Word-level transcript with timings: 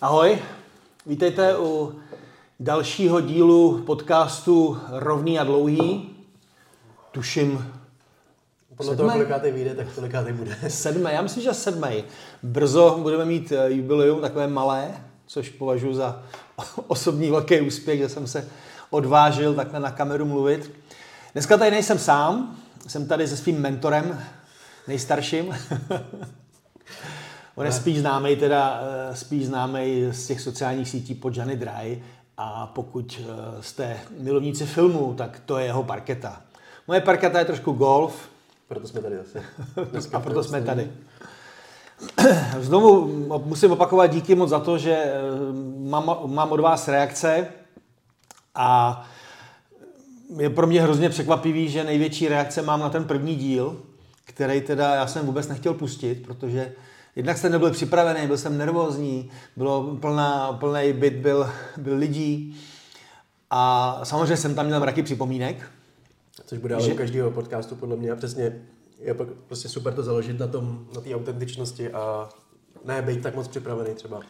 Ahoj, 0.00 0.38
vítejte 1.06 1.58
u 1.58 2.00
dalšího 2.60 3.20
dílu 3.20 3.82
podcastu 3.86 4.80
Rovný 4.88 5.38
a 5.38 5.44
dlouhý. 5.44 6.10
Tuším 7.10 7.74
Podle 8.76 8.96
toho, 8.96 9.10
kolikátej 9.10 9.52
vyjde, 9.52 9.74
tak 9.74 9.94
kolikátej 9.94 10.32
bude. 10.32 10.56
sedmý, 10.68 11.10
já 11.12 11.22
myslím, 11.22 11.42
že 11.42 11.54
sedmý. 11.54 12.04
Brzo 12.42 12.98
budeme 13.02 13.24
mít 13.24 13.52
eh, 13.52 13.72
jubileum 13.72 14.20
takové 14.20 14.46
malé, 14.46 14.94
což 15.26 15.48
považuji 15.48 15.94
za 15.94 16.22
osobní 16.86 17.30
velký 17.30 17.60
úspěch, 17.60 17.98
že 17.98 18.08
jsem 18.08 18.26
se 18.26 18.48
odvážil 18.90 19.54
takhle 19.54 19.80
na 19.80 19.90
kameru 19.90 20.24
mluvit. 20.24 20.70
Dneska 21.32 21.56
tady 21.56 21.70
nejsem 21.70 21.98
sám, 21.98 22.56
jsem 22.86 23.08
tady 23.08 23.28
se 23.28 23.36
svým 23.36 23.60
mentorem, 23.60 24.20
nejstarším. 24.88 25.54
On 27.58 27.66
je 27.66 27.72
spíš 27.72 27.98
známý, 27.98 28.36
teda 28.36 28.80
eh, 28.82 29.16
spíš 29.16 29.46
známý 29.46 30.08
z 30.10 30.26
těch 30.26 30.40
sociálních 30.40 30.88
sítí 30.88 31.14
pod 31.14 31.36
Johnny 31.36 31.56
Dry 31.56 32.02
a 32.36 32.66
pokud 32.66 33.20
eh, 33.20 33.62
jste 33.62 33.96
milovníci 34.18 34.66
filmu, 34.66 35.14
tak 35.14 35.42
to 35.46 35.58
je 35.58 35.64
jeho 35.64 35.82
parketa. 35.82 36.42
Moje 36.88 37.00
parketa 37.00 37.38
je 37.38 37.44
trošku 37.44 37.72
golf. 37.72 38.28
Proto 38.68 38.88
jsme 38.88 39.00
tady 39.00 39.16
zase. 39.16 39.42
a 40.16 40.20
proto 40.20 40.44
jsme 40.44 40.62
tady. 40.62 40.90
Znovu 42.60 43.06
musím 43.44 43.72
opakovat 43.72 44.06
díky 44.06 44.34
moc 44.34 44.50
za 44.50 44.60
to, 44.60 44.78
že 44.78 44.92
eh, 44.92 45.12
mám, 45.78 46.18
mám 46.26 46.52
od 46.52 46.60
vás 46.60 46.88
reakce 46.88 47.48
a 48.54 49.04
je 50.36 50.50
pro 50.50 50.66
mě 50.66 50.82
hrozně 50.82 51.08
překvapivý, 51.08 51.68
že 51.68 51.84
největší 51.84 52.28
reakce 52.28 52.62
mám 52.62 52.80
na 52.80 52.90
ten 52.90 53.04
první 53.04 53.36
díl, 53.36 53.82
který 54.24 54.60
teda 54.60 54.94
já 54.94 55.06
jsem 55.06 55.26
vůbec 55.26 55.48
nechtěl 55.48 55.74
pustit, 55.74 56.26
protože 56.26 56.72
jednak 57.16 57.38
jsem 57.38 57.52
nebyl 57.52 57.70
připravený, 57.70 58.26
byl 58.26 58.38
jsem 58.38 58.58
nervózní, 58.58 59.30
bylo 59.56 59.96
plná, 59.96 60.52
plný 60.52 60.92
byt 60.92 61.14
byl, 61.14 61.50
byl 61.76 61.96
lidí 61.96 62.56
a 63.50 64.00
samozřejmě 64.02 64.36
jsem 64.36 64.54
tam 64.54 64.66
měl 64.66 64.80
mraky 64.80 65.02
připomínek. 65.02 65.70
Což 66.46 66.58
bude 66.58 66.74
ale 66.74 66.84
že... 66.84 66.92
u 66.92 66.96
každého 66.96 67.30
podcastu 67.30 67.76
podle 67.76 67.96
mě 67.96 68.10
a 68.10 68.16
přesně 68.16 68.62
je 68.98 69.14
prostě 69.46 69.68
super 69.68 69.94
to 69.94 70.02
založit 70.02 70.38
na 70.38 70.46
tom, 70.46 70.86
na 70.94 71.00
té 71.00 71.14
autentičnosti 71.14 71.90
a 71.90 72.28
ne 72.84 73.02
být 73.02 73.22
tak 73.22 73.34
moc 73.34 73.48
připravený 73.48 73.94
třeba 73.94 74.20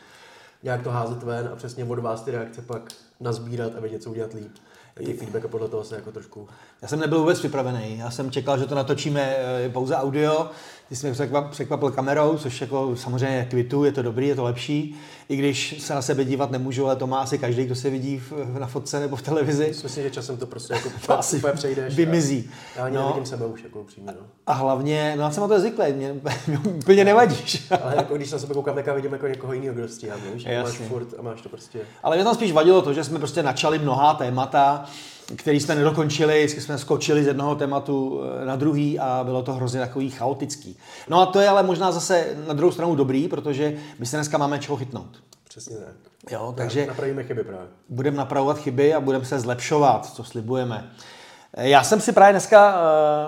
nějak 0.62 0.82
to 0.82 0.90
házet 0.90 1.22
ven 1.22 1.50
a 1.52 1.56
přesně 1.56 1.84
od 1.84 1.98
vás 1.98 2.22
ty 2.22 2.30
reakce 2.30 2.62
pak 2.62 2.82
nazbírat 3.20 3.72
a 3.76 3.80
vědět, 3.80 4.02
co 4.02 4.10
udělat 4.10 4.34
líp 4.34 4.52
taky 4.94 5.12
feedback 5.12 5.44
a 5.44 5.48
podle 5.48 5.68
toho 5.68 5.84
se 5.84 5.94
jako 5.94 6.12
trošku... 6.12 6.48
Já 6.82 6.88
jsem 6.88 7.00
nebyl 7.00 7.18
vůbec 7.18 7.38
připravený. 7.38 7.98
Já 7.98 8.10
jsem 8.10 8.30
čekal, 8.30 8.58
že 8.58 8.66
to 8.66 8.74
natočíme 8.74 9.36
eh, 9.38 9.68
pouze 9.68 9.96
audio. 9.96 10.50
Mě 10.90 11.14
překvapil 11.50 11.90
kamerou, 11.90 12.38
což 12.38 12.60
jako 12.60 12.96
samozřejmě 12.96 13.46
kvitu, 13.50 13.84
je 13.84 13.92
to 13.92 14.02
dobrý, 14.02 14.28
je 14.28 14.34
to 14.34 14.44
lepší. 14.44 14.96
I 15.28 15.36
když 15.36 15.82
se 15.82 15.94
na 15.94 16.02
sebe 16.02 16.24
dívat 16.24 16.50
nemůžu, 16.50 16.86
ale 16.86 16.96
to 16.96 17.06
má 17.06 17.18
asi 17.18 17.38
každý, 17.38 17.64
kdo 17.64 17.74
se 17.74 17.90
vidí 17.90 18.18
v, 18.18 18.58
na 18.58 18.66
fotce 18.66 19.00
nebo 19.00 19.16
v 19.16 19.22
televizi. 19.22 19.74
Myslím, 19.82 20.04
že 20.04 20.10
časem 20.10 20.36
to 20.36 20.46
prostě 20.46 20.74
jako 20.74 20.90
to 21.06 21.18
asi 21.18 21.42
přejdeš. 21.54 21.94
Vymizí. 21.94 22.50
Já 22.76 22.84
ani 22.84 22.96
no. 22.96 23.02
nevidím 23.02 23.26
sebe 23.26 23.46
už 23.46 23.62
jako 23.62 23.80
upřímně. 23.80 24.12
No. 24.20 24.26
A 24.46 24.52
hlavně, 24.52 25.14
no 25.16 25.22
já 25.22 25.30
jsem 25.30 25.40
na 25.40 25.48
to 25.48 25.60
zvyklý, 25.60 25.92
mě, 25.92 26.14
mě 26.46 26.58
úplně 26.58 27.04
nevadíš. 27.04 27.72
ale 27.82 27.96
jako 27.96 28.16
když 28.16 28.32
na 28.32 28.38
sebe 28.38 28.54
koukám, 28.54 28.74
tak 28.74 28.86
já 28.86 28.94
vidím 28.94 29.12
jako 29.12 29.26
někoho 29.26 29.52
jiného, 29.52 29.74
kdo 29.74 29.88
stíhá, 29.88 30.16
víš? 30.34 30.46
Máš 30.62 30.74
furt 30.74 31.08
a 31.18 31.22
máš 31.22 31.42
to 31.42 31.48
prostě... 31.48 31.80
Ale 32.02 32.16
mě 32.16 32.24
tam 32.24 32.34
spíš 32.34 32.52
vadilo 32.52 32.82
to, 32.82 32.92
že 32.92 33.04
jsme 33.04 33.18
prostě 33.18 33.42
načali 33.42 33.78
mnohá 33.78 34.14
témata, 34.14 34.86
který 35.36 35.60
jsme 35.60 35.74
nedokončili, 35.74 36.38
vždycky 36.38 36.60
jsme 36.60 36.78
skočili 36.78 37.24
z 37.24 37.26
jednoho 37.26 37.54
tématu 37.54 38.20
eh, 38.42 38.44
na 38.44 38.56
druhý 38.56 38.98
a 38.98 39.24
bylo 39.24 39.42
to 39.42 39.52
hrozně 39.52 39.80
takový 39.80 40.10
chaotický. 40.10 40.76
No 41.08 41.20
a 41.20 41.26
to 41.26 41.40
je 41.40 41.48
ale 41.48 41.62
možná 41.62 41.92
zase 41.92 42.26
na 42.46 42.54
druhou 42.54 42.72
stranu 42.72 42.94
dobrý, 42.94 43.28
protože 43.28 43.74
my 43.98 44.06
se 44.06 44.16
dneska 44.16 44.38
máme 44.38 44.58
čeho 44.58 44.76
chytnout. 44.76 45.22
Přesně 45.48 45.76
tak. 45.76 45.94
Jo, 46.30 46.54
takže 46.56 46.86
napravíme 46.86 47.24
chyby 47.24 47.44
právě. 47.44 47.66
Budeme 47.88 48.16
napravovat 48.16 48.58
chyby 48.58 48.94
a 48.94 49.00
budeme 49.00 49.24
se 49.24 49.40
zlepšovat, 49.40 50.06
co 50.06 50.24
slibujeme. 50.24 50.90
Já 51.56 51.84
jsem 51.84 52.00
si 52.00 52.12
právě 52.12 52.32
dneska 52.32 52.80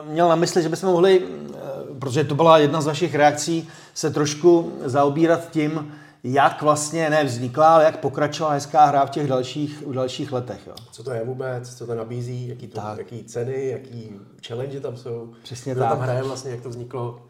uh, 0.02 0.12
měl 0.12 0.28
na 0.28 0.34
mysli, 0.34 0.62
že 0.62 0.68
bychom 0.68 0.90
mohli, 0.90 1.18
uh, 1.18 1.98
protože 1.98 2.24
to 2.24 2.34
byla 2.34 2.58
jedna 2.58 2.80
z 2.80 2.86
vašich 2.86 3.14
reakcí, 3.14 3.68
se 3.94 4.10
trošku 4.10 4.72
zaobírat 4.84 5.50
tím, 5.50 5.92
jak 6.24 6.62
vlastně 6.62 7.10
ne 7.10 7.24
vznikla, 7.24 7.74
ale 7.74 7.84
jak 7.84 7.96
pokračovala 8.00 8.54
hezká 8.54 8.84
hra 8.84 9.06
v 9.06 9.10
těch 9.10 9.26
dalších, 9.28 9.82
v 9.86 9.92
dalších 9.92 10.32
letech. 10.32 10.60
Jo. 10.66 10.74
Co 10.92 11.02
to 11.02 11.10
je 11.10 11.24
vůbec, 11.24 11.76
co 11.76 11.86
to 11.86 11.94
nabízí, 11.94 12.48
jaký, 12.48 12.66
to, 12.66 12.80
jaký 12.98 13.24
ceny, 13.24 13.68
jaký 13.68 14.12
challenge 14.46 14.80
tam 14.80 14.96
jsou. 14.96 15.32
Přesně 15.42 15.72
Kdo 15.72 15.80
tak. 15.82 15.90
tam 15.90 16.00
hraje 16.00 16.22
vlastně, 16.22 16.50
jak 16.50 16.60
to 16.60 16.68
vzniklo. 16.70 17.20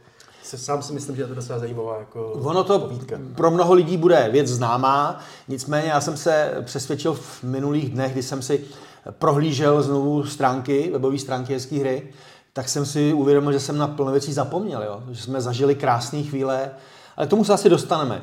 Sám 0.43 0.83
si 0.83 0.93
myslím, 0.93 1.17
že 1.17 1.23
je 1.23 1.27
to 1.27 1.35
docela 1.35 1.59
zajímavá 1.59 1.99
jako 1.99 2.33
Ono 2.33 2.65
to 2.65 2.79
povídka. 2.79 3.17
pro 3.37 3.51
mnoho 3.51 3.75
lidí 3.75 3.97
bude 3.97 4.29
věc 4.33 4.47
známá, 4.49 5.21
nicméně 5.49 5.89
já 5.89 6.01
jsem 6.01 6.17
se 6.17 6.53
přesvědčil 6.65 7.15
v 7.15 7.43
minulých 7.43 7.91
dnech, 7.91 8.13
kdy 8.13 8.23
jsem 8.23 8.43
si 8.43 8.65
prohlížel 9.11 9.83
znovu 9.83 10.25
stránky, 10.25 10.91
webové 10.93 11.19
stránky 11.19 11.53
hezké 11.53 11.77
hry, 11.77 12.09
tak 12.53 12.69
jsem 12.69 12.87
si 12.87 13.13
uvědomil, 13.13 13.53
že 13.53 13.61
jsem 13.61 13.79
na 13.79 13.87
plno 13.89 14.13
věcí 14.13 14.33
zapomněl, 14.33 14.83
jo? 14.83 15.03
že 15.11 15.23
jsme 15.23 15.41
zažili 15.41 15.75
krásné 15.75 16.23
chvíle, 16.23 16.71
ale 17.17 17.27
tomu 17.27 17.45
se 17.45 17.53
asi 17.53 17.69
dostaneme. 17.69 18.23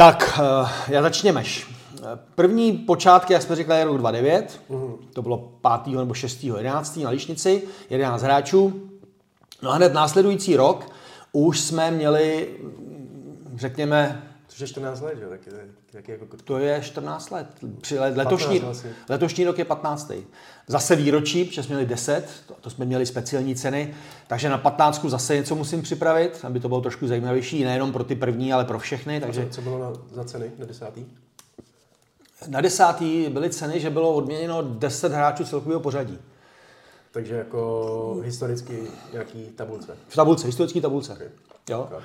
Tak, 0.00 0.40
eh, 0.42 0.68
já 0.88 1.02
začněmeš. 1.02 1.66
První 2.34 2.72
počátky, 2.72 3.32
jak 3.32 3.42
jsme 3.42 3.56
říkali, 3.56 3.78
je 3.78 3.84
rok 3.84 3.98
2009. 3.98 4.60
Mm. 4.68 4.94
To 5.12 5.22
bylo 5.22 5.52
5. 5.84 5.98
nebo 5.98 6.14
6. 6.14 6.44
11. 6.44 6.96
na 6.96 7.10
Lišnici, 7.10 7.62
11 7.90 8.22
hráčů. 8.22 8.90
No 9.62 9.70
a 9.70 9.74
hned 9.74 9.94
následující 9.94 10.56
rok 10.56 10.92
už 11.32 11.60
jsme 11.60 11.90
měli, 11.90 12.48
řekněme, 13.56 14.22
Což 14.60 14.68
je 14.68 14.72
14 14.72 15.00
let, 15.00 15.18
že? 15.18 15.28
Taky, 15.28 15.50
taky 15.92 16.12
jako... 16.12 16.26
To 16.44 16.58
je 16.58 16.80
14 16.82 17.30
let. 17.30 17.46
Při 17.80 17.98
letošní, 17.98 18.62
letošní 19.08 19.44
rok 19.44 19.58
je 19.58 19.64
15. 19.64 20.12
Zase 20.66 20.96
výročí, 20.96 21.44
protože 21.44 21.62
jsme 21.62 21.74
měli 21.74 21.88
10, 21.88 22.28
to, 22.46 22.54
to 22.60 22.70
jsme 22.70 22.84
měli 22.84 23.06
speciální 23.06 23.54
ceny, 23.54 23.94
takže 24.26 24.48
na 24.48 24.58
15 24.58 25.04
zase 25.04 25.36
něco 25.36 25.54
musím 25.54 25.82
připravit, 25.82 26.40
aby 26.42 26.60
to 26.60 26.68
bylo 26.68 26.80
trošku 26.80 27.06
zajímavější, 27.06 27.64
nejenom 27.64 27.92
pro 27.92 28.04
ty 28.04 28.14
první, 28.14 28.52
ale 28.52 28.64
pro 28.64 28.78
všechny. 28.78 29.20
Takže... 29.20 29.48
Co, 29.50 29.62
bylo 29.62 29.78
na, 29.78 29.92
za 30.12 30.24
ceny 30.24 30.50
na 30.58 30.66
desátý? 30.66 31.06
Na 32.48 32.60
desátý 32.60 33.28
byly 33.28 33.50
ceny, 33.50 33.80
že 33.80 33.90
bylo 33.90 34.14
odměněno 34.14 34.62
10 34.62 35.12
hráčů 35.12 35.44
celkového 35.44 35.80
pořadí. 35.80 36.18
Takže 37.12 37.34
jako 37.34 38.20
historicky 38.24 38.82
nějaký 39.12 39.44
tabulce? 39.44 39.96
V 40.08 40.16
tabulce, 40.16 40.46
historický 40.46 40.80
tabulce. 40.80 41.12
Okay. 41.12 41.28
Jo. 41.70 41.80
Okay. 41.80 42.00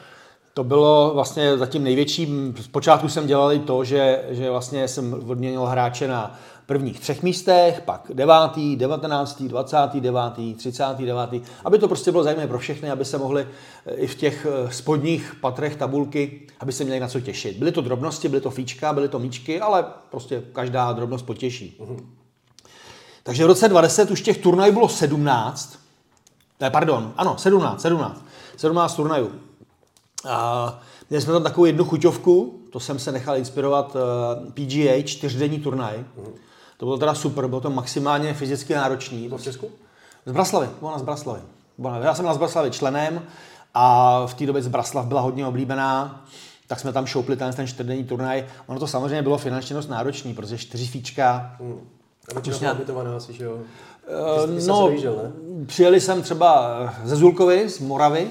To 0.56 0.64
bylo 0.64 1.12
vlastně 1.14 1.58
zatím 1.58 1.84
největší. 1.84 2.54
Zpočátku 2.62 3.10
jsem 3.10 3.28
dělal 3.28 3.54
i 3.54 3.60
to, 3.60 3.84
že, 3.84 4.26
že 4.30 4.50
vlastně 4.50 4.88
jsem 4.88 5.14
odměnil 5.30 5.66
hráče 5.66 6.08
na 6.08 6.40
prvních 6.66 7.00
třech 7.00 7.24
místech, 7.24 7.82
pak 7.82 8.12
devátý, 8.14 8.76
devatenáctý, 8.76 9.48
dvacátý, 9.48 10.02
devátý, 10.02 10.54
třicátý, 10.54 11.06
devátý, 11.06 11.42
aby 11.66 11.80
to 11.80 11.88
prostě 11.88 12.12
bylo 12.12 12.24
zajímavé 12.24 12.48
pro 12.48 12.60
všechny, 12.60 12.92
aby 12.92 13.06
se 13.06 13.18
mohli 13.18 13.48
eh, 13.86 13.94
i 13.96 14.08
v 14.08 14.16
těch 14.16 14.48
eh, 14.50 14.72
spodních 14.72 15.36
patrech 15.42 15.76
tabulky, 15.76 16.48
aby 16.60 16.72
se 16.72 16.84
měli 16.84 17.00
na 17.00 17.08
co 17.08 17.20
těšit. 17.20 17.58
Byly 17.58 17.72
to 17.72 17.82
drobnosti, 17.82 18.30
byly 18.30 18.42
to 18.42 18.50
fíčka, 18.50 18.94
byly 18.94 19.10
to 19.10 19.20
míčky, 19.20 19.62
ale 19.62 19.86
prostě 20.12 20.44
každá 20.54 20.94
drobnost 20.94 21.26
potěší. 21.26 21.78
Mm-hmm. 21.80 22.06
Takže 23.24 23.44
v 23.44 23.48
roce 23.48 23.70
2010 23.70 24.12
už 24.12 24.22
těch 24.22 24.38
turnajů 24.38 24.74
bylo 24.74 24.90
17, 24.90 25.80
ne, 26.62 26.70
pardon, 26.70 27.14
ano, 27.18 27.36
17, 27.38 27.82
17, 27.82 28.26
17 28.58 28.96
turnajů. 28.96 29.32
A 30.30 30.80
měli 31.10 31.22
jsme 31.22 31.34
tam 31.34 31.44
takovou 31.44 31.66
jednu 31.66 31.86
chuťovku, 31.86 32.60
to 32.70 32.80
jsem 32.80 33.00
se 33.00 33.12
nechal 33.12 33.38
inspirovat 33.38 33.96
uh, 33.96 34.52
PGA, 34.52 35.04
čtyřdenní 35.04 35.60
turnaj. 35.60 35.98
Mm. 35.98 36.34
To 36.78 36.86
bylo 36.86 36.98
teda 36.98 37.16
super, 37.16 37.48
bylo 37.48 37.62
to 37.62 37.70
maximálně 37.70 38.34
fyzicky 38.34 38.74
náročný. 38.74 39.30
To 39.30 39.38
v 39.38 39.44
Česku? 39.44 39.70
Z 40.26 40.32
Braslavy, 40.32 40.70
bylo 40.80 40.92
na 40.92 41.00
z 41.00 41.02
Braslavy. 41.02 41.40
Já 42.02 42.16
jsem 42.16 42.26
na 42.26 42.34
z 42.34 42.38
Braslavy 42.38 42.72
členem 42.72 43.22
a 43.74 44.26
v 44.26 44.34
té 44.34 44.46
době 44.46 44.62
z 44.62 44.68
Braslav 44.68 45.06
byla 45.06 45.22
hodně 45.22 45.48
oblíbená, 45.48 46.26
tak 46.68 46.80
jsme 46.80 46.94
tam 46.94 47.06
šoupli 47.06 47.36
ten, 47.36 47.54
ten 47.54 47.68
čtyřdenní 47.68 48.04
turnaj. 48.04 48.46
Ono 48.68 48.80
to 48.80 48.88
samozřejmě 48.88 49.22
bylo 49.22 49.38
finančně 49.38 49.76
dost 49.76 49.88
náročný, 49.88 50.34
protože 50.34 50.58
čtyři 50.58 50.88
fíčka. 50.88 51.56
Mm. 51.60 51.80
A 52.36 52.42
to 52.86 52.94
byla 52.94 53.18
asi, 53.18 53.34
že 53.34 53.44
jo? 53.44 53.54
Uh, 53.54 54.68
no, 54.68 54.92
přijeli 55.66 56.02
jsem 56.02 56.22
třeba 56.22 56.80
ze 57.04 57.16
Zulkovy, 57.16 57.70
z 57.70 57.80
Moravy, 57.80 58.28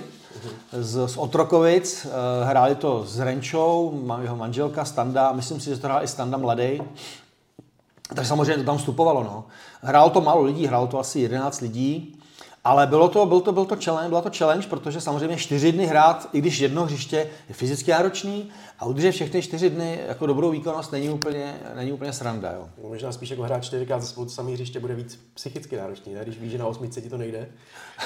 z, 0.72 1.08
z 1.08 1.16
Otrokovic, 1.16 2.06
eh, 2.06 2.44
hráli 2.44 2.74
to 2.74 3.04
s 3.06 3.18
Renčou, 3.18 4.02
jeho 4.22 4.36
manželka 4.36 4.84
Standa, 4.84 5.32
myslím 5.32 5.60
si, 5.60 5.70
že 5.70 5.76
to 5.76 5.86
hrál 5.86 6.04
i 6.04 6.08
Standa 6.08 6.38
mladý. 6.38 6.80
Takže 8.14 8.28
samozřejmě 8.28 8.56
to 8.56 8.64
tam 8.64 8.78
vstupovalo. 8.78 9.22
No. 9.22 9.44
Hrálo 9.82 10.10
to 10.10 10.20
málo 10.20 10.42
lidí, 10.42 10.66
hrálo 10.66 10.86
to 10.86 10.98
asi 10.98 11.20
11 11.20 11.60
lidí, 11.60 12.18
ale 12.64 12.86
bylo 12.86 13.08
to, 13.08 13.26
byl 13.26 13.40
to, 13.40 13.52
byl 13.52 13.64
to 13.64 13.76
challenge, 13.84 14.08
byla 14.08 14.20
to 14.20 14.30
challenge, 14.38 14.68
protože 14.68 15.00
samozřejmě 15.00 15.36
čtyři 15.36 15.72
dny 15.72 15.86
hrát, 15.86 16.28
i 16.32 16.38
když 16.38 16.58
jedno 16.58 16.84
hřiště 16.84 17.16
je 17.48 17.54
fyzicky 17.54 17.90
náročný 17.90 18.50
a 18.78 18.84
udržet 18.84 19.12
všechny 19.12 19.42
čtyři 19.42 19.70
dny 19.70 19.98
jako 20.08 20.26
dobrou 20.26 20.50
výkonnost 20.50 20.92
není 20.92 21.08
úplně, 21.08 21.60
není 21.74 21.92
úplně 21.92 22.12
sranda. 22.12 22.52
Jo. 22.52 22.68
Možná 22.88 23.12
spíš 23.12 23.30
jako 23.30 23.42
hrát 23.42 23.64
čtyřikrát 23.64 24.00
za 24.00 24.06
spolu 24.06 24.28
samý 24.28 24.52
hřiště 24.52 24.80
bude 24.80 24.94
víc 24.94 25.20
psychicky 25.34 25.76
náročný, 25.76 26.14
ne? 26.14 26.20
když 26.22 26.38
víš, 26.38 26.52
že 26.52 26.58
na 26.58 26.66
osmičce 26.66 27.00
ti 27.00 27.10
to 27.10 27.18
nejde 27.18 27.48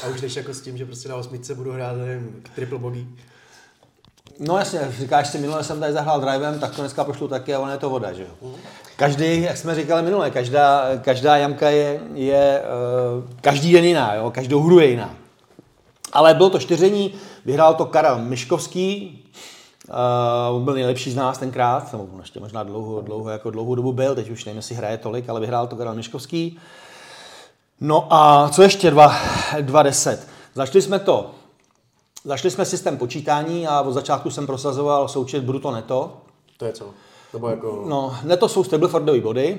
a 0.02 0.08
už 0.08 0.20
jdeš 0.20 0.36
jako 0.36 0.54
s 0.54 0.60
tím, 0.60 0.78
že 0.78 0.86
prostě 0.86 1.08
na 1.08 1.16
osmičce 1.16 1.54
budu 1.54 1.72
hrát 1.72 1.96
nevím, 1.96 2.42
triple 2.54 2.78
bogey. 2.78 3.06
No 4.40 4.58
jasně, 4.58 4.80
říkáš 4.98 5.28
si, 5.28 5.38
minule 5.38 5.64
jsem 5.64 5.80
tady 5.80 5.92
zahrál 5.92 6.20
drivem, 6.20 6.58
tak 6.58 6.74
to 6.74 6.82
dneska 6.82 7.04
pošlu 7.04 7.28
taky 7.28 7.54
a 7.54 7.58
ono 7.58 7.72
je 7.72 7.78
to 7.78 7.90
voda, 7.90 8.12
že 8.12 8.22
jo. 8.22 8.50
Každý, 8.96 9.42
jak 9.42 9.56
jsme 9.56 9.74
říkali 9.74 10.02
minule, 10.02 10.30
každá, 10.30 10.84
každá 11.02 11.36
jamka 11.36 11.70
je, 11.70 12.00
je 12.14 12.62
uh, 13.18 13.24
každý 13.40 13.72
den 13.72 13.84
jiná, 13.84 14.14
jo? 14.14 14.30
každou 14.30 14.62
hru 14.62 14.78
je 14.78 14.90
jiná. 14.90 15.14
Ale 16.12 16.34
bylo 16.34 16.50
to 16.50 16.58
čtyření, 16.58 17.14
vyhrál 17.44 17.74
to 17.74 17.86
Karel 17.86 18.18
Miškovský, 18.18 19.24
uh, 19.88 20.56
on 20.56 20.64
byl 20.64 20.74
nejlepší 20.74 21.10
z 21.10 21.16
nás 21.16 21.38
tenkrát, 21.38 21.92
nebo 21.92 22.08
ještě 22.20 22.40
možná 22.40 22.62
dlouho, 22.62 23.00
dlouho, 23.00 23.30
jako 23.30 23.50
dlouhou 23.50 23.74
dobu 23.74 23.92
byl, 23.92 24.14
teď 24.14 24.30
už 24.30 24.44
nevím, 24.44 24.56
jestli 24.56 24.74
hraje 24.74 24.98
tolik, 24.98 25.28
ale 25.28 25.40
vyhrál 25.40 25.66
to 25.66 25.76
Karel 25.76 25.94
Miškovský. 25.94 26.58
No 27.80 28.06
a 28.10 28.48
co 28.52 28.62
ještě 28.62 28.90
2.10? 28.90 30.18
Začali 30.54 30.82
jsme 30.82 30.98
to 30.98 31.30
Zašli 32.24 32.50
jsme 32.50 32.64
systém 32.64 32.96
počítání 32.96 33.66
a 33.66 33.80
od 33.80 33.92
začátku 33.92 34.30
jsem 34.30 34.46
prosazoval 34.46 35.08
součet 35.08 35.44
bruto 35.44 35.70
neto. 35.70 36.16
To 36.56 36.64
je 36.64 36.72
co? 36.72 36.90
Nebo 37.32 37.48
jako... 37.48 37.84
No, 37.88 38.16
neto 38.24 38.48
jsou 38.48 38.64
Stablefordové 38.64 39.20
body. 39.20 39.58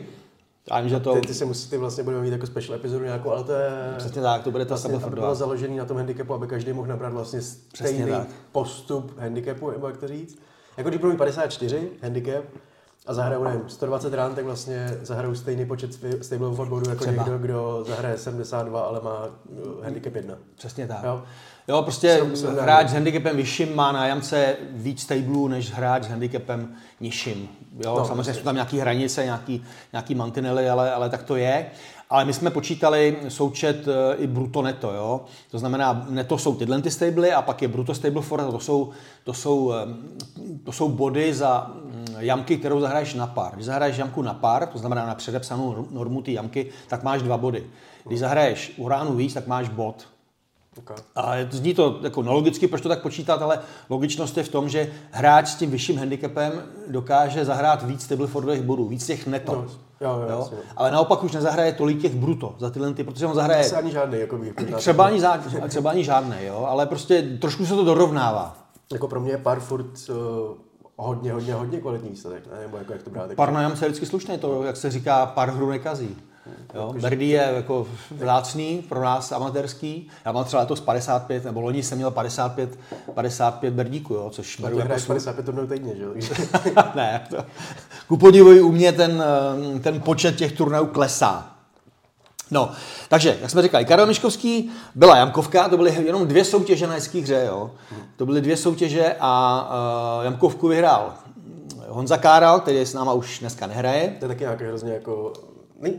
Já 0.71 0.79
vím, 0.79 0.89
že 0.89 0.99
to... 0.99 1.13
Ty, 1.13 1.21
ty, 1.21 1.33
se 1.33 1.45
musí, 1.45 1.69
ty 1.69 1.77
vlastně 1.77 2.03
budeme 2.03 2.23
mít 2.23 2.31
jako 2.31 2.47
special 2.47 2.75
epizodu 2.75 3.05
nějakou, 3.05 3.31
ale 3.31 3.43
to 3.43 3.51
je... 3.51 3.93
Přesně 3.97 4.21
tak, 4.21 4.43
to 4.43 4.51
bude 4.51 4.65
ta 4.65 4.69
vlastně 4.69 4.89
Stablefordová. 4.89 5.27
bylo 5.27 5.35
založený 5.35 5.77
na 5.77 5.85
tom 5.85 5.97
handicapu, 5.97 6.33
aby 6.33 6.47
každý 6.47 6.73
mohl 6.73 6.87
nabrat 6.87 7.13
vlastně 7.13 7.41
stejný 7.41 8.11
postup 8.51 9.19
handicapu, 9.19 9.71
nebo 9.71 9.87
jak 9.87 9.97
to 9.97 10.07
říct. 10.07 10.39
Jako 10.77 10.89
když 10.89 10.99
budou 10.99 11.11
mít 11.11 11.17
54 11.17 11.89
handicap, 12.01 12.43
a 13.09 13.13
zahrajou, 13.13 13.43
nevím, 13.43 13.69
120 13.69 14.13
rán, 14.13 14.35
tak 14.35 14.45
vlastně 14.45 14.97
zahrajou 15.01 15.35
stejný 15.35 15.65
počet 15.65 15.93
stable 16.21 16.49
boardů 16.49 16.89
jako 16.89 17.03
Třeba. 17.03 17.23
někdo, 17.23 17.37
kdo 17.37 17.83
zahraje 17.87 18.17
72, 18.17 18.81
ale 18.81 19.01
má 19.01 19.25
uh, 19.25 19.83
handicap 19.83 20.15
1. 20.15 20.35
Přesně 20.55 20.87
tak. 20.87 21.03
Jo? 21.03 21.23
Jo, 21.69 21.81
prostě 21.81 22.21
hráč 22.61 22.89
s 22.89 22.93
handicapem 22.93 23.37
vyšším 23.37 23.75
má 23.75 23.91
na 23.91 24.07
jamce 24.07 24.55
víc 24.71 25.01
stablů 25.01 25.47
než 25.47 25.71
hráč 25.71 26.03
s 26.03 26.07
handicapem 26.07 26.75
nižším. 26.99 27.49
Jo, 27.85 27.95
no, 27.97 28.05
samozřejmě 28.05 28.33
jsou 28.33 28.43
tam 28.43 28.55
nějaké 28.55 28.81
hranice, 28.81 29.25
nějaký, 29.25 29.63
nějaký 29.93 30.15
mantinely, 30.15 30.69
ale, 30.69 30.93
ale 30.93 31.09
tak 31.09 31.23
to 31.23 31.35
je. 31.35 31.65
Ale 32.09 32.25
my 32.25 32.33
jsme 32.33 32.49
počítali 32.49 33.17
součet 33.27 33.87
eh, 33.87 34.15
i 34.15 34.27
bruto 34.27 34.61
neto, 34.61 34.93
jo? 34.93 35.21
To 35.51 35.59
znamená, 35.59 36.05
neto 36.09 36.37
jsou 36.37 36.55
tyhle 36.55 36.81
ty 36.81 36.91
stable 36.91 37.33
a 37.33 37.41
pak 37.41 37.61
je 37.61 37.67
bruto 37.67 37.93
stable 37.93 38.21
for, 38.21 38.51
to 38.51 38.59
jsou, 38.59 38.89
to 39.23 39.33
jsou, 39.33 39.73
eh, 39.73 39.87
to 40.63 40.71
jsou 40.71 40.89
body 40.89 41.33
za 41.33 41.71
mm, 41.73 42.05
jamky, 42.19 42.57
kterou 42.57 42.79
zahraješ 42.79 43.13
na 43.13 43.27
pár. 43.27 43.51
Když 43.53 43.65
zahraješ 43.65 43.97
jamku 43.97 44.21
na 44.21 44.33
pár, 44.33 44.67
to 44.67 44.77
znamená 44.77 45.05
na 45.05 45.15
předepsanou 45.15 45.87
normu 45.91 46.21
ty 46.21 46.33
jamky, 46.33 46.69
tak 46.87 47.03
máš 47.03 47.21
dva 47.21 47.37
body. 47.37 47.63
Když 48.05 48.19
zahraješ 48.19 48.73
uránu 48.77 49.15
víc, 49.15 49.33
tak 49.33 49.47
máš 49.47 49.69
bod. 49.69 50.07
Okay. 50.77 50.97
A 51.15 51.33
zní 51.49 51.73
to 51.73 51.99
jako 52.03 52.21
logicky, 52.21 52.67
proč 52.67 52.81
to 52.81 52.89
tak 52.89 53.01
počítat, 53.01 53.41
ale 53.41 53.59
logičnost 53.89 54.37
je 54.37 54.43
v 54.43 54.49
tom, 54.49 54.69
že 54.69 54.91
hráč 55.11 55.47
s 55.47 55.55
tím 55.55 55.71
vyšším 55.71 55.97
handicapem 55.97 56.63
dokáže 56.87 57.45
zahrát 57.45 57.83
víc 57.83 58.03
Stablefordových 58.03 58.61
bodů, 58.61 58.87
víc 58.87 59.05
těch 59.05 59.27
neto. 59.27 59.55
No, 59.55 59.61
jo, 60.01 60.21
jo, 60.21 60.29
jo? 60.29 60.49
Ale 60.75 60.91
naopak 60.91 61.23
už 61.23 61.31
nezahraje 61.31 61.73
tolik 61.73 62.01
těch 62.01 62.15
bruto 62.15 62.55
za 62.57 62.69
tyhle 62.69 62.93
ty, 62.93 63.03
protože 63.03 63.25
on 63.25 63.35
zahraje... 63.35 63.59
Asi 63.59 63.75
ani 63.75 63.91
žádný, 63.91 64.19
jako 64.19 64.37
bych 64.37 64.53
třeba 64.75 65.05
ani, 65.05 65.21
zá, 65.21 65.43
třeba 65.67 65.91
ani 65.91 66.03
žádný, 66.03 66.35
jo, 66.41 66.65
ale 66.69 66.85
prostě 66.85 67.21
trošku 67.21 67.65
se 67.65 67.75
to 67.75 67.83
dorovnává. 67.83 68.57
Jako 68.93 69.07
pro 69.07 69.19
mě 69.19 69.31
je 69.31 69.37
pár 69.37 69.59
furt 69.59 70.09
uh, 70.09 70.15
hodně, 70.95 71.33
hodně, 71.33 71.53
hodně 71.53 71.81
kvalitní 71.81 72.09
výsledek, 72.09 72.47
ne? 72.51 72.59
nebo 72.61 72.77
jako 72.77 72.93
jak 72.93 73.03
to 73.03 73.09
brát? 73.09 73.33
Pár 73.35 73.51
na 73.51 73.61
je 73.61 73.69
vždycky 73.69 74.05
slušný, 74.05 74.37
to, 74.37 74.63
jak 74.63 74.77
se 74.77 74.91
říká, 74.91 75.25
pár 75.25 75.51
hru 75.51 75.69
nekazí. 75.69 76.17
Jo? 76.73 76.93
Berdy 77.01 77.25
je 77.25 77.51
jako 77.55 77.87
vzácný, 78.11 78.85
pro 78.89 79.03
nás 79.03 79.31
amatérský. 79.31 80.07
Já 80.25 80.31
mám 80.31 80.45
třeba 80.45 80.61
letos 80.61 80.79
55, 80.79 81.45
nebo 81.45 81.61
loni 81.61 81.83
jsem 81.83 81.97
měl 81.97 82.11
55, 82.11 82.79
55 83.13 83.73
berdíků, 83.73 84.13
jo? 84.13 84.29
což 84.29 84.59
beru 84.59 84.77
jako... 84.77 84.87
Hráš 84.87 85.05
55 85.05 85.45
turnajů 85.45 85.67
týdně, 85.67 85.95
že 85.95 86.03
jo? 86.03 86.13
ne, 86.95 87.27
to, 87.29 87.45
ku 88.07 88.17
podivu 88.17 88.67
u 88.67 88.71
mě 88.71 88.91
ten, 88.91 89.23
eh, 89.75 89.79
ten 89.79 90.01
počet 90.01 90.35
těch 90.35 90.51
turnajů 90.51 90.85
klesá. 90.85 91.55
No, 92.51 92.71
takže, 93.09 93.37
jak 93.41 93.51
jsme 93.51 93.61
říkali, 93.61 93.85
Karel 93.85 94.05
Miškovský 94.05 94.71
byla 94.95 95.17
Jamkovka, 95.17 95.69
to 95.69 95.77
byly 95.77 96.05
jenom 96.05 96.27
dvě 96.27 96.45
soutěže 96.45 96.87
na 96.87 96.93
hezký 96.93 97.21
hře, 97.21 97.43
jo. 97.47 97.71
To 98.17 98.25
byly 98.25 98.41
dvě 98.41 98.57
soutěže 98.57 99.15
a 99.19 99.63
uh, 100.19 100.25
Jamkovku 100.25 100.67
vyhrál 100.67 101.13
Honza 101.89 102.17
Káral, 102.17 102.59
který 102.59 102.77
s 102.77 102.93
náma 102.93 103.13
už 103.13 103.39
dneska 103.39 103.67
nehraje. 103.67 104.15
To 104.19 104.25
je 104.25 104.29
taky 104.29 104.43
nějaký 104.43 104.63
hrozně 104.63 104.93
jako 104.93 105.33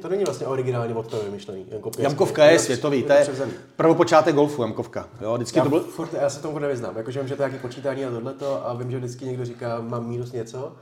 to 0.01 0.09
není 0.09 0.25
vlastně 0.25 0.47
originální 0.47 0.95
od 0.95 1.07
toho 1.07 1.23
vymyšlený. 1.23 1.67
Jamkovka, 1.71 2.03
Jamkovka 2.03 2.45
je 2.45 2.59
světový, 2.59 3.03
to 3.03 3.13
je 3.13 3.29
prvopočátek 3.77 4.35
golfu 4.35 4.63
Jamkovka. 4.63 5.09
Jo, 5.21 5.35
vždycky 5.35 5.59
já, 5.59 5.65
to 5.65 5.71
byl... 5.71 5.81
furt, 5.81 6.15
já 6.15 6.31
se 6.31 6.43
tomu 6.43 6.59
nevyznám, 6.59 6.97
jakože 6.97 7.21
vím, 7.21 7.29
že 7.29 7.37
to 7.37 7.43
je 7.43 7.49
nějaký 7.49 7.63
počítání 7.63 8.05
a 8.05 8.11
tohleto 8.11 8.69
a 8.69 8.75
vím, 8.75 8.91
že 8.91 8.99
vždycky 8.99 9.25
někdo 9.25 9.45
říká, 9.45 9.81
mám 9.81 10.09
minus 10.09 10.33
něco 10.33 10.73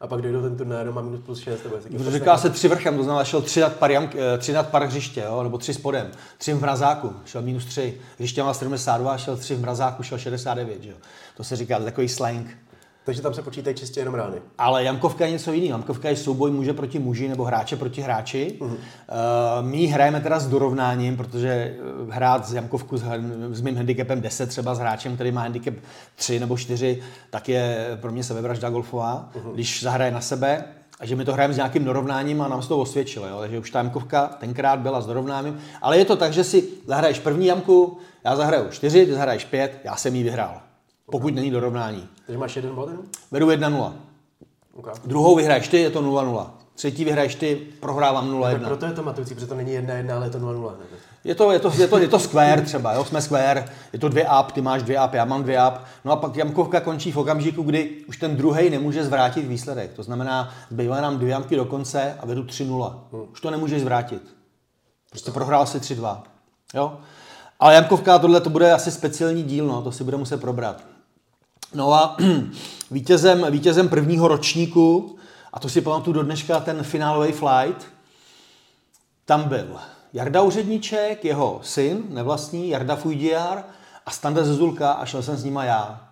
a 0.00 0.06
pak 0.06 0.22
dojde 0.22 0.42
ten 0.42 0.56
turnaj, 0.56 0.84
má 0.84 1.02
minus 1.02 1.20
plus 1.20 1.38
6. 1.38 1.64
Nebo 1.90 2.10
Říká 2.10 2.38
se 2.38 2.50
tři 2.50 2.68
vrchem, 2.68 2.96
to 2.96 3.02
znamená, 3.02 3.24
šel 3.24 3.42
tři 3.42 3.60
nad 3.60 3.76
par, 3.76 3.90
jamk, 3.90 4.14
eh, 4.14 4.38
tři 4.38 4.52
nad 4.52 4.68
par 4.68 4.84
hřiště, 4.84 5.20
jo, 5.20 5.42
nebo 5.42 5.58
tři 5.58 5.74
spodem, 5.74 6.10
tři 6.38 6.52
v 6.52 6.60
mrazáku, 6.60 7.12
šel 7.24 7.42
minus 7.42 7.64
tři, 7.64 8.00
hřiště 8.18 8.42
má 8.42 8.54
72, 8.54 9.18
šel 9.18 9.36
tři 9.36 9.54
v 9.54 9.60
mrazáku, 9.60 10.02
šel 10.02 10.18
69, 10.18 10.82
že 10.82 10.90
jo. 10.90 10.96
To 11.36 11.44
se 11.44 11.56
říká, 11.56 11.78
to 11.78 11.84
takový 11.84 12.08
slang. 12.08 12.46
Takže 13.04 13.22
tam 13.22 13.34
se 13.34 13.42
počítají 13.42 13.76
čistě 13.76 14.00
jenom 14.00 14.14
rány. 14.14 14.36
Ale 14.58 14.84
Jamkovka 14.84 15.24
je 15.24 15.30
něco 15.30 15.52
jiného. 15.52 15.70
Jamkovka 15.78 16.08
je 16.08 16.16
souboj 16.16 16.50
muže 16.50 16.72
proti 16.72 16.98
muži 16.98 17.28
nebo 17.28 17.44
hráče 17.44 17.76
proti 17.76 18.00
hráči. 18.00 18.56
Uh-huh. 18.60 18.66
Uh, 18.66 18.76
my 19.60 19.86
hrajeme 19.86 20.20
teda 20.20 20.38
s 20.38 20.48
dorovnáním, 20.48 21.16
protože 21.16 21.48
eh, 21.48 21.76
hrát 22.08 22.46
s 22.46 22.54
Jamkovku 22.54 22.96
s, 22.96 23.04
s 23.50 23.60
mým 23.60 23.76
handicapem 23.76 24.20
10 24.20 24.48
třeba 24.48 24.74
s 24.74 24.78
hráčem, 24.78 25.14
který 25.14 25.32
má 25.32 25.40
handicap 25.40 25.74
3 26.14 26.40
nebo 26.40 26.56
4, 26.56 27.02
tak 27.30 27.48
je 27.48 27.98
pro 28.00 28.12
mě 28.12 28.24
sebevražda 28.24 28.70
golfová. 28.70 29.30
Uh-huh. 29.34 29.54
Když 29.54 29.82
zahraje 29.82 30.10
na 30.10 30.20
sebe, 30.20 30.64
a 31.00 31.06
že 31.06 31.16
my 31.16 31.24
to 31.24 31.32
hrajeme 31.32 31.54
s 31.54 31.56
nějakým 31.56 31.84
dorovnáním 31.84 32.42
a 32.42 32.48
nám 32.48 32.62
se 32.62 32.68
to 32.68 32.78
osvědčilo. 32.78 33.26
Jo? 33.26 33.38
Takže 33.40 33.58
už 33.58 33.70
ta 33.70 33.78
jamkovka 33.78 34.26
tenkrát 34.26 34.78
byla 34.78 35.00
s 35.00 35.06
dorovnáním. 35.06 35.58
Ale 35.82 35.98
je 35.98 36.04
to 36.04 36.16
tak, 36.16 36.32
že 36.32 36.44
si 36.44 36.68
zahraješ 36.86 37.18
první 37.18 37.46
jamku, 37.46 37.98
já 38.24 38.36
zahraju 38.36 38.68
čtyři, 38.70 39.06
ty 39.06 39.14
zahraješ 39.14 39.44
pět, 39.44 39.80
já 39.84 39.96
jsem 39.96 40.14
jí 40.14 40.22
vyhrál 40.22 40.63
pokud 41.10 41.34
není 41.34 41.50
dorovnání. 41.50 42.08
Takže 42.26 42.38
máš 42.38 42.56
jeden 42.56 42.74
bod 42.74 42.88
Beru 43.32 43.50
1-0. 43.50 43.92
Okay. 44.74 44.94
Druhou 45.04 45.36
vyhraješ 45.36 45.68
ty, 45.68 45.78
je 45.78 45.90
to 45.90 46.02
0-0. 46.02 46.50
Třetí 46.74 47.04
vyhraješ 47.04 47.34
ty, 47.34 47.66
prohrávám 47.80 48.30
0-1. 48.30 48.64
Proto 48.64 48.86
je 48.86 48.92
to 48.92 49.02
matující, 49.02 49.34
protože 49.34 49.46
to 49.46 49.54
není 49.54 49.78
1-1, 49.78 50.16
ale 50.16 50.26
je 50.26 50.30
to 50.30 50.38
0-0. 50.38 50.72
Je 51.24 51.34
to, 51.34 51.52
je, 51.52 51.58
to, 51.58 51.72
je, 51.76 51.88
to, 51.88 51.98
je 51.98 52.08
to 52.08 52.18
square 52.18 52.62
třeba, 52.62 52.92
jo? 52.92 53.04
jsme 53.04 53.22
square, 53.22 53.68
je 53.92 53.98
to 53.98 54.08
dvě 54.08 54.28
up, 54.40 54.52
ty 54.52 54.60
máš 54.60 54.82
dvě 54.82 55.04
up, 55.04 55.14
já 55.14 55.24
mám 55.24 55.42
dvě 55.42 55.68
up. 55.68 55.74
No 56.04 56.12
a 56.12 56.16
pak 56.16 56.36
jamkovka 56.36 56.80
končí 56.80 57.12
v 57.12 57.16
okamžiku, 57.16 57.62
kdy 57.62 57.90
už 58.08 58.16
ten 58.16 58.36
druhý 58.36 58.70
nemůže 58.70 59.04
zvrátit 59.04 59.42
výsledek. 59.42 59.92
To 59.92 60.02
znamená, 60.02 60.54
zbývají 60.70 61.02
nám 61.02 61.18
dvě 61.18 61.30
jamky 61.30 61.56
do 61.56 61.64
konce 61.64 62.16
a 62.20 62.26
vedu 62.26 62.42
3-0. 62.42 62.94
Hmm. 63.12 63.22
Už 63.32 63.40
to 63.40 63.50
nemůžeš 63.50 63.80
zvrátit. 63.80 64.22
Prostě 65.10 65.30
prohrál 65.30 65.66
si 65.66 65.78
3-2. 65.78 66.22
Jo? 66.74 66.98
Ale 67.60 67.74
jamkovka, 67.74 68.18
tohle 68.18 68.40
to 68.40 68.50
bude 68.50 68.72
asi 68.72 68.90
speciální 68.90 69.42
díl, 69.42 69.66
no, 69.66 69.82
to 69.82 69.92
si 69.92 70.04
bude 70.04 70.16
muset 70.16 70.40
probrat. 70.40 70.93
No 71.74 71.94
a 71.94 72.16
vítězem, 72.90 73.46
vítězem 73.50 73.88
prvního 73.88 74.28
ročníku, 74.28 75.16
a 75.52 75.60
to 75.60 75.68
si 75.68 75.80
pamatuju 75.80 76.14
do 76.14 76.22
dneška, 76.22 76.60
ten 76.60 76.82
finálový 76.82 77.32
flight, 77.32 77.86
tam 79.24 79.48
byl 79.48 79.76
Jarda 80.12 80.42
Uředníček, 80.42 81.24
jeho 81.24 81.60
syn, 81.62 82.02
nevlastní, 82.08 82.68
Jarda 82.68 82.96
Fujdiar 82.96 83.64
a 84.06 84.10
Standa 84.10 84.44
Zezulka 84.44 84.92
a 84.92 85.06
šel 85.06 85.22
jsem 85.22 85.36
s 85.36 85.44
nima 85.44 85.64
já. 85.64 86.08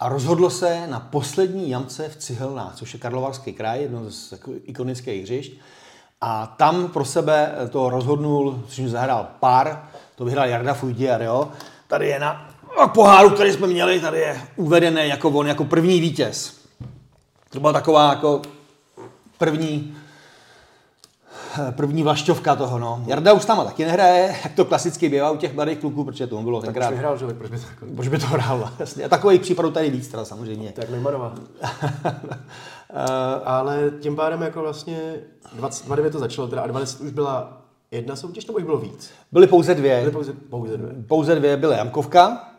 A 0.00 0.08
rozhodlo 0.08 0.50
se 0.50 0.86
na 0.86 1.00
poslední 1.00 1.70
jamce 1.70 2.08
v 2.08 2.16
Cihelnách, 2.16 2.74
což 2.74 2.94
je 2.94 3.00
Karlovarský 3.00 3.52
kraj, 3.52 3.82
jedno 3.82 4.10
z 4.10 4.34
ikonických 4.64 5.22
hřišť. 5.22 5.52
A 6.20 6.46
tam 6.46 6.88
pro 6.88 7.04
sebe 7.04 7.54
to 7.70 7.90
rozhodnul, 7.90 8.62
což 8.68 8.84
zahrál 8.84 9.28
pár, 9.40 9.88
to 10.14 10.24
vyhrál 10.24 10.48
Jarda 10.48 10.74
Fujdiar, 10.74 11.22
jo. 11.22 11.48
Tady 11.88 12.08
je 12.08 12.18
na 12.18 12.53
a 12.76 12.88
poháru, 12.88 13.30
který 13.30 13.52
jsme 13.52 13.66
měli, 13.66 14.00
tady 14.00 14.18
je 14.18 14.40
uvedený 14.56 15.08
jako 15.08 15.30
on, 15.30 15.46
jako 15.46 15.64
první 15.64 16.00
vítěz. 16.00 16.60
To 17.50 17.60
byla 17.60 17.72
taková 17.72 18.10
jako 18.10 18.42
první, 19.38 19.96
první 21.70 22.02
vlašťovka 22.02 22.56
toho, 22.56 22.78
no. 22.78 23.04
Jarda 23.06 23.32
už 23.32 23.44
tam 23.44 23.64
taky 23.64 23.84
nehraje, 23.84 24.36
jak 24.44 24.52
to 24.52 24.64
klasicky 24.64 25.08
bývá 25.08 25.30
u 25.30 25.36
těch 25.36 25.54
mladých 25.54 25.78
kluků, 25.78 26.04
protože 26.04 26.26
to 26.26 26.42
bylo 26.42 26.60
tak 26.60 26.66
tenkrát. 26.66 26.88
Tak 26.88 26.98
hrál, 26.98 27.18
že? 27.18 27.26
Proč 27.26 27.50
by 27.50 27.58
to, 27.58 27.64
proč 27.96 28.08
by 28.08 28.18
to 28.18 28.26
hrál, 28.26 28.70
jasně. 28.78 29.04
A 29.04 29.08
takových 29.08 29.40
případů 29.40 29.70
tady 29.70 29.90
víc 29.90 30.08
teda 30.08 30.24
samozřejmě. 30.24 30.72
Tak 30.72 30.90
Neumannová. 30.90 31.34
Ale 33.44 33.90
tím 34.00 34.16
pádem 34.16 34.42
jako 34.42 34.60
vlastně 34.60 35.14
29 35.52 36.10
to 36.10 36.18
začalo, 36.18 36.48
teda 36.48 36.62
a 36.62 36.66
20 36.66 37.00
už 37.00 37.10
byla 37.10 37.60
jedna 37.90 38.16
soutěž, 38.16 38.46
nebo 38.46 38.58
jich 38.58 38.66
bylo 38.66 38.78
víc? 38.78 39.10
Byly 39.32 39.46
pouze 39.46 39.74
dvě. 39.74 40.00
Byly 40.00 40.12
pouze, 40.12 40.32
pouze 40.50 40.76
dvě. 40.76 41.02
Pouze 41.08 41.34
dvě 41.34 41.56
byly 41.56 41.76
Jamkovka, 41.76 42.53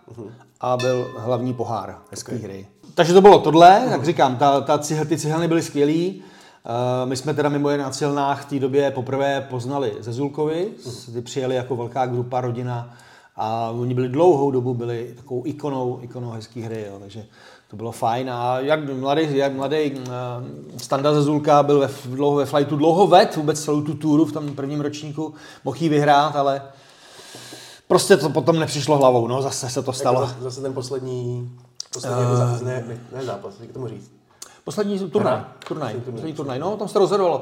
a 0.61 0.77
byl 0.77 1.11
hlavní 1.17 1.53
pohár 1.53 1.97
hezké 2.11 2.35
okay. 2.35 2.43
hry. 2.43 2.67
Takže 2.95 3.13
to 3.13 3.21
bylo 3.21 3.39
tohle, 3.39 3.81
uh-huh. 3.85 3.91
jak 3.91 4.05
říkám, 4.05 4.37
ta, 4.37 4.61
ta 4.61 4.77
cihl, 4.77 5.05
ty 5.05 5.17
cihelny 5.17 5.47
byly 5.47 5.61
skvělý. 5.61 6.23
Uh, 6.23 7.09
my 7.09 7.17
jsme 7.17 7.33
teda 7.33 7.49
mimo 7.49 7.69
jiné 7.69 7.83
na 7.83 7.89
Cihelnách 7.89 8.45
v 8.45 8.49
té 8.49 8.59
době 8.59 8.91
poprvé 8.91 9.47
poznali 9.49 9.93
ze 9.99 10.13
Zulkovi, 10.13 10.67
uh-huh. 10.77 11.13
ty 11.13 11.21
přijeli 11.21 11.55
jako 11.55 11.75
velká 11.75 12.05
grupa, 12.05 12.41
rodina 12.41 12.93
a 13.35 13.69
oni 13.69 13.93
byli 13.93 14.09
dlouhou 14.09 14.51
dobu 14.51 14.73
byli 14.73 15.13
takovou 15.15 15.41
ikonou, 15.45 15.99
ikonou 16.01 16.29
hezký 16.29 16.61
hry, 16.61 16.85
jo, 16.89 16.97
takže 16.99 17.25
to 17.69 17.75
bylo 17.75 17.91
fajn 17.91 18.29
a 18.29 18.59
jak 18.59 18.89
mladý, 18.99 19.37
jak 19.37 19.53
mladý 19.53 19.91
uh, 19.91 20.03
Standa 20.77 21.13
Zezulka 21.13 21.63
byl 21.63 21.79
ve, 21.79 21.89
dlouho, 22.05 22.35
ve 22.35 22.45
flightu 22.45 22.75
dlouho 22.75 23.07
ved, 23.07 23.35
vůbec 23.35 23.63
celou 23.63 23.81
tu 23.81 23.93
túru 23.93 24.25
v 24.25 24.31
tom 24.31 24.55
prvním 24.55 24.81
ročníku, 24.81 25.33
mohl 25.63 25.77
jí 25.79 25.89
vyhrát, 25.89 26.35
ale 26.35 26.61
prostě 27.87 28.17
to 28.17 28.29
potom 28.29 28.59
nepřišlo 28.59 28.97
hlavou, 28.97 29.27
no 29.27 29.41
zase 29.41 29.69
se 29.69 29.81
to 29.81 29.93
stalo. 29.93 30.21
Jako 30.21 30.43
zase 30.43 30.61
ten 30.61 30.73
poslední, 30.73 31.51
poslední 31.93 32.25
uh, 32.25 32.37
zápas, 32.37 32.61
ne, 32.61 32.83
ne, 32.87 32.99
ne 33.17 33.25
zápas, 33.25 33.53
jak 33.59 33.71
tomu 33.71 33.87
říct. 33.87 34.11
Poslední 34.65 34.99
turnaj, 34.99 35.41
turnaj, 35.67 35.93
poslední 35.93 36.33
turnaj, 36.33 36.59
no, 36.59 36.77
tam 36.77 36.87
se 36.87 36.99
rozhodovalo. 36.99 37.41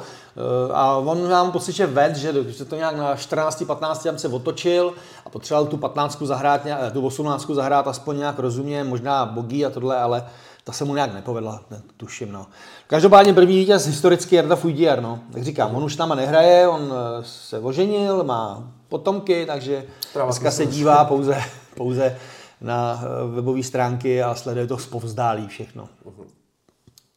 A 0.74 0.98
on 0.98 1.30
mám 1.30 1.52
pocit, 1.52 1.72
že 1.72 1.88
ved, 1.88 2.16
že 2.16 2.34
se 2.54 2.66
to 2.66 2.76
nějak 2.76 2.98
na 2.98 3.16
14. 3.16 3.64
15. 3.68 4.04
tam 4.04 4.18
se 4.18 4.28
otočil 4.28 4.94
a 5.26 5.30
potřeboval 5.30 5.66
tu 5.66 5.78
15. 5.78 6.22
zahrát, 6.22 6.62
tu 6.94 7.06
18. 7.06 7.50
zahrát 7.50 7.88
aspoň 7.88 8.18
nějak 8.18 8.40
rozumně, 8.40 8.84
možná 8.84 9.26
bogi 9.26 9.66
a 9.66 9.70
tohle, 9.70 9.98
ale 9.98 10.26
ta 10.64 10.72
se 10.72 10.86
mu 10.86 10.96
nějak 10.96 11.14
nepovedla, 11.14 11.62
ne, 11.72 11.82
tuším. 11.98 12.32
No. 12.32 12.46
Každopádně 12.88 13.34
první 13.34 13.58
vítěz 13.58 13.86
historicky 13.86 14.36
Jarda 14.36 14.56
Fujdiar, 14.56 15.02
no. 15.02 15.20
Jak 15.34 15.44
říkám, 15.44 15.76
on 15.76 15.84
už 15.84 15.96
tam 15.96 16.16
nehraje, 16.16 16.68
on 16.68 16.94
se 17.22 17.60
oženil, 17.60 18.24
má 18.24 18.64
potomky, 18.94 19.46
takže 19.46 19.86
dneska 20.24 20.52
se 20.52 20.66
dívá 20.66 21.06
pouze, 21.06 21.42
pouze 21.76 22.18
na 22.62 23.04
webové 23.36 23.64
stránky 23.64 24.24
a 24.24 24.36
sleduje 24.36 24.68
to 24.68 24.78
zpovzdálí 24.78 25.48
všechno. 25.48 25.90
Uh-huh. 26.06 26.26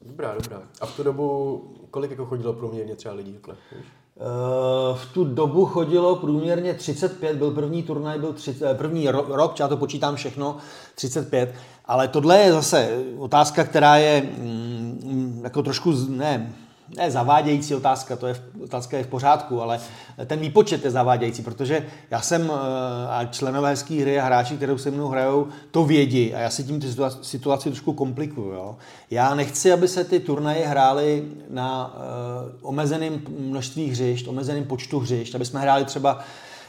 Dobrá, 0.01 0.35
dobrá. 0.35 0.63
A 0.81 0.87
v 0.87 0.97
tu 0.97 1.03
dobu 1.03 1.63
kolik 1.91 2.11
jako 2.11 2.27
chodilo 2.27 2.53
průměrně 2.53 2.97
třeba 2.97 3.15
lidí 3.15 3.33
takhle? 3.33 3.55
Uh, 3.55 4.97
v 4.97 5.13
tu 5.13 5.25
dobu 5.25 5.67
chodilo 5.67 6.17
průměrně 6.17 6.75
35, 6.75 7.37
byl 7.37 7.51
první 7.51 7.83
turnaj, 7.83 8.19
byl 8.19 8.33
30, 8.33 8.71
eh, 8.71 8.75
první 8.75 9.11
rok, 9.11 9.61
já 9.61 9.69
to 9.69 9.77
počítám 9.77 10.17
všechno, 10.17 10.57
35, 10.95 11.55
ale 11.85 12.09
tohle 12.09 12.39
je 12.39 12.53
zase 12.53 13.05
otázka, 13.19 13.65
která 13.65 13.97
je 13.97 14.23
mm, 14.23 15.41
jako 15.45 15.63
trošku, 15.63 15.93
ne, 16.09 16.53
ne 16.97 17.11
zavádějící 17.11 17.75
otázka, 17.75 18.17
to 18.17 18.27
je 18.27 18.37
otázka 18.63 18.97
je 18.97 19.05
v 19.05 19.07
pořádku, 19.07 19.63
ale 19.63 19.81
ten 20.27 20.39
výpočet 20.39 20.85
je 20.85 20.91
zavádějící, 20.91 21.43
protože 21.43 21.87
já 22.11 22.21
jsem 22.21 22.51
eh, 22.51 23.09
a 23.09 23.25
členové 23.25 23.69
hezké 23.69 23.95
hry 23.95 24.21
a 24.21 24.25
hráči, 24.25 24.57
kterou 24.57 24.79
se 24.79 24.91
mnou 24.91 25.09
hrajou, 25.09 25.49
to 25.71 25.85
vědí 25.85 26.35
a 26.35 26.39
já 26.39 26.51
si 26.51 26.65
tím 26.65 26.81
ty 26.81 26.87
situaci 27.23 27.71
trošku 27.71 27.93
komplikuju. 27.93 28.53
Jo. 28.53 28.77
Já 29.11 29.35
nechci, 29.35 29.73
aby 29.73 29.89
se 29.89 30.05
ty 30.05 30.21
turnaje 30.21 30.67
hrály 30.67 31.25
na 31.51 31.95
uh, 31.95 32.69
omezeném 32.69 33.21
množství 33.39 33.91
hřišť, 33.91 34.29
omezeném 34.29 34.65
počtu 34.65 34.99
hřišť, 34.99 35.35
aby 35.35 35.45
jsme 35.45 35.61
hráli 35.61 35.85
třeba 35.85 36.19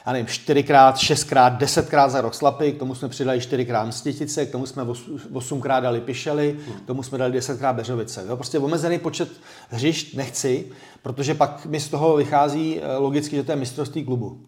já 0.08 0.14
nevím, 0.14 0.28
čtyřikrát, 0.28 0.98
šestkrát, 0.98 1.54
desetkrát 1.54 2.12
za 2.12 2.22
rok 2.22 2.34
slapy, 2.34 2.72
k 2.72 2.80
tomu 2.80 2.96
jsme 2.96 3.10
přidali 3.10 3.42
čtyřikrát 3.42 3.84
mstětice, 3.84 4.46
k 4.46 4.52
tomu 4.52 4.66
jsme 4.66 4.86
osmkrát 5.34 5.80
dali 5.80 6.02
pišely, 6.02 6.60
k 6.84 6.88
tomu 6.88 7.04
jsme 7.04 7.18
dali 7.18 7.32
desetkrát 7.32 7.76
beřovice. 7.76 8.26
Jo? 8.28 8.36
Prostě 8.36 8.60
omezený 8.60 9.00
počet 9.00 9.30
hřišť 9.70 10.16
nechci, 10.16 10.72
protože 11.02 11.34
pak 11.34 11.66
mi 11.66 11.80
z 11.80 11.90
toho 11.90 12.16
vychází 12.16 12.80
eh, 12.82 12.98
logicky, 12.98 13.36
že 13.36 13.44
to 13.44 13.52
je 13.52 13.56
mistrovství 13.56 14.06
klubu. 14.06 14.46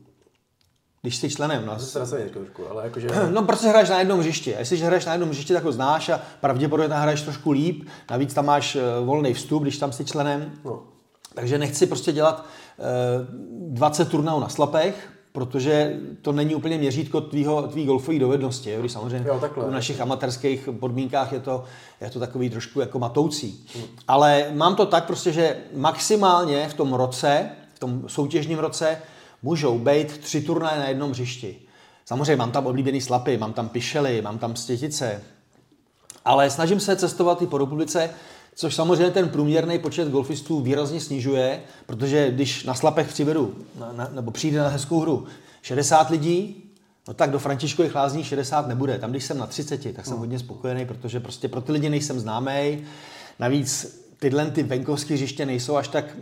Když 1.02 1.16
jsi 1.16 1.30
členem. 1.30 1.66
No, 1.66 1.80
se 1.80 2.30
trošku, 2.34 2.70
ale 2.70 2.84
jakože... 2.84 3.08
No, 3.32 3.44
protože 3.44 3.68
hraješ 3.68 3.90
na 3.90 4.00
jednom 4.00 4.20
hřišti. 4.20 4.56
A 4.56 4.60
jestli 4.60 4.78
hraješ 4.78 5.06
na 5.06 5.12
jednom 5.12 5.30
hřišti, 5.30 5.54
tak 5.54 5.64
ho 5.64 5.72
znáš 5.72 6.10
a 6.10 6.22
pravděpodobně 6.42 6.90
tam 6.90 7.02
hraješ 7.02 7.22
trošku 7.22 7.52
líp. 7.52 7.84
Navíc 8.12 8.34
tam 8.34 8.46
máš 8.46 8.76
eh, 8.76 8.82
volný 9.06 9.34
vstup, 9.34 9.62
když 9.62 9.78
tam 9.78 9.92
jsi 9.92 10.06
členem. 10.06 10.52
No. 10.66 10.84
Takže 11.34 11.58
nechci 11.58 11.86
prostě 11.86 12.12
dělat 12.12 12.46
uh, 12.78 13.76
20 13.76 14.10
turnajů 14.10 14.40
na 14.40 14.50
slapech, 14.50 15.19
protože 15.32 16.00
to 16.22 16.32
není 16.32 16.56
úplně 16.56 16.78
měřítko 16.78 17.22
tvýho, 17.22 17.68
tvý 17.68 17.86
golfové 17.86 18.20
dovednosti, 18.20 18.76
když 18.80 18.92
samozřejmě 18.92 19.30
jo, 19.30 19.40
takhle, 19.40 19.66
v 19.66 19.72
našich 19.72 20.02
amatérských 20.02 20.70
podmínkách 20.80 21.32
je 21.32 21.40
to, 21.40 21.64
je 22.02 22.10
to 22.10 22.20
takový 22.20 22.50
trošku 22.50 22.80
jako 22.80 23.00
matoucí. 23.00 23.66
Hmm. 23.76 23.84
Ale 24.08 24.46
mám 24.54 24.76
to 24.76 24.86
tak 24.86 25.06
prostě, 25.06 25.32
že 25.32 25.58
maximálně 25.76 26.70
v 26.70 26.74
tom 26.74 26.94
roce, 26.94 27.50
v 27.74 27.80
tom 27.80 28.04
soutěžním 28.08 28.60
roce, 28.60 28.98
můžou 29.44 29.80
být 29.80 30.18
tři 30.18 30.42
turnaje 30.42 30.80
na 30.80 30.88
jednom 30.88 31.12
hřišti. 31.12 31.58
Samozřejmě 32.06 32.36
mám 32.36 32.52
tam 32.52 32.68
oblíbený 32.68 33.02
slapy, 33.02 33.38
mám 33.38 33.54
tam 33.54 33.70
pišely, 33.70 34.22
mám 34.22 34.38
tam 34.38 34.56
stětice, 34.56 35.22
ale 36.26 36.50
snažím 36.50 36.80
se 36.80 36.96
cestovat 36.96 37.42
i 37.42 37.48
po 37.48 37.58
republice, 37.58 38.10
což 38.60 38.76
samozřejmě 38.76 39.12
ten 39.12 39.30
průměrný 39.30 39.80
počet 39.80 40.10
golfistů 40.10 40.62
výrazně 40.62 41.02
snižuje, 41.02 41.62
protože 41.86 42.32
když 42.32 42.64
na 42.64 42.74
slapech 42.74 43.08
přivedu, 43.08 43.56
na, 43.80 43.92
na, 43.92 44.10
nebo 44.14 44.32
přijde 44.32 44.60
na 44.60 44.68
hezkou 44.68 45.00
hru 45.00 45.26
60 45.62 46.10
lidí, 46.10 46.64
no 47.08 47.14
tak 47.14 47.32
do 47.32 47.40
Františkových 47.40 47.96
lázní 47.96 48.24
60 48.24 48.68
nebude. 48.68 49.00
Tam, 49.00 49.12
když 49.12 49.24
jsem 49.24 49.38
na 49.38 49.48
30, 49.48 49.96
tak 49.96 50.06
jsem 50.06 50.14
hmm. 50.14 50.20
hodně 50.20 50.40
spokojený, 50.40 50.86
protože 50.86 51.20
prostě 51.20 51.48
pro 51.48 51.62
ty 51.62 51.72
lidi 51.72 51.90
nejsem 51.90 52.20
známý. 52.20 52.84
Navíc 53.40 54.02
tyhle 54.20 54.52
ty 54.52 54.64
venkovské 54.64 55.14
hřiště 55.14 55.46
nejsou 55.46 55.76
až 55.76 55.88
tak 55.88 56.18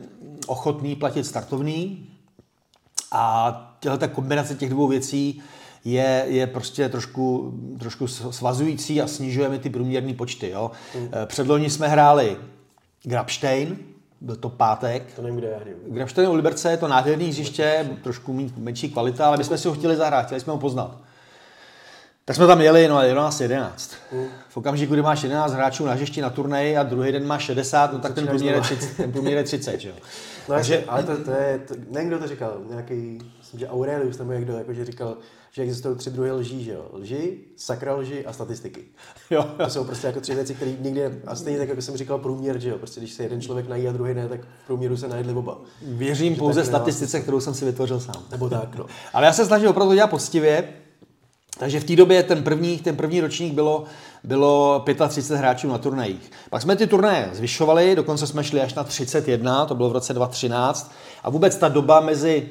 ochotný 0.48 0.96
platit 0.96 1.24
startovný. 1.24 2.08
A 3.12 3.78
těhle 3.80 4.08
kombinace 4.08 4.56
těch 4.56 4.70
dvou 4.70 4.88
věcí 4.88 5.42
je, 5.86 6.26
je 6.28 6.48
prostě 6.48 6.90
trošku, 6.90 7.54
trošku 7.80 8.08
svazující 8.08 9.02
a 9.02 9.08
snižujeme 9.08 9.60
ty 9.60 9.70
průměrné 9.70 10.14
počty. 10.14 10.50
Jo. 10.50 10.72
Mm. 10.96 11.10
Předloni 11.26 11.70
jsme 11.70 11.88
hráli 11.88 12.38
Grabstein, 13.04 13.78
byl 14.22 14.36
to 14.36 14.50
pátek. 14.50 15.14
To 15.16 15.22
nevím, 15.22 15.38
kde 15.38 15.48
já 15.48 15.60
Grabstein 15.88 16.30
u 16.30 16.34
Liberce 16.34 16.72
je 16.72 16.78
to 16.78 16.88
nádherný 16.88 17.30
hřiště, 17.30 17.90
trošku 18.04 18.50
menší 18.58 18.90
kvalita, 18.90 19.28
ale 19.28 19.38
my 19.38 19.44
jsme 19.44 19.58
si 19.58 19.68
ho 19.68 19.74
chtěli 19.74 19.96
zahrát, 19.96 20.26
chtěli 20.26 20.42
jsme 20.42 20.54
ho 20.54 20.60
poznat. 20.60 20.98
Tak 22.26 22.36
jsme 22.36 22.48
tam 22.48 22.62
jeli, 22.62 22.88
no 22.88 23.02
11, 23.02 23.42
11. 23.42 23.92
Mm. 24.12 24.26
V 24.50 24.58
okamžiku, 24.58 24.94
kdy 24.94 25.02
máš 25.02 25.24
11 25.24 25.54
hráčů 25.54 25.86
na 25.86 25.94
hřišti 25.94 26.22
na 26.22 26.30
turnaji 26.30 26.78
a 26.78 26.84
druhý 26.84 27.12
den 27.12 27.28
máš 27.28 27.44
60, 27.44 27.94
no 27.94 28.00
tak 28.00 28.14
ten 28.14 28.28
průměr, 28.28 28.56
je 28.56 28.62
30, 28.62 28.98
ten 28.98 29.12
průměr 29.12 29.38
je 29.38 29.44
30, 29.44 29.86
jo. 29.86 29.94
No, 30.50 30.56
Takže, 30.56 30.84
ale 30.88 31.04
to, 31.04 31.24
to 31.24 31.32
je, 31.32 31.62
to, 31.68 31.74
nevím, 31.92 32.10
kdo 32.10 32.20
to 32.20 32.28
říkal, 32.28 32.62
nějaký, 32.70 33.20
myslím, 33.38 33.60
že 33.60 33.68
Aurelius 33.68 34.18
nebo 34.18 34.34
někdo, 34.34 34.58
jakože 34.58 34.86
říkal, 34.86 35.18
že 35.52 35.62
existují 35.64 35.96
tři 35.96 36.10
druhy 36.10 36.32
lží, 36.32 36.64
že 36.64 36.72
jo? 36.72 36.90
Lži, 36.94 37.38
sakra 37.56 37.96
lži 37.96 38.26
a 38.26 38.34
statistiky. 38.34 38.82
Jo. 39.30 39.44
To 39.58 39.70
jsou 39.70 39.84
prostě 39.84 40.08
jako 40.08 40.22
tři 40.22 40.36
věci, 40.36 40.56
které 40.56 40.72
nikdy, 40.82 41.02
a 41.26 41.36
stejně 41.36 41.60
tak, 41.60 41.70
jako 41.70 41.82
jsem 41.82 41.98
říkal, 41.98 42.18
průměr, 42.18 42.60
že 42.60 42.70
jo? 42.70 42.78
Prostě 42.78 43.00
když 43.00 43.14
se 43.14 43.24
jeden 43.24 43.42
člověk 43.42 43.68
nají 43.68 43.88
a 43.88 43.92
druhý 43.92 44.14
ne, 44.14 44.28
tak 44.28 44.42
v 44.42 44.68
průměru 44.68 44.98
se 44.98 45.08
najedli 45.08 45.34
oba. 45.34 45.62
Věřím 45.82 46.34
že 46.34 46.40
pouze 46.40 46.66
statistice, 46.66 47.22
kterou 47.22 47.40
jsem 47.40 47.54
si 47.54 47.66
vytvořil 47.66 48.00
sám. 48.00 48.24
Nebo 48.32 48.50
tak, 48.50 48.76
no. 48.76 48.86
Ale 49.14 49.26
já 49.26 49.34
se 49.34 49.46
snažím 49.46 49.70
opravdu 49.70 49.94
dělat 49.94 50.08
poctivě, 50.08 50.74
takže 51.60 51.80
v 51.80 51.84
té 51.84 51.96
době 51.96 52.24
ten 52.24 52.44
první, 52.44 52.78
ten 52.78 52.96
první 52.96 53.22
ročník 53.22 53.54
bylo, 53.54 53.84
bylo 54.24 54.86
35 55.08 55.38
hráčů 55.38 55.68
na 55.68 55.78
turnajích. 55.78 56.32
Pak 56.50 56.62
jsme 56.62 56.76
ty 56.76 56.88
turnaje 56.88 57.30
zvyšovali, 57.34 57.96
dokonce 57.96 58.28
jsme 58.28 58.44
šli 58.44 58.62
až 58.62 58.74
na 58.74 58.84
31, 58.84 59.66
to 59.66 59.76
bylo 59.76 59.90
v 59.90 59.94
roce 59.94 60.14
2013. 60.14 60.92
A 61.24 61.30
vůbec 61.30 61.56
ta 61.56 61.70
doba 61.70 62.00
mezi, 62.00 62.50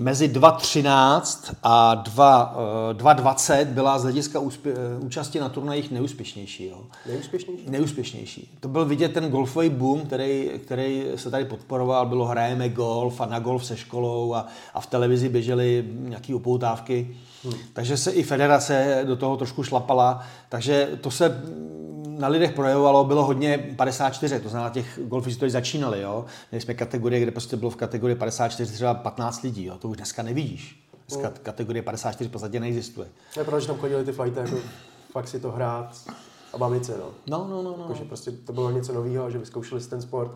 mezi 0.00 0.28
2.13 0.28 1.54
a 1.62 1.94
2, 1.94 2.56
2.20 2.92 3.54
eh, 3.54 3.64
byla 3.64 3.98
z 3.98 4.02
hlediska 4.02 4.38
úspě, 4.38 4.72
eh, 4.72 4.98
účasti 5.04 5.40
na 5.40 5.48
turnajích 5.48 5.90
neúspěšnější. 5.90 6.66
Jo. 6.66 6.82
Neúspěšnější? 7.06 7.70
Neúspěšnější. 7.70 8.50
To 8.60 8.68
byl 8.68 8.84
vidět 8.84 9.12
ten 9.12 9.30
golfový 9.30 9.68
boom, 9.68 10.00
který, 10.00 10.50
který 10.64 11.04
se 11.16 11.30
tady 11.30 11.44
podporoval. 11.44 12.06
Bylo 12.06 12.24
hrajeme 12.24 12.68
golf 12.68 13.20
a 13.20 13.26
na 13.26 13.38
golf 13.38 13.66
se 13.66 13.76
školou 13.76 14.34
a, 14.34 14.46
a 14.74 14.80
v 14.80 14.86
televizi 14.86 15.28
běžely 15.28 15.84
nějaké 15.92 16.34
upoutávky. 16.34 17.16
Hmm. 17.44 17.54
Takže 17.72 17.96
se 17.96 18.10
i 18.10 18.22
federace 18.22 19.02
do 19.04 19.16
toho 19.16 19.36
trošku 19.36 19.62
šlapala. 19.62 20.22
Takže 20.48 20.88
to 21.00 21.10
se 21.10 21.42
na 22.22 22.28
lidech 22.28 22.52
projevovalo, 22.52 23.04
bylo 23.04 23.24
hodně 23.24 23.74
54, 23.76 24.40
to 24.40 24.48
znamená 24.48 24.70
těch 24.70 25.00
golfistů, 25.02 25.36
kteří 25.36 25.50
začínali, 25.50 26.00
jo. 26.00 26.24
Měli 26.50 26.62
jsme 26.62 26.74
kategorie, 26.74 27.22
kde 27.22 27.30
prostě 27.30 27.56
bylo 27.56 27.70
v 27.70 27.76
kategorii 27.76 28.16
54 28.16 28.72
třeba 28.72 28.94
15 28.94 29.42
lidí, 29.42 29.64
jo. 29.64 29.78
To 29.78 29.88
už 29.88 29.96
dneska 29.96 30.22
nevidíš. 30.22 30.88
Dneska 31.08 31.28
mm. 31.28 31.34
kategorie 31.42 31.82
54 31.82 32.28
v 32.28 32.32
podstatě 32.32 32.60
neexistuje. 32.60 33.08
Je 33.36 33.44
proč 33.44 33.66
tam 33.66 33.76
chodili 33.76 34.04
ty 34.04 34.12
fajty, 34.12 34.38
jako 34.38 34.56
fakt 35.10 35.28
si 35.28 35.40
to 35.40 35.50
hrát 35.50 36.02
a 36.52 36.58
bavit 36.58 36.84
se, 36.84 36.98
no. 36.98 37.10
No, 37.26 37.48
no, 37.50 37.62
no. 37.62 37.74
no. 37.78 37.82
Jako, 37.82 37.94
že 37.94 38.04
prostě 38.04 38.30
to 38.30 38.52
bylo 38.52 38.70
něco 38.70 38.92
nového, 38.92 39.30
že 39.30 39.38
vyzkoušeli 39.38 39.80
ten 39.80 40.02
sport. 40.02 40.30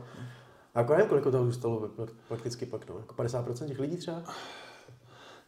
A 0.75 0.79
jako 0.79 0.93
nevím, 0.93 1.09
kolik 1.09 1.25
toho 1.25 1.45
zůstalo 1.45 1.91
prakticky 2.29 2.67
pak, 2.67 2.89
no. 2.89 2.99
Jako 2.99 3.15
50% 3.15 3.69
těch 3.69 3.79
lidí 3.79 3.97
třeba? 3.97 4.23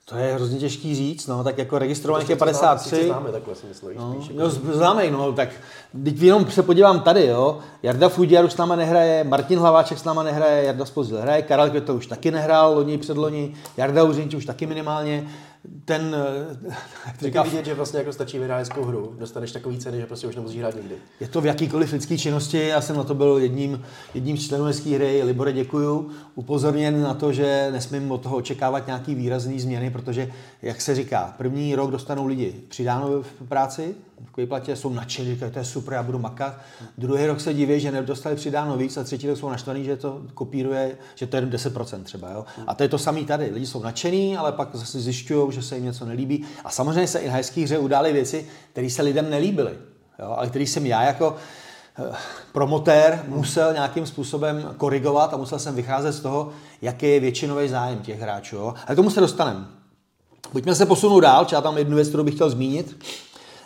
To 0.09 0.17
je 0.17 0.35
hrozně 0.35 0.59
těžký 0.59 0.95
říct, 0.95 1.27
no, 1.27 1.45
tak 1.45 1.59
jako 1.59 1.79
registrovaných 1.79 2.31
je 2.31 2.37
53. 2.37 3.07
Známe 3.07 3.33
takhle, 3.33 3.55
si 3.55 3.67
myslíš, 3.67 3.97
no, 3.99 4.15
spíš, 4.15 4.29
jako... 4.29 4.41
no, 4.41 4.51
známe, 4.75 5.11
no, 5.11 5.33
tak 5.33 5.49
teď 6.05 6.21
jenom 6.21 6.51
se 6.51 6.63
podívám 6.63 7.01
tady, 7.01 7.27
jo, 7.27 7.59
Jarda 7.83 8.09
Fudiar 8.09 8.45
už 8.45 8.53
s 8.53 8.57
náma 8.57 8.77
nehraje, 8.77 9.25
Martin 9.25 9.59
Hlaváček 9.59 9.99
s 9.99 10.05
náma 10.05 10.23
nehraje, 10.23 10.65
Jarda 10.65 10.85
Spozil 10.85 11.21
hraje, 11.21 11.43
Karel 11.43 11.71
Květo 11.71 11.95
už 11.95 12.07
taky 12.07 12.31
nehrál, 12.31 12.75
loni, 12.75 12.99
předloni, 12.99 13.55
Jarda 13.77 14.05
Uřinč 14.05 14.35
už 14.35 14.45
taky 14.45 14.67
minimálně, 14.67 15.29
ten... 15.85 16.17
Eh, 16.69 16.75
říká, 17.21 17.43
vidět, 17.43 17.65
že 17.65 17.75
vlastně 17.75 17.99
jako 17.99 18.13
stačí 18.13 18.39
vyhrát 18.39 18.77
hru, 18.77 19.17
dostaneš 19.19 19.53
takový 19.53 19.79
ceny, 19.79 20.01
že 20.01 20.07
prostě 20.07 20.27
už 20.27 20.37
nemusíš 20.37 20.61
hrát 20.61 20.77
nikdy. 20.77 20.95
Je 21.21 21.29
to 21.29 21.41
v 21.41 21.47
jakýkoliv 21.47 21.93
lidské 21.93 22.19
činnosti, 22.19 22.67
já 22.69 22.81
jsem 22.81 22.97
na 22.97 23.05
to 23.05 23.15
byl 23.15 23.39
jedním, 23.39 23.85
jedním 24.15 24.37
z 24.37 24.47
členů 24.47 24.65
hezké 24.65 24.91
hry, 24.91 25.23
Libore 25.23 25.53
děkuju, 25.53 26.11
upozorněn 26.35 27.03
na 27.03 27.15
to, 27.15 27.33
že 27.33 27.69
nesmím 27.73 28.13
od 28.13 28.23
toho 28.23 28.37
očekávat 28.37 28.87
nějaký 28.87 29.15
výrazný 29.15 29.61
změny, 29.61 29.91
protože, 29.91 30.31
jak 30.63 30.81
se 30.81 30.95
říká, 30.95 31.35
první 31.39 31.75
rok 31.75 31.91
dostanou 31.91 32.27
lidi 32.27 32.55
přidáno 32.69 33.23
v 33.23 33.49
práci, 33.49 33.95
v 34.21 34.47
platě 34.47 34.77
jsou 34.77 34.93
nadšení, 34.93 35.35
říkají, 35.35 35.53
to 35.53 35.59
je 35.59 35.65
super, 35.65 35.95
já 35.95 36.03
budu 36.03 36.19
makat. 36.19 36.55
Druhý 36.99 37.27
rok 37.27 37.41
se 37.41 37.55
diví, 37.55 37.81
že 37.81 37.93
nedostali 37.93 38.37
přidáno 38.37 38.77
víc 38.77 38.97
a 38.97 39.05
třetí 39.05 39.29
rok 39.29 39.39
jsou 39.39 39.49
naštvaný, 39.49 39.85
že 39.85 39.97
to 39.97 40.23
kopíruje, 40.35 40.97
že 41.15 41.27
to 41.27 41.37
je 41.37 41.43
10% 41.43 42.03
třeba. 42.03 42.31
Jo? 42.31 42.45
A 42.67 42.75
to 42.75 42.83
je 42.83 42.89
to 42.89 42.99
samé 42.99 43.25
tady. 43.25 43.51
Lidi 43.53 43.67
jsou 43.67 43.83
nadšení, 43.83 44.37
ale 44.37 44.53
pak 44.53 44.69
zase 44.73 45.01
zjišťují, 45.01 45.53
že 45.53 45.63
se 45.63 45.75
jim 45.75 45.85
něco 45.85 46.05
nelíbí. 46.05 46.45
A 46.65 46.71
samozřejmě 46.71 47.07
se 47.07 47.19
i 47.19 47.29
na 47.29 47.35
hezký 47.35 47.65
hře 47.65 47.79
udály 47.79 48.13
věci, 48.13 48.47
které 48.73 48.91
se 48.91 49.03
lidem 49.03 49.31
nelíbily, 49.31 49.73
jo? 50.19 50.35
ale 50.37 50.49
které 50.49 50.67
jsem 50.67 50.87
já 50.87 51.03
jako 51.03 51.37
eh, 51.99 52.13
promotér 52.53 53.25
musel 53.29 53.73
nějakým 53.73 54.07
způsobem 54.07 54.75
korigovat 54.77 55.35
a 55.35 55.37
musel 55.37 55.59
jsem 55.59 55.75
vycházet 55.75 56.13
z 56.13 56.21
toho, 56.21 56.51
jaký 56.83 57.07
je 57.07 57.21
většinový 57.21 57.69
zájem 57.69 57.99
těch 57.99 58.21
hráčů. 58.21 58.57
Jo? 58.57 58.75
Ale 58.87 58.95
k 58.95 58.97
tomu 58.97 59.11
se 59.11 59.21
dostaneme. 59.21 59.79
Pojďme 60.53 60.75
se 60.75 60.87
posunout 60.87 61.21
dál, 61.21 61.47
já 61.53 61.61
tam 61.61 61.79
jednu 61.79 61.97
věc, 61.97 62.09
kterou 62.09 62.25
bych 62.25 62.35
chtěl 62.35 62.51
zmínit. 62.51 63.05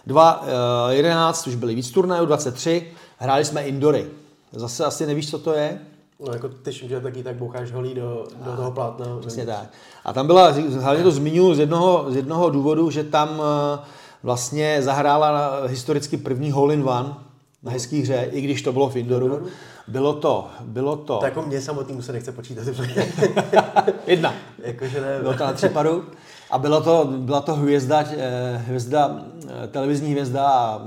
2.11 0.08 1.48
už 1.48 1.54
byly 1.54 1.74
víc 1.74 1.90
turnajů, 1.90 2.26
23, 2.26 2.92
hráli 3.18 3.44
jsme 3.44 3.62
indory. 3.62 4.06
Zase 4.52 4.84
asi 4.84 5.06
nevíš, 5.06 5.30
co 5.30 5.38
to 5.38 5.52
je? 5.52 5.78
No 6.26 6.32
jako 6.32 6.48
ty 6.48 6.72
že 6.72 7.00
taky 7.00 7.22
tak 7.22 7.36
boucháš 7.36 7.72
holí 7.72 7.94
do, 7.94 8.26
do 8.44 8.56
toho 8.56 8.70
plátna. 8.70 9.06
Přesně 9.20 9.46
tak. 9.46 9.66
A 10.04 10.12
tam 10.12 10.26
byla, 10.26 10.54
hlavně 10.80 11.02
to 11.02 11.10
zmiňuji 11.10 11.54
z 11.54 11.58
jednoho, 11.58 12.06
z 12.08 12.16
jednoho 12.16 12.50
důvodu, 12.50 12.90
že 12.90 13.04
tam 13.04 13.28
eh, 13.42 13.78
vlastně 14.22 14.82
zahrála 14.82 15.62
historicky 15.66 16.16
první 16.16 16.50
hole 16.50 16.74
in 16.74 16.88
one 16.88 17.14
na 17.62 17.72
hezký 17.72 18.02
hře, 18.02 18.28
i 18.32 18.40
když 18.40 18.62
to 18.62 18.72
bylo 18.72 18.88
v 18.88 18.96
indoru. 18.96 19.46
Bylo 19.88 20.12
to, 20.12 20.48
bylo 20.60 20.96
to... 20.96 21.18
To 21.18 21.24
jako 21.24 21.42
mě 21.42 21.60
samotnému 21.60 22.02
se 22.02 22.12
nechce 22.12 22.32
počítat. 22.32 22.64
Jedna. 24.06 24.34
Jakože 24.58 25.00
ne. 25.00 25.18
Bylo 25.20 25.34
to 25.34 25.44
na 25.44 25.52
případu. 25.52 26.04
A 26.52 26.58
byla 26.58 26.80
to, 26.80 27.08
byla 27.18 27.40
to 27.40 27.54
hvězda, 27.54 28.04
eh, 28.16 28.62
hvězda, 28.66 29.16
eh, 29.64 29.68
televizní 29.68 30.10
hvězda 30.10 30.48
a 30.48 30.80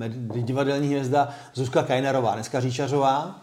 eh, 0.00 0.08
divadelní 0.42 0.88
hvězda 0.88 1.28
Zuzka 1.54 1.82
Kajnerová, 1.82 2.34
dneska 2.34 2.60
Říčařová. 2.60 3.40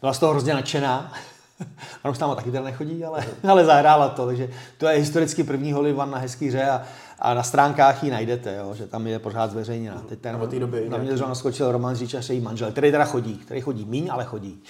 Byla 0.00 0.12
z 0.12 0.18
toho 0.18 0.32
hrozně 0.32 0.54
nadšená. 0.54 1.12
Ona 2.04 2.10
už 2.10 2.18
tam 2.18 2.36
taky 2.36 2.50
teda 2.50 2.64
nechodí, 2.64 3.04
ale, 3.04 3.24
ale 3.48 3.64
zahrála 3.64 4.08
to. 4.08 4.26
Takže 4.26 4.50
to 4.78 4.86
je 4.86 4.98
historicky 4.98 5.44
první 5.44 5.72
Hollywood 5.72 6.10
na 6.10 6.18
hezký 6.18 6.48
hře 6.48 6.70
a, 6.70 6.82
a 7.18 7.34
na 7.34 7.42
stránkách 7.42 8.04
ji 8.04 8.10
najdete, 8.10 8.56
jo, 8.56 8.74
že 8.74 8.86
tam 8.86 9.06
je 9.06 9.18
pořád 9.18 9.50
zveřejněna. 9.50 10.02
Teď 10.08 10.18
ten, 10.18 10.40
té 10.50 10.58
doby. 10.58 10.88
Na 10.88 10.98
mě 10.98 11.16
zrovna 11.16 11.34
skočil 11.34 11.72
Roman 11.72 11.94
Říčař, 11.94 12.30
její 12.30 12.40
manžel, 12.40 12.72
který 12.72 12.90
teda 12.90 13.04
chodí, 13.04 13.36
který 13.36 13.60
chodí 13.60 13.84
míň, 13.84 14.08
ale 14.10 14.24
chodí. 14.24 14.62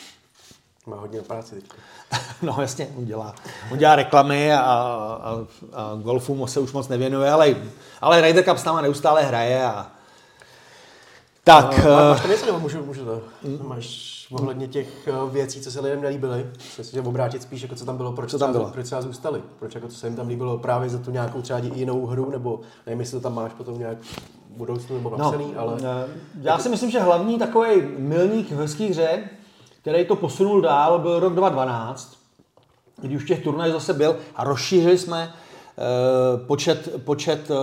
Má 0.87 0.97
hodně 0.97 1.23
práci 1.23 1.55
teď. 1.55 1.64
No 2.43 2.57
jasně, 2.61 2.88
on 2.99 3.05
dělá, 3.05 3.35
on 3.73 3.78
dělá 3.78 3.97
reklamy 3.97 4.52
a, 4.52 4.61
a, 4.61 5.47
a 5.73 5.95
golfu 6.02 6.47
se 6.47 6.61
už 6.61 6.73
moc 6.73 6.88
nevěnuje, 6.88 7.31
ale, 7.31 7.57
ale 8.00 8.21
Ryder 8.21 8.45
Cup 8.45 8.59
s 8.59 8.64
náma 8.64 8.81
neustále 8.81 9.23
hraje 9.23 9.64
a 9.64 9.90
tak. 11.45 11.85
No, 11.85 11.90
máš 11.90 12.23
to 12.23 12.28
něco, 12.28 12.47
nebo 12.47 12.59
můžu, 12.59 12.85
můžu 12.85 13.05
to? 13.05 13.23
Hmm? 13.45 13.69
Máš 13.69 14.26
ohledně 14.33 14.69
těch 14.69 15.09
eh, 15.09 15.12
věcí, 15.31 15.61
co 15.61 15.71
se 15.71 15.81
lidem 15.81 16.02
nelíbily? 16.02 16.47
Se 16.83 17.00
obrátit 17.00 17.43
spíš, 17.43 17.62
jako 17.62 17.75
co 17.75 17.85
tam 17.85 17.97
bylo, 17.97 18.12
proč, 18.12 18.31
co 18.31 18.38
tam 18.38 18.52
bylo? 18.52 18.71
proč 18.71 18.87
třeba 18.87 19.02
zůstali? 19.02 19.43
Proč 19.59 19.75
jako 19.75 19.88
co 19.88 19.97
se 19.97 20.07
jim 20.07 20.16
tam 20.16 20.28
líbilo 20.28 20.59
právě 20.59 20.88
za 20.88 20.99
tu 20.99 21.11
nějakou 21.11 21.43
třeba 21.43 21.59
jinou 21.59 22.07
hru, 22.07 22.31
nebo 22.31 22.61
nevím, 22.87 23.00
jestli 23.00 23.19
to 23.19 23.23
tam 23.23 23.35
máš 23.35 23.52
potom 23.52 23.78
nějak 23.78 23.99
budoucnu 24.57 24.97
nebo 24.97 25.16
napsaný, 25.16 25.52
no, 25.55 25.61
ale... 25.61 25.78
Já 26.43 26.59
si 26.59 26.69
myslím, 26.69 26.90
že 26.90 27.00
hlavní 27.00 27.38
takový 27.38 27.83
milník 27.99 28.50
v 28.50 28.57
hezký 28.57 28.88
hře 28.88 29.23
který 29.87 30.05
to 30.05 30.16
posunul 30.16 30.61
dál, 30.61 30.99
byl 30.99 31.21
rok 31.21 31.35
2012, 31.35 32.16
kdy 32.97 33.16
už 33.16 33.25
těch 33.25 33.43
turnajů 33.43 33.73
zase 33.73 33.95
byl 33.95 34.16
a 34.37 34.45
rozšířili 34.45 34.99
jsme 34.99 35.33
uh, 35.33 36.47
počet, 36.47 37.05
počet 37.05 37.50
uh, 37.50 37.57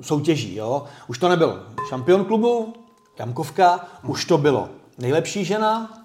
soutěží. 0.00 0.56
Jo? 0.56 0.84
Už 1.08 1.18
to 1.18 1.28
nebylo 1.28 1.58
šampion 1.88 2.24
klubu, 2.24 2.74
Jamkovka, 3.18 3.86
už 4.02 4.24
to 4.24 4.38
bylo 4.38 4.68
nejlepší 4.98 5.44
žena, 5.44 5.99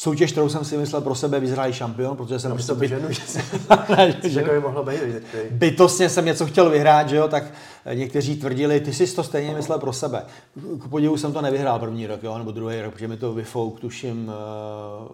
soutěž, 0.00 0.32
kterou 0.32 0.48
jsem 0.48 0.64
si 0.64 0.76
myslel 0.76 1.00
pro 1.02 1.14
sebe 1.14 1.40
vyzrálý 1.40 1.72
šampion, 1.72 2.16
protože 2.16 2.38
jsem... 2.38 2.52
Prostě 2.52 2.74
byt... 2.74 2.88
ženu, 2.88 3.12
že 3.12 3.22
že 4.28 4.42
by 4.42 4.60
mohlo 4.60 4.84
být. 4.84 5.00
Bytostně 5.50 6.08
jsem 6.08 6.24
něco 6.24 6.46
chtěl 6.46 6.70
vyhrát, 6.70 7.08
že 7.08 7.16
jo, 7.16 7.28
tak 7.28 7.44
někteří 7.94 8.36
tvrdili, 8.36 8.80
ty 8.80 8.92
jsi 8.92 9.14
to 9.14 9.22
stejně 9.22 9.54
myslel 9.54 9.78
pro 9.78 9.92
sebe. 9.92 10.24
K 10.78 10.88
podivu 10.88 11.16
jsem 11.16 11.32
to 11.32 11.42
nevyhrál 11.42 11.78
první 11.78 12.06
rok, 12.06 12.22
jo, 12.22 12.38
nebo 12.38 12.50
druhý 12.50 12.82
rok, 12.82 12.92
protože 12.92 13.08
mi 13.08 13.16
to 13.16 13.34
vyfouk, 13.34 13.80
tuším, 13.80 14.28
uh, 14.28 15.08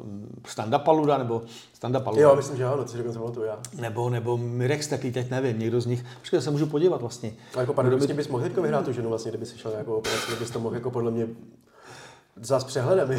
Standa 0.46 0.78
Paluda, 0.78 1.18
nebo 1.18 1.42
Standa 1.72 2.00
Paluda. 2.00 2.22
Jo, 2.22 2.36
myslím, 2.36 2.56
že 2.56 2.64
ano, 2.64 2.82
to 2.82 2.88
si 2.88 2.98
dokonce 2.98 3.18
pamatuju 3.18 3.46
já. 3.46 3.58
Nebo, 3.80 4.10
nebo 4.10 4.36
Mirex, 4.36 4.86
taky 4.86 5.12
teď 5.12 5.30
nevím, 5.30 5.58
někdo 5.58 5.80
z 5.80 5.86
nich. 5.86 6.04
Počkej, 6.20 6.40
se 6.40 6.50
můžu 6.50 6.66
podívat 6.66 7.00
vlastně. 7.00 7.32
A 7.56 7.60
jako 7.60 7.74
paradoxně 7.74 8.14
bys 8.14 8.28
mohl 8.28 8.44
teďka 8.44 8.60
vyhrát 8.60 8.84
tu 8.84 8.92
ženu, 8.92 9.08
vlastně, 9.08 9.30
kdyby 9.30 9.46
si 9.46 9.58
šel 9.58 9.70
nějakou 9.70 9.92
operaci, 9.92 10.36
bys 10.38 10.50
to 10.50 10.60
mohl 10.60 10.74
jako 10.74 10.90
podle 10.90 11.10
mě 11.10 11.26
Zas 12.40 12.64
přehledem. 12.64 13.18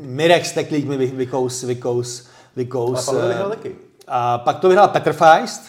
Mirek 0.00 0.46
Steklík 0.46 0.84
mi 0.84 0.96
vykous, 0.96 1.62
vykous, 1.62 2.26
vykous. 2.56 3.08
A 3.08 3.12
Pavel 3.12 3.28
vyhrál 3.28 3.50
taky. 3.50 3.76
A 4.08 4.38
pak 4.38 4.60
to 4.60 4.68
vyhrál 4.68 4.88
Petr 4.88 5.12
Feist, 5.12 5.62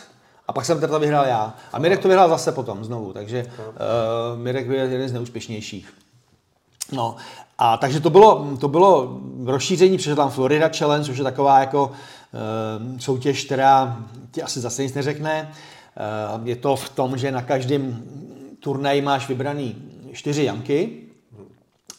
a 0.47 0.54
pak 0.54 0.65
jsem 0.65 0.80
to 0.80 0.99
vyhrál 0.99 1.25
já. 1.25 1.56
A 1.73 1.80
Mirek 1.80 1.99
to 1.99 2.08
vyhrál 2.08 2.30
zase 2.30 2.51
potom 2.51 2.86
znovu, 2.86 3.13
takže 3.13 3.45
uh, 3.45 4.39
Mirek 4.39 4.67
byl 4.67 4.75
jeden 4.75 5.10
z 5.10 5.13
neúspěšnějších. 5.13 5.93
No, 6.91 7.15
a 7.58 7.78
takže 7.78 7.99
to 7.99 8.10
bylo, 8.10 8.58
to 8.60 8.67
bylo 8.67 9.19
rozšíření, 9.45 9.97
přišel 9.97 10.15
tam 10.15 10.30
Florida 10.30 10.69
Challenge, 10.78 11.06
což 11.06 11.17
je 11.17 11.23
taková 11.23 11.60
jako 11.60 11.86
uh, 11.86 12.97
soutěž, 12.99 13.45
která 13.45 13.97
ti 14.32 14.43
asi 14.43 14.60
zase 14.60 14.84
nic 14.84 14.93
neřekne. 14.93 15.51
Uh, 16.38 16.47
je 16.47 16.56
to 16.56 16.75
v 16.75 16.89
tom, 16.89 17.17
že 17.17 17.32
na 17.32 17.41
každém 17.41 18.04
turnaji 18.60 19.01
máš 19.01 19.28
vybraný 19.28 19.75
čtyři 20.13 20.43
jamky, 20.43 21.05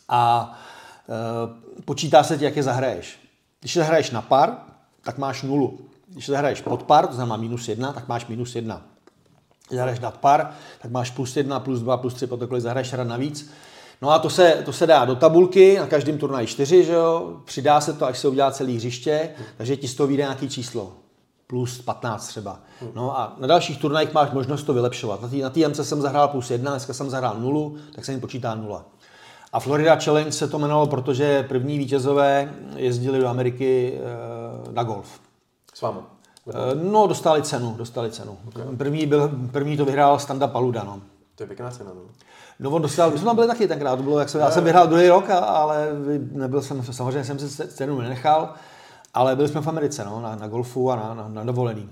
a 0.09 0.53
e, 1.79 1.83
počítá 1.83 2.23
se 2.23 2.39
ti, 2.39 2.45
jak 2.45 2.57
je 2.57 2.63
zahraješ. 2.63 3.19
Když 3.61 3.77
je 3.77 3.83
zahraješ 3.83 4.11
na 4.11 4.23
par, 4.23 4.57
tak 5.03 5.19
máš 5.19 5.43
nulu. 5.43 5.79
Když 6.09 6.27
zahraješ 6.27 6.61
pod 6.61 6.83
par, 6.83 7.07
to 7.07 7.15
znamená 7.15 7.37
minus 7.37 7.69
jedna, 7.69 7.93
tak 7.93 8.09
máš 8.09 8.27
minus 8.27 8.55
jedna. 8.55 8.83
Když 9.69 9.77
zahraješ 9.77 10.01
nad 10.01 10.17
par, 10.17 10.51
tak 10.83 10.91
máš 10.91 11.11
plus 11.11 11.37
jedna, 11.37 11.61
plus 11.61 11.81
dva, 11.81 11.97
plus 11.97 12.15
tři, 12.15 12.27
potom 12.27 12.61
zahraješ 12.61 12.93
hrad 12.93 13.09
navíc. 13.09 13.51
No 14.03 14.11
a 14.11 14.19
to 14.19 14.31
se, 14.31 14.63
to 14.65 14.73
se 14.73 14.87
dá 14.87 15.05
do 15.05 15.17
tabulky, 15.17 15.79
na 15.79 15.87
každém 15.87 16.19
turnaji 16.19 16.47
čtyři, 16.47 16.85
že 16.85 16.93
jo? 16.93 17.41
přidá 17.45 17.81
se 17.81 17.93
to, 17.93 18.07
až 18.07 18.19
se 18.19 18.29
udělá 18.29 18.51
celý 18.51 18.77
hřiště, 18.77 19.31
takže 19.57 19.77
ti 19.77 19.89
z 19.89 19.95
toho 19.95 20.07
vyjde 20.07 20.23
nějaký 20.23 20.49
číslo 20.49 20.93
plus 21.47 21.83
15 21.83 22.29
třeba. 22.29 22.61
No 22.95 23.19
a 23.19 23.37
na 23.39 23.47
dalších 23.47 23.79
turnajích 23.79 24.13
máš 24.13 24.31
možnost 24.31 24.63
to 24.63 24.75
vylepšovat. 24.75 25.23
Na 25.23 25.51
té 25.51 25.61
na 25.61 25.75
jsem 25.75 26.03
zahrál 26.03 26.29
plus 26.29 26.51
1, 26.51 26.71
dneska 26.71 26.93
jsem 26.93 27.11
zahrál 27.11 27.37
nulu, 27.41 27.77
tak 27.95 28.05
se 28.05 28.13
mi 28.13 28.21
počítá 28.21 28.55
nula. 28.55 28.85
A 29.53 29.61
Florida 29.61 29.97
Challenge 29.97 30.33
se 30.33 30.49
to 30.49 30.59
jmenovalo, 30.59 30.87
protože 30.87 31.43
první 31.43 31.79
vítězové 31.79 32.55
jezdili 32.77 33.19
do 33.19 33.29
Ameriky 33.29 33.95
eh, 33.99 34.73
na 34.73 34.83
golf. 34.83 35.21
S 35.75 35.81
vámi? 35.81 35.99
Eh, 36.49 36.75
no, 36.75 37.07
dostali 37.07 37.43
cenu, 37.43 37.75
dostali 37.79 38.11
cenu. 38.11 38.39
Okay. 38.49 38.77
První, 38.77 39.07
byl, 39.07 39.31
první 39.53 39.77
to 39.77 39.85
vyhrál 39.85 40.19
Standa 40.19 40.47
Paluda, 40.47 40.85
no. 40.85 41.01
To 41.35 41.43
je 41.43 41.47
pěkná 41.47 41.71
cena, 41.71 41.91
no. 41.95 42.01
No 42.61 42.71
on 42.71 42.83
dostal, 42.83 43.11
my 43.11 43.19
jsme 43.19 43.25
tam 43.25 43.37
byli 43.37 43.49
taky 43.49 43.69
tenkrát, 43.69 43.97
to 43.97 44.03
bylo, 44.03 44.19
jak 44.19 44.29
jsem, 44.29 44.41
já 44.41 44.51
jsem 44.51 44.65
vyhrál 44.65 44.87
druhý 44.87 45.09
rok, 45.09 45.31
ale 45.31 45.89
nebyl 46.33 46.63
jsem, 46.63 46.83
samozřejmě 46.83 47.25
jsem 47.25 47.39
si 47.39 47.69
cenu 47.69 48.01
nenechal, 48.01 48.55
ale 49.15 49.37
byli 49.37 49.49
jsme 49.49 49.61
v 49.61 49.67
Americe, 49.67 50.05
no, 50.05 50.21
na, 50.21 50.37
na 50.37 50.49
golfu 50.49 50.91
a 50.91 50.97
na, 50.97 51.15
na, 51.15 51.29
na 51.29 51.45
dovolený. 51.45 51.91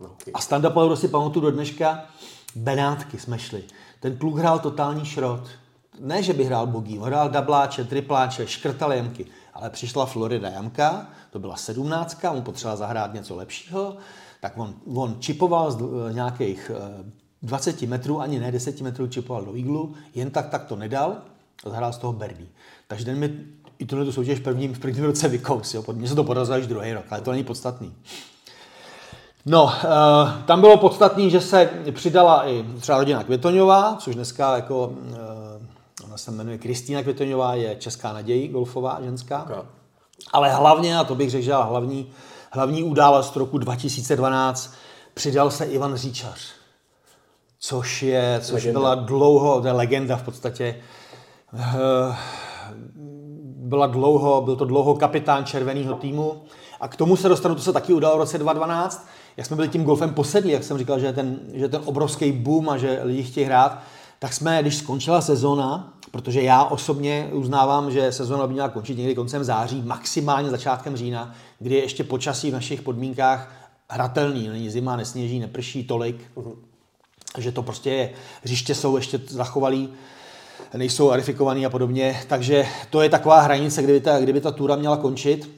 No, 0.00 0.06
okay. 0.06 0.32
A 0.34 0.40
Standa 0.40 0.70
Paluda 0.70 0.96
si 0.96 1.08
pamatuju 1.08 1.44
do 1.44 1.50
dneška, 1.50 2.04
Benátky 2.56 3.18
jsme 3.18 3.38
šli. 3.38 3.64
Ten 4.00 4.16
kluk 4.16 4.38
hrál 4.38 4.58
totální 4.58 5.04
šrot 5.04 5.48
ne, 6.00 6.22
že 6.22 6.32
by 6.32 6.44
hrál 6.44 6.66
bogí, 6.66 6.98
on 6.98 7.06
hrál 7.06 7.28
dabláče, 7.28 7.84
tripláče, 7.84 8.46
škrtal 8.46 8.92
jamky, 8.92 9.26
ale 9.54 9.70
přišla 9.70 10.06
Florida 10.06 10.48
jamka, 10.48 11.06
to 11.30 11.38
byla 11.38 11.56
sedmnáctka, 11.56 12.30
on 12.30 12.42
potřeboval 12.42 12.76
zahrát 12.76 13.14
něco 13.14 13.36
lepšího, 13.36 13.96
tak 14.40 14.52
on, 14.56 14.74
on 14.94 15.16
čipoval 15.18 15.70
z 15.70 15.78
nějakých 16.12 16.70
20 17.42 17.82
eh, 17.82 17.86
metrů, 17.86 18.20
ani 18.20 18.40
ne 18.40 18.52
10 18.52 18.80
metrů 18.80 19.06
čipoval 19.06 19.44
do 19.44 19.56
iglu, 19.56 19.94
jen 20.14 20.30
tak 20.30 20.48
tak 20.48 20.64
to 20.64 20.76
nedal 20.76 21.16
a 21.64 21.70
zahrál 21.70 21.92
z 21.92 21.98
toho 21.98 22.12
Berdy. 22.12 22.48
Takže 22.86 23.04
ten 23.04 23.18
mi 23.18 23.38
i 23.78 23.86
tuhle 23.86 24.04
tu 24.04 24.12
soutěž 24.12 24.40
prvním, 24.40 24.74
v 24.74 24.78
prvním 24.78 25.04
roce 25.04 25.28
vykous, 25.28 25.74
jo. 25.74 25.84
Mně 25.92 26.08
se 26.08 26.14
to 26.14 26.24
podařilo 26.24 26.56
až 26.56 26.66
druhý 26.66 26.92
rok, 26.92 27.04
ale 27.10 27.20
to 27.20 27.30
není 27.30 27.44
podstatný. 27.44 27.94
No, 29.46 29.64
uh, 29.64 29.70
tam 30.44 30.60
bylo 30.60 30.76
podstatný, 30.76 31.30
že 31.30 31.40
se 31.40 31.70
přidala 31.90 32.48
i 32.48 32.64
třeba 32.80 32.98
rodina 32.98 33.24
Květoňová, 33.24 33.96
což 34.00 34.14
dneska 34.14 34.56
jako 34.56 34.92
Ona 36.04 36.16
se 36.16 36.30
jmenuje 36.30 36.58
Kristýna 36.58 37.02
Květoňová, 37.02 37.54
je 37.54 37.76
česká 37.76 38.12
naděj, 38.12 38.48
golfová 38.48 38.98
ženská. 39.02 39.42
Okay. 39.42 39.62
Ale 40.32 40.54
hlavně, 40.54 40.98
a 40.98 41.04
to 41.04 41.14
bych 41.14 41.30
řekl, 41.30 41.44
že 41.44 41.52
hlavní, 41.52 42.10
hlavní 42.50 42.82
událost 42.82 43.36
roku 43.36 43.58
2012, 43.58 44.74
přidal 45.14 45.50
se 45.50 45.64
Ivan 45.64 45.96
Říčař. 45.96 46.40
Což 47.58 48.02
je, 48.02 48.40
což 48.42 48.52
legenda. 48.52 48.80
byla 48.80 48.94
dlouho, 48.94 49.60
to 49.60 49.66
je 49.66 49.72
legenda 49.72 50.16
v 50.16 50.22
podstatě, 50.22 50.76
eh, 51.54 52.16
byla 53.56 53.86
dlouho, 53.86 54.40
byl 54.40 54.56
to 54.56 54.64
dlouho 54.64 54.94
kapitán 54.94 55.44
červeného 55.44 55.94
týmu. 55.94 56.42
A 56.80 56.88
k 56.88 56.96
tomu 56.96 57.16
se 57.16 57.28
dostanu, 57.28 57.54
to 57.54 57.62
se 57.62 57.72
taky 57.72 57.92
udalo 57.92 58.16
v 58.16 58.18
roce 58.18 58.38
2012, 58.38 59.08
jak 59.36 59.46
jsme 59.46 59.56
byli 59.56 59.68
tím 59.68 59.84
golfem 59.84 60.14
posedlí, 60.14 60.50
jak 60.52 60.64
jsem 60.64 60.78
říkal, 60.78 60.98
že 60.98 61.06
je 61.06 61.12
ten, 61.12 61.38
že 61.52 61.64
je 61.64 61.68
ten 61.68 61.82
obrovský 61.84 62.32
boom 62.32 62.68
a 62.68 62.78
že 62.78 63.00
lidi 63.02 63.22
chtějí 63.22 63.46
hrát, 63.46 63.78
tak 64.18 64.32
jsme, 64.32 64.58
když 64.62 64.76
skončila 64.76 65.20
sezóna, 65.20 65.93
protože 66.14 66.42
já 66.42 66.64
osobně 66.64 67.28
uznávám, 67.32 67.90
že 67.90 68.12
sezóna 68.12 68.46
by 68.46 68.52
měla 68.52 68.68
končit 68.68 68.98
někdy 68.98 69.14
koncem 69.14 69.44
září, 69.44 69.82
maximálně 69.82 70.50
začátkem 70.50 70.96
října, 70.96 71.34
kdy 71.58 71.74
je 71.74 71.82
ještě 71.82 72.04
počasí 72.04 72.50
v 72.50 72.54
našich 72.54 72.82
podmínkách 72.82 73.52
hratelný, 73.90 74.48
není 74.48 74.70
zima, 74.70 74.96
nesněží, 74.96 75.38
neprší 75.38 75.84
tolik, 75.84 76.16
uh-huh. 76.36 76.54
že 77.38 77.52
to 77.52 77.62
prostě 77.62 77.90
je, 77.90 78.10
hřiště 78.42 78.74
jsou 78.74 78.96
ještě 78.96 79.20
zachovalý, 79.28 79.88
nejsou 80.74 81.10
arifikovaný 81.10 81.66
a 81.66 81.70
podobně, 81.70 82.20
takže 82.28 82.66
to 82.90 83.02
je 83.02 83.08
taková 83.08 83.40
hranice, 83.40 83.82
kdyby 83.82 84.00
ta, 84.00 84.20
kdyby 84.20 84.40
ta 84.40 84.50
tura 84.50 84.76
měla 84.76 84.96
končit. 84.96 85.50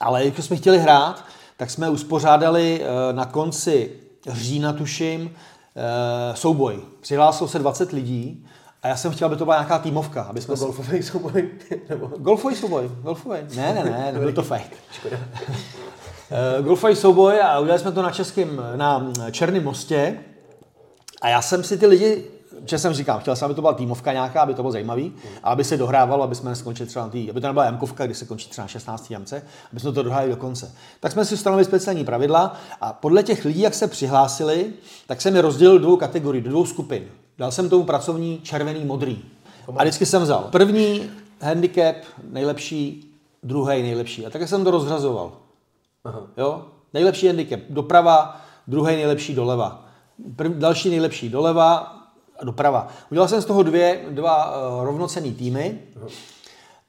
Ale 0.00 0.26
když 0.26 0.44
jsme 0.44 0.56
chtěli 0.56 0.78
hrát, 0.78 1.24
tak 1.56 1.70
jsme 1.70 1.90
uspořádali 1.90 2.82
eh, 2.82 3.12
na 3.12 3.24
konci 3.24 3.90
října, 4.28 4.72
tuším, 4.72 5.30
eh, 5.76 6.36
souboj. 6.36 6.80
Přihlásilo 7.00 7.48
se 7.48 7.58
20 7.58 7.92
lidí 7.92 8.46
a 8.84 8.88
já 8.88 8.96
jsem 8.96 9.12
chtěl, 9.12 9.26
aby 9.26 9.36
to 9.36 9.44
byla 9.44 9.56
nějaká 9.56 9.78
týmovka. 9.78 10.22
Aby 10.22 10.40
jsme 10.40 10.56
golfový 10.56 11.02
souboj? 11.02 11.48
Nebo... 11.88 12.06
Golfový 12.06 12.56
souboj, 12.56 12.90
golfový. 13.02 13.38
Ne, 13.56 13.74
ne, 13.74 13.84
ne, 13.84 14.10
nebyl 14.12 14.32
to 14.32 14.42
fake. 14.42 14.76
Eh, 16.30 16.62
golfový 16.62 16.96
souboj 16.96 17.40
a 17.42 17.58
udělali 17.58 17.80
jsme 17.80 17.92
to 17.92 18.02
na 18.02 18.10
českém, 18.10 18.62
na 18.76 19.12
Černém 19.30 19.64
mostě. 19.64 20.18
A 21.22 21.28
já 21.28 21.42
jsem 21.42 21.64
si 21.64 21.78
ty 21.78 21.86
lidi 21.86 22.24
že 22.66 22.78
jsem 22.78 22.92
říkal, 22.92 23.20
chtěl 23.20 23.36
jsem, 23.36 23.46
aby 23.46 23.54
to 23.54 23.60
byla 23.60 23.72
týmovka 23.72 24.12
nějaká, 24.12 24.42
aby 24.42 24.54
to 24.54 24.62
bylo 24.62 24.72
zajímavý, 24.72 25.12
a 25.42 25.50
aby 25.50 25.64
se 25.64 25.76
dohrávalo, 25.76 26.24
aby 26.24 26.34
jsme 26.34 26.50
neskončili 26.50 26.88
třeba 26.88 27.04
na 27.04 27.10
tý, 27.10 27.30
aby 27.30 27.40
to 27.40 27.46
nebyla 27.46 27.64
jamkovka, 27.64 28.06
kdy 28.06 28.14
se 28.14 28.24
končí 28.24 28.48
třeba 28.48 28.64
na 28.64 28.68
16. 28.68 29.10
jamce, 29.10 29.42
aby 29.72 29.80
jsme 29.80 29.92
to 29.92 30.02
dohráli 30.02 30.30
do 30.30 30.36
konce. 30.36 30.72
Tak 31.00 31.12
jsme 31.12 31.24
si 31.24 31.36
stanovili 31.36 31.64
speciální 31.64 32.04
pravidla 32.04 32.56
a 32.80 32.92
podle 32.92 33.22
těch 33.22 33.44
lidí, 33.44 33.60
jak 33.60 33.74
se 33.74 33.88
přihlásili, 33.88 34.72
tak 35.06 35.20
jsem 35.20 35.36
je 35.36 35.42
rozdělil 35.42 35.78
do 35.78 35.84
dvou 35.84 35.96
kategorií, 35.96 36.42
do 36.42 36.50
dvou 36.50 36.66
skupin. 36.66 37.08
Dal 37.38 37.52
jsem 37.52 37.68
tomu 37.68 37.84
pracovní 37.84 38.40
červený, 38.42 38.84
modrý. 38.84 39.22
A 39.76 39.82
vždycky 39.82 40.06
jsem 40.06 40.22
vzal 40.22 40.48
první 40.52 41.10
handicap, 41.40 41.96
nejlepší, 42.30 43.12
druhý 43.42 43.82
nejlepší. 43.82 44.26
A 44.26 44.30
tak 44.30 44.48
jsem 44.48 44.64
to 44.64 44.70
rozhrazoval. 44.70 45.32
Aha. 46.04 46.22
Jo? 46.36 46.64
Nejlepší 46.94 47.26
handicap 47.26 47.60
doprava, 47.68 48.40
druhý 48.66 48.96
nejlepší 48.96 49.34
doleva. 49.34 49.86
Prv, 50.36 50.52
další 50.52 50.90
nejlepší 50.90 51.28
doleva, 51.28 51.96
doprava. 52.42 52.88
Udělal 53.10 53.28
jsem 53.28 53.42
z 53.42 53.44
toho 53.44 53.62
dvě, 53.62 54.04
dva 54.10 54.56
uh, 54.56 54.84
rovnocený 54.84 55.34
týmy 55.34 55.78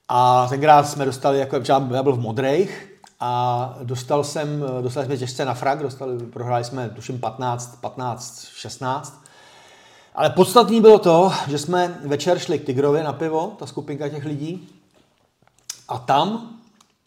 a 0.08 0.47
tenkrát 0.49 0.88
jsme 0.88 1.05
dostali, 1.05 1.39
jako 1.39 1.60
já 1.67 1.79
byl 1.79 2.13
v 2.13 2.19
modrejch 2.19 2.89
a 3.19 3.77
dostal 3.84 4.23
jsem, 4.23 4.63
dostali 4.81 5.05
jsme 5.05 5.17
těžce 5.17 5.45
na 5.45 5.53
frak, 5.53 5.81
dostali, 5.81 6.25
prohráli 6.25 6.63
jsme 6.63 6.89
tuším 6.89 7.19
15, 7.19 7.81
15, 7.81 8.45
16. 8.55 9.24
Ale 10.15 10.30
podstatný 10.30 10.82
bylo 10.82 10.99
to, 10.99 11.32
že 11.47 11.58
jsme 11.58 11.99
večer 12.04 12.39
šli 12.39 12.60
k 12.60 12.65
Tigrovi 12.65 13.04
na 13.04 13.13
pivo, 13.13 13.56
ta 13.60 13.65
skupinka 13.65 14.10
těch 14.10 14.25
lidí, 14.25 14.69
a 15.88 15.97
tam 15.99 16.60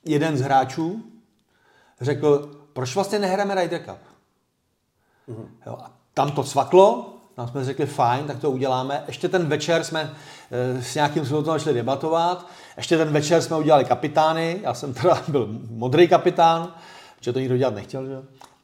jeden 0.04 0.36
z 0.36 0.40
hráčů 0.40 1.02
řekl, 2.00 2.50
proč 2.72 2.94
vlastně 2.94 3.18
nehrajeme 3.18 3.54
Ryder 3.54 3.82
Cup? 3.84 3.98
Mm-hmm. 5.28 5.46
Jo, 5.66 5.78
a 5.82 5.90
tam 6.14 6.30
to 6.30 6.44
cvaklo, 6.44 7.14
tam 7.34 7.48
jsme 7.48 7.64
řekli, 7.64 7.86
fajn, 7.86 8.26
tak 8.26 8.38
to 8.38 8.50
uděláme. 8.50 9.04
Ještě 9.06 9.28
ten 9.28 9.46
večer 9.46 9.84
jsme 9.84 10.14
e, 10.50 10.82
s 10.82 10.94
nějakým 10.94 11.26
způsobem 11.26 11.60
šli 11.60 11.74
debatovat. 11.74 12.46
Ještě 12.76 12.96
ten 12.96 13.12
večer 13.12 13.42
jsme 13.42 13.56
udělali 13.56 13.84
kapitány. 13.84 14.60
Já 14.62 14.74
jsem 14.74 14.94
teda 14.94 15.22
byl 15.28 15.48
modrý 15.70 16.08
kapitán, 16.08 16.74
protože 17.18 17.32
to 17.32 17.38
nikdo 17.38 17.56
dělat 17.56 17.74
nechtěl. 17.74 18.06
Že? 18.06 18.16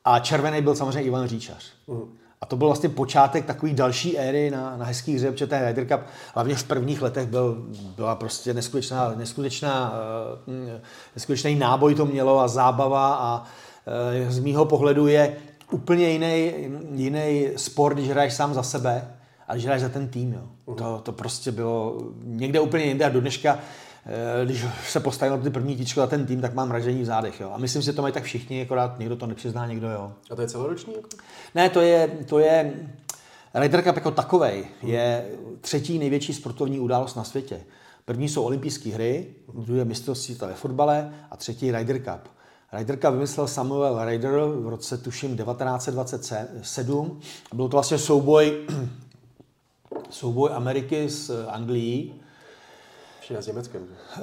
A 0.04 0.18
červený 0.18 0.62
byl 0.62 0.76
samozřejmě 0.76 1.02
Ivan 1.02 1.26
Říčař. 1.28 1.72
Uh. 1.86 2.08
A 2.44 2.46
to 2.46 2.56
byl 2.56 2.66
vlastně 2.66 2.88
počátek 2.88 3.44
takový 3.44 3.74
další 3.74 4.18
éry 4.18 4.50
na, 4.50 4.76
na 4.76 4.84
hezký 4.84 5.14
hře, 5.14 5.32
protože 5.32 5.46
ten 5.46 5.66
Ryder 5.66 5.86
Cup 5.86 6.00
hlavně 6.34 6.54
v 6.54 6.64
prvních 6.64 7.02
letech 7.02 7.26
byl, 7.26 7.64
byla 7.96 8.14
prostě 8.14 8.54
neskutečná, 8.54 9.12
neskutečná, 9.16 9.92
uh, 10.46 10.54
neskutečný 11.16 11.54
náboj 11.54 11.94
to 11.94 12.06
mělo 12.06 12.40
a 12.40 12.48
zábava 12.48 13.14
a 13.14 13.44
uh, 14.24 14.30
z 14.30 14.38
mýho 14.38 14.64
pohledu 14.64 15.06
je 15.06 15.36
úplně 15.70 16.08
jiný, 16.08 16.52
jiný 16.94 17.48
sport, 17.56 17.94
když 17.94 18.08
hraješ 18.08 18.34
sám 18.34 18.54
za 18.54 18.62
sebe 18.62 19.08
a 19.48 19.52
když 19.52 19.64
hraješ 19.64 19.82
za 19.82 19.88
ten 19.88 20.08
tým. 20.08 20.32
Jo. 20.32 20.74
To, 20.74 21.00
to 21.02 21.12
prostě 21.12 21.52
bylo 21.52 21.98
někde 22.24 22.60
úplně 22.60 22.84
jinde 22.84 23.04
a 23.04 23.08
do 23.08 23.20
dneška 23.20 23.58
eh, 23.58 23.93
když 24.44 24.64
se 24.88 25.00
postavil 25.00 25.36
na 25.36 25.42
ty 25.42 25.50
první 25.50 25.76
tíčko 25.76 26.00
za 26.00 26.06
ten 26.06 26.26
tým, 26.26 26.40
tak 26.40 26.54
mám 26.54 26.70
ražení 26.70 27.02
v 27.02 27.04
zádech. 27.04 27.40
Jo. 27.40 27.50
A 27.54 27.58
myslím 27.58 27.82
si, 27.82 27.86
že 27.86 27.92
to 27.92 28.02
mají 28.02 28.14
tak 28.14 28.22
všichni, 28.22 28.62
akorát 28.62 28.98
někdo 28.98 29.16
to 29.16 29.26
nepřizná, 29.26 29.66
někdo 29.66 29.90
jo. 29.90 30.12
A 30.30 30.36
to 30.36 30.42
je 30.42 30.48
celoroční? 30.48 30.94
Jako? 30.94 31.08
Ne, 31.54 31.70
to 31.70 31.80
je, 31.80 32.08
to 32.26 32.38
je 32.38 32.74
Ryder 33.54 33.82
Cup 33.82 33.96
jako 33.96 34.10
takovej 34.10 34.66
je 34.82 35.30
třetí 35.60 35.98
největší 35.98 36.34
sportovní 36.34 36.80
událost 36.80 37.14
na 37.14 37.24
světě. 37.24 37.60
První 38.04 38.28
jsou 38.28 38.42
olympijské 38.42 38.90
hry, 38.90 39.26
druhé 39.54 39.80
je 39.80 39.84
mistrovství 39.84 40.34
ve 40.40 40.54
fotbale 40.54 41.14
a 41.30 41.36
třetí 41.36 41.72
Ryder 41.72 41.98
Cup. 41.98 42.34
Riderka 42.72 43.10
vymyslel 43.10 43.46
Samuel 43.46 44.04
Ryder 44.04 44.30
v 44.40 44.68
roce, 44.68 44.98
tuším, 44.98 45.36
1927. 45.36 47.20
Byl 47.54 47.68
to 47.68 47.76
vlastně 47.76 47.98
souboj, 47.98 48.66
souboj 50.10 50.50
Ameriky 50.52 51.10
s 51.10 51.46
Anglií. 51.48 52.14
Ještě 53.30 53.42
s 53.42 53.46
Německem. 53.46 53.82
Eh, 54.16 54.22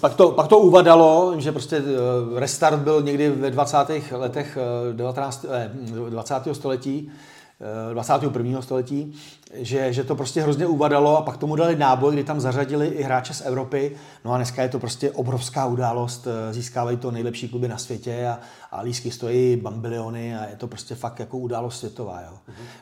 pak 0.00 0.14
to, 0.14 0.30
pak 0.30 0.48
to 0.48 0.58
uvadalo, 0.58 1.34
že 1.38 1.52
prostě 1.52 1.76
eh, 1.76 2.40
restart 2.40 2.78
byl 2.78 3.02
někdy 3.02 3.30
ve 3.30 3.50
20. 3.50 3.76
letech 4.12 4.58
19, 4.92 5.46
eh, 5.50 5.70
20. 6.10 6.54
století 6.54 7.10
21. 7.92 8.62
století, 8.62 9.14
že, 9.54 9.92
že 9.92 10.04
to 10.04 10.16
prostě 10.16 10.42
hrozně 10.42 10.66
uvadalo 10.66 11.18
a 11.18 11.22
pak 11.22 11.36
tomu 11.36 11.56
dali 11.56 11.76
náboj, 11.76 12.12
kdy 12.12 12.24
tam 12.24 12.40
zařadili 12.40 12.86
i 12.86 13.02
hráče 13.02 13.34
z 13.34 13.40
Evropy. 13.40 13.96
No 14.24 14.32
a 14.32 14.36
dneska 14.36 14.62
je 14.62 14.68
to 14.68 14.78
prostě 14.78 15.10
obrovská 15.10 15.66
událost, 15.66 16.26
eh, 16.26 16.52
získávají 16.52 16.96
to 16.96 17.10
nejlepší 17.10 17.48
kluby 17.48 17.68
na 17.68 17.78
světě 17.78 18.28
a, 18.28 18.38
a 18.70 18.80
lísky 18.80 19.10
stojí 19.10 19.56
bambiliony 19.56 20.36
a 20.36 20.46
je 20.46 20.56
to 20.56 20.66
prostě 20.66 20.94
fakt 20.94 21.20
jako 21.20 21.38
událost 21.38 21.78
světová. 21.78 22.20
Jo. 22.20 22.38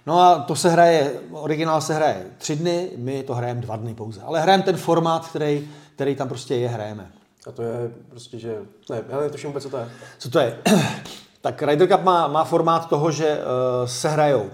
No 0.07 0.21
a 0.21 0.39
to 0.39 0.57
se 0.57 0.71
hraje, 0.71 1.13
originál 1.31 1.81
se 1.81 1.95
hraje 1.95 2.27
tři 2.39 2.57
dny, 2.57 2.91
my 2.97 3.23
to 3.23 3.35
hrajeme 3.35 3.61
dva 3.61 3.77
dny 3.77 3.95
pouze. 3.95 4.21
Ale 4.23 4.41
hrajeme 4.41 4.63
ten 4.63 4.77
formát, 4.77 5.29
který, 5.29 5.69
který 5.95 6.15
tam 6.15 6.29
prostě 6.29 6.55
je, 6.55 6.69
hrajeme. 6.69 7.11
A 7.47 7.53
to 7.53 7.63
je 7.63 7.91
prostě, 8.09 8.39
že... 8.39 8.59
Ne, 8.91 9.03
já 9.09 9.21
netuším 9.21 9.51
vůbec, 9.51 9.63
co 9.63 9.71
to 9.71 9.77
je. 9.77 9.89
Co 10.19 10.31
to 10.31 10.39
je? 10.39 10.59
tak 11.41 11.63
Ryder 11.63 11.89
Cup 11.89 12.03
má, 12.03 12.29
má 12.29 12.45
formát 12.45 12.89
toho, 12.89 13.11
že 13.11 13.39
uh, 13.39 13.87
se 13.87 14.09
hrajou 14.09 14.51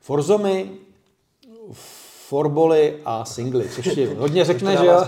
Forzomy, 0.00 0.70
forboly 2.28 3.00
a 3.04 3.24
singly, 3.24 3.68
což 3.68 3.94
ti 3.94 4.06
hodně 4.18 4.44
řekne, 4.44 4.76
že 4.76 4.86
jo? 4.86 5.04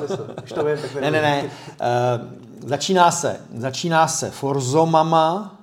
ne, 1.00 1.10
ne, 1.10 1.22
ne. 1.22 1.42
Uh, 1.42 2.68
začíná 2.68 3.10
se, 3.10 3.40
začíná 3.54 4.08
se 4.08 4.30
Forzomama, 4.30 5.58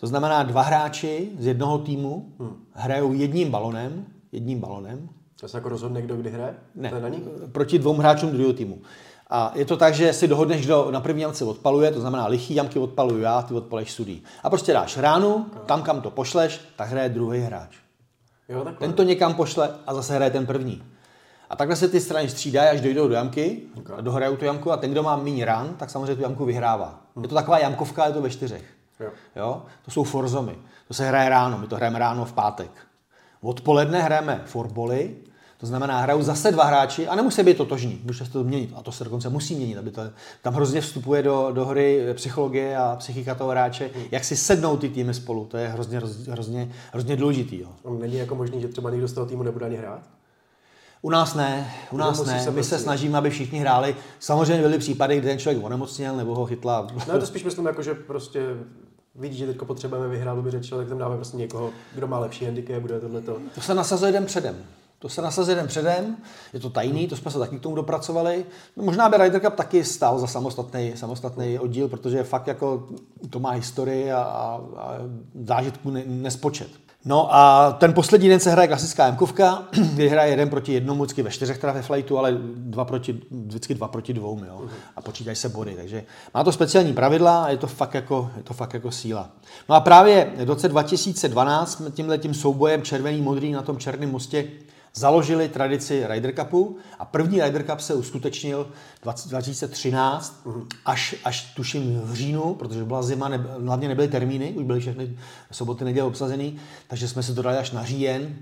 to 0.00 0.06
znamená 0.06 0.42
dva 0.42 0.62
hráči 0.62 1.30
z 1.38 1.46
jednoho 1.46 1.78
týmu 1.78 2.32
hmm. 2.38 2.56
hrajou 2.72 3.12
jedním 3.12 3.50
balonem, 3.50 4.06
jedním 4.32 4.60
balonem. 4.60 5.08
To 5.40 5.48
se 5.48 5.56
jako 5.56 5.68
rozhodne, 5.68 6.02
kdo 6.02 6.16
kdy 6.16 6.30
hraje? 6.30 6.54
Ne, 6.74 6.92
na 7.00 7.08
nich? 7.08 7.20
proti 7.52 7.78
dvou 7.78 7.94
hráčům 7.94 8.30
druhého 8.30 8.52
týmu. 8.52 8.78
A 9.30 9.52
je 9.54 9.64
to 9.64 9.76
tak, 9.76 9.94
že 9.94 10.12
si 10.12 10.28
dohodneš, 10.28 10.64
kdo 10.64 10.90
na 10.90 11.00
první 11.00 11.22
jamce 11.22 11.44
odpaluje, 11.44 11.90
to 11.90 12.00
znamená 12.00 12.26
lichý 12.26 12.54
jamky 12.54 12.78
odpaluju 12.78 13.20
já, 13.20 13.42
ty 13.42 13.54
odpaleš 13.54 13.92
sudý. 13.92 14.22
A 14.42 14.50
prostě 14.50 14.72
dáš 14.72 14.96
ránu, 14.96 15.46
tam 15.66 15.82
kam 15.82 16.00
to 16.00 16.10
pošleš, 16.10 16.60
tak 16.76 16.88
hraje 16.88 17.08
druhý 17.08 17.40
hráč. 17.40 17.76
Jo, 18.48 18.66
ten 18.78 18.92
to 18.92 19.02
někam 19.02 19.34
pošle 19.34 19.74
a 19.86 19.94
zase 19.94 20.14
hraje 20.14 20.30
ten 20.30 20.46
první. 20.46 20.82
A 21.50 21.56
takhle 21.56 21.76
se 21.76 21.88
ty 21.88 22.00
strany 22.00 22.28
střídají, 22.28 22.68
až 22.68 22.80
dojdou 22.80 23.08
do 23.08 23.14
jamky, 23.14 23.62
okay. 23.78 23.96
dohrajou 24.00 24.36
tu 24.36 24.44
jamku 24.44 24.72
a 24.72 24.76
ten, 24.76 24.90
kdo 24.90 25.02
má 25.02 25.16
méně 25.16 25.44
ran, 25.44 25.74
tak 25.74 25.90
samozřejmě 25.90 26.14
tu 26.14 26.22
jamku 26.22 26.44
vyhrává. 26.44 27.00
Hmm. 27.16 27.24
Je 27.24 27.28
to 27.28 27.34
taková 27.34 27.58
jamkovka, 27.58 28.06
je 28.06 28.12
to 28.12 28.22
ve 28.22 28.30
čtyřech. 28.30 28.64
Jo. 29.00 29.10
jo. 29.36 29.62
To 29.84 29.90
jsou 29.90 30.04
forzomy. 30.04 30.58
To 30.88 30.94
se 30.94 31.08
hraje 31.08 31.28
ráno, 31.28 31.58
my 31.58 31.66
to 31.66 31.76
hrajeme 31.76 31.98
ráno 31.98 32.24
v 32.24 32.32
pátek. 32.32 32.70
Odpoledne 33.40 34.02
hrajeme 34.02 34.42
forboly, 34.46 35.16
to 35.60 35.66
znamená, 35.66 36.00
hrajou 36.00 36.22
zase 36.22 36.52
dva 36.52 36.64
hráči 36.64 37.08
a 37.08 37.14
nemusí 37.14 37.42
být 37.42 37.56
totožní, 37.56 38.00
může 38.04 38.24
se 38.24 38.32
to 38.32 38.42
změnit. 38.42 38.72
A 38.76 38.82
to 38.82 38.92
se 38.92 39.04
dokonce 39.04 39.28
musí 39.28 39.54
měnit, 39.54 39.78
aby 39.78 39.90
to, 39.90 40.02
tam 40.42 40.54
hrozně 40.54 40.80
vstupuje 40.80 41.22
do, 41.22 41.50
do 41.52 41.64
hry 41.64 42.06
psychologie 42.14 42.76
a 42.76 42.96
psychika 42.96 43.34
toho 43.34 43.50
hráče, 43.50 43.90
jak 44.10 44.24
si 44.24 44.36
sednou 44.36 44.76
ty 44.76 44.88
týmy 44.88 45.14
spolu, 45.14 45.44
to 45.44 45.56
je 45.56 45.68
hrozně, 45.68 46.00
hrozně, 46.30 46.72
hrozně 46.92 47.16
důležitý. 47.16 47.60
Jo. 47.60 47.68
Není 47.98 48.16
jako 48.16 48.34
možný, 48.34 48.60
že 48.60 48.68
třeba 48.68 48.90
někdo 48.90 49.08
z 49.08 49.12
toho 49.12 49.26
týmu 49.26 49.42
nebude 49.42 49.66
ani 49.66 49.76
hrát? 49.76 50.00
U 51.02 51.10
nás 51.10 51.34
ne, 51.34 51.74
u 51.90 51.96
nás 51.96 52.24
ne. 52.24 52.40
Se 52.40 52.50
My 52.50 52.64
se 52.64 52.78
snažíme, 52.78 53.18
aby 53.18 53.30
všichni 53.30 53.58
hráli. 53.58 53.96
Samozřejmě 54.18 54.62
byly 54.62 54.78
případy, 54.78 55.18
kdy 55.18 55.28
ten 55.28 55.38
člověk 55.38 55.64
onemocněl 55.64 56.16
nebo 56.16 56.34
ho 56.34 56.46
chytla. 56.46 56.86
No 57.08 57.20
to 57.20 57.26
spíš 57.26 57.44
myslím, 57.44 57.66
jako, 57.66 57.82
že 57.82 57.94
prostě 57.94 58.40
vidí, 59.14 59.38
že 59.38 59.46
teď 59.46 59.56
potřebujeme 59.56 60.08
vyhrát, 60.08 60.38
by 60.38 60.50
řečil, 60.50 60.78
tak 60.78 60.88
tam 60.88 60.98
dáme 60.98 61.16
prostě 61.16 61.36
někoho, 61.36 61.70
kdo 61.94 62.06
má 62.06 62.18
lepší 62.18 62.44
handicap, 62.44 62.80
bude 62.82 63.00
tohleto. 63.00 63.36
To 63.54 63.60
se 63.60 63.74
nasazuje 63.74 64.08
jeden 64.08 64.26
předem. 64.26 64.56
To 64.98 65.08
se 65.08 65.22
nasazuje 65.22 65.52
jeden 65.52 65.66
předem, 65.66 66.16
je 66.52 66.60
to 66.60 66.70
tajný, 66.70 67.08
to 67.08 67.16
jsme 67.16 67.30
se 67.30 67.38
taky 67.38 67.58
k 67.58 67.62
tomu 67.62 67.76
dopracovali. 67.76 68.46
No, 68.76 68.84
možná 68.84 69.08
by 69.08 69.16
Ryder 69.16 69.40
Cup 69.40 69.54
taky 69.54 69.84
stál 69.84 70.18
za 70.18 70.26
samostatný, 70.26 70.92
samostatný 70.96 71.58
oddíl, 71.58 71.88
protože 71.88 72.24
fakt 72.24 72.46
jako 72.46 72.88
to 73.30 73.40
má 73.40 73.50
historii 73.50 74.12
a, 74.12 74.20
a, 74.20 74.60
a 74.76 74.94
zážitku 75.44 75.90
ne, 75.90 76.02
nespočet. 76.06 76.68
No 77.04 77.34
a 77.34 77.72
ten 77.72 77.92
poslední 77.92 78.28
den 78.28 78.40
se 78.40 78.50
hraje 78.50 78.68
klasická 78.68 79.10
Mkovka, 79.10 79.62
kdy 79.94 80.08
hraje 80.08 80.30
jeden 80.30 80.50
proti 80.50 80.72
jednomu, 80.72 81.02
vždycky 81.02 81.22
ve 81.22 81.30
čtyřech 81.30 81.58
teda 81.58 81.72
ve 81.72 81.82
flightu, 81.82 82.18
ale 82.18 82.38
dva 82.54 82.84
proti, 82.84 83.20
vždycky 83.30 83.74
dva 83.74 83.88
proti 83.88 84.12
dvou, 84.12 84.44
jo. 84.46 84.62
A 84.96 85.00
počítají 85.00 85.36
se 85.36 85.48
body, 85.48 85.74
takže 85.74 86.04
má 86.34 86.44
to 86.44 86.52
speciální 86.52 86.92
pravidla 86.92 87.44
a 87.44 87.48
je 87.48 87.56
to 87.56 87.66
fakt 87.66 87.94
jako, 87.94 88.30
je 88.36 88.42
to 88.42 88.54
fakt 88.54 88.74
jako 88.74 88.90
síla. 88.90 89.30
No 89.68 89.74
a 89.74 89.80
právě 89.80 90.32
v 90.36 90.48
roce 90.48 90.68
2012 90.68 91.82
tímhle 91.90 92.18
tím 92.18 92.34
soubojem 92.34 92.82
červený 92.82 93.22
modrý 93.22 93.52
na 93.52 93.62
tom 93.62 93.78
černém 93.78 94.10
mostě 94.10 94.48
založili 94.98 95.48
tradici 95.48 96.04
Ryder 96.06 96.34
Cupu 96.34 96.76
a 96.98 97.04
první 97.04 97.42
Ryder 97.42 97.62
Cup 97.62 97.80
se 97.80 97.94
uskutečnil 97.94 98.68
2013 99.02 100.46
až, 100.84 101.14
až 101.24 101.54
tuším 101.54 102.00
v 102.04 102.14
říjnu, 102.14 102.54
protože 102.54 102.84
byla 102.84 103.02
zima, 103.02 103.28
ne, 103.28 103.36
hlavně 103.64 103.88
nebyly 103.88 104.08
termíny, 104.08 104.52
už 104.52 104.64
byly 104.64 104.80
všechny 104.80 105.18
soboty, 105.50 105.84
neděle 105.84 106.08
obsazený, 106.08 106.58
takže 106.88 107.08
jsme 107.08 107.22
se 107.22 107.34
to 107.34 107.42
dali 107.42 107.56
až 107.56 107.70
na 107.70 107.84
říjen 107.84 108.36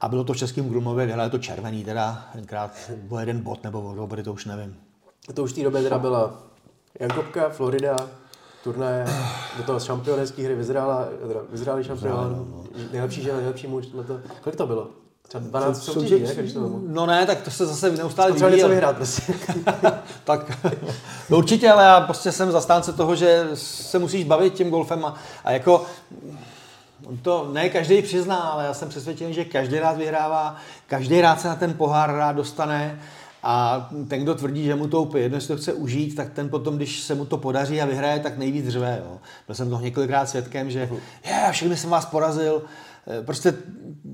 a 0.00 0.08
bylo 0.08 0.24
to 0.24 0.32
v 0.32 0.36
Českém 0.36 0.68
Grumově, 0.68 1.06
vyhráli 1.06 1.30
to 1.30 1.38
červený, 1.38 1.84
teda 1.84 2.28
tenkrát 2.32 2.90
byl 2.96 3.18
jeden 3.18 3.40
bod 3.40 3.64
nebo 3.64 3.94
o 3.98 4.06
body, 4.06 4.22
to 4.22 4.32
už 4.32 4.44
nevím. 4.44 4.76
To 5.34 5.42
už 5.42 5.52
v 5.52 5.54
té 5.54 5.62
době 5.62 5.82
teda 5.82 5.98
byla 5.98 6.42
Jankopka, 7.00 7.48
Florida, 7.48 7.96
turnaje, 8.64 9.06
do 9.56 9.62
toho 9.62 9.80
šampionské 9.80 10.42
hry 10.42 10.54
vyzrála, 10.54 11.08
vyzráli 11.50 11.84
šampion, 11.84 12.32
no, 12.32 12.46
no. 12.50 12.64
nejlepší 12.92 13.22
žena, 13.22 13.36
nejlepší 13.36 13.66
muž, 13.66 13.86
to, 13.86 14.20
kolik 14.42 14.56
to 14.56 14.66
bylo? 14.66 14.90
Třeba 15.28 15.44
12 15.44 15.82
soutěží, 15.82 16.22
ne, 16.22 16.34
když 16.34 16.52
to 16.52 16.80
No 16.86 17.06
ne, 17.06 17.26
tak 17.26 17.40
to 17.40 17.50
se 17.50 17.66
zase 17.66 17.90
neustále 17.90 18.32
vyvíjí. 18.32 18.52
něco 18.52 18.68
vyhrát 18.68 18.96
prostě. 18.96 19.34
tak 20.24 20.66
no 21.30 21.38
určitě, 21.38 21.70
ale 21.70 21.84
já 21.84 22.00
prostě 22.00 22.32
jsem 22.32 22.52
zastánce 22.52 22.92
toho, 22.92 23.16
že 23.16 23.48
se 23.54 23.98
musíš 23.98 24.24
bavit 24.24 24.54
tím 24.54 24.70
golfem 24.70 25.04
a, 25.04 25.14
a 25.44 25.50
jako 25.50 25.84
to 27.22 27.50
ne 27.52 27.68
každý 27.68 28.02
přizná, 28.02 28.36
ale 28.36 28.64
já 28.64 28.74
jsem 28.74 28.88
přesvědčen, 28.88 29.32
že 29.32 29.44
každý 29.44 29.78
rád 29.78 29.96
vyhrává, 29.96 30.56
každý 30.86 31.20
rád 31.20 31.40
se 31.40 31.48
na 31.48 31.56
ten 31.56 31.74
pohár 31.74 32.16
rád 32.16 32.36
dostane 32.36 33.00
a 33.42 33.88
ten, 34.08 34.22
kdo 34.22 34.34
tvrdí, 34.34 34.64
že 34.64 34.74
mu 34.74 34.88
to 34.88 35.02
úplně 35.02 35.22
jedno, 35.22 35.36
jestli 35.36 35.54
to 35.54 35.60
chce 35.62 35.72
užít, 35.72 36.16
tak 36.16 36.32
ten 36.32 36.48
potom, 36.48 36.76
když 36.76 37.00
se 37.00 37.14
mu 37.14 37.24
to 37.24 37.36
podaří 37.38 37.80
a 37.80 37.86
vyhraje, 37.86 38.20
tak 38.20 38.38
nejvíc 38.38 38.68
řve. 38.68 39.02
Jo. 39.04 39.18
Byl 39.46 39.54
jsem 39.54 39.70
toho 39.70 39.82
několikrát 39.82 40.28
svědkem, 40.28 40.70
že 40.70 40.88
je, 41.24 41.48
všechny 41.50 41.76
jsem 41.76 41.90
vás 41.90 42.06
porazil, 42.06 42.62
prostě 43.22 43.54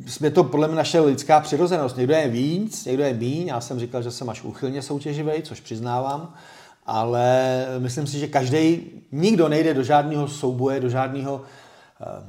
jsme 0.07 0.31
to 0.31 0.45
podle 0.45 0.69
mě 0.69 0.77
naše 0.77 1.01
lidská 1.01 1.41
přirozenost. 1.41 1.97
Někdo 1.97 2.15
je 2.15 2.29
víc, 2.29 2.85
někdo 2.85 3.03
je 3.03 3.15
míň. 3.15 3.47
Já 3.47 3.61
jsem 3.61 3.81
říkal, 3.81 4.03
že 4.03 4.11
jsem 4.11 4.31
až 4.31 4.43
úchylně 4.43 4.83
soutěživý, 4.83 5.43
což 5.43 5.61
přiznávám. 5.61 6.35
Ale 6.87 7.67
myslím 7.79 8.07
si, 8.07 8.19
že 8.19 8.27
každý, 8.27 8.91
nikdo 9.13 9.49
nejde 9.49 9.75
do 9.75 9.83
žádného 9.83 10.29
souboje, 10.29 10.81
do 10.81 10.89
žádného 10.89 11.43
eh, 12.01 12.23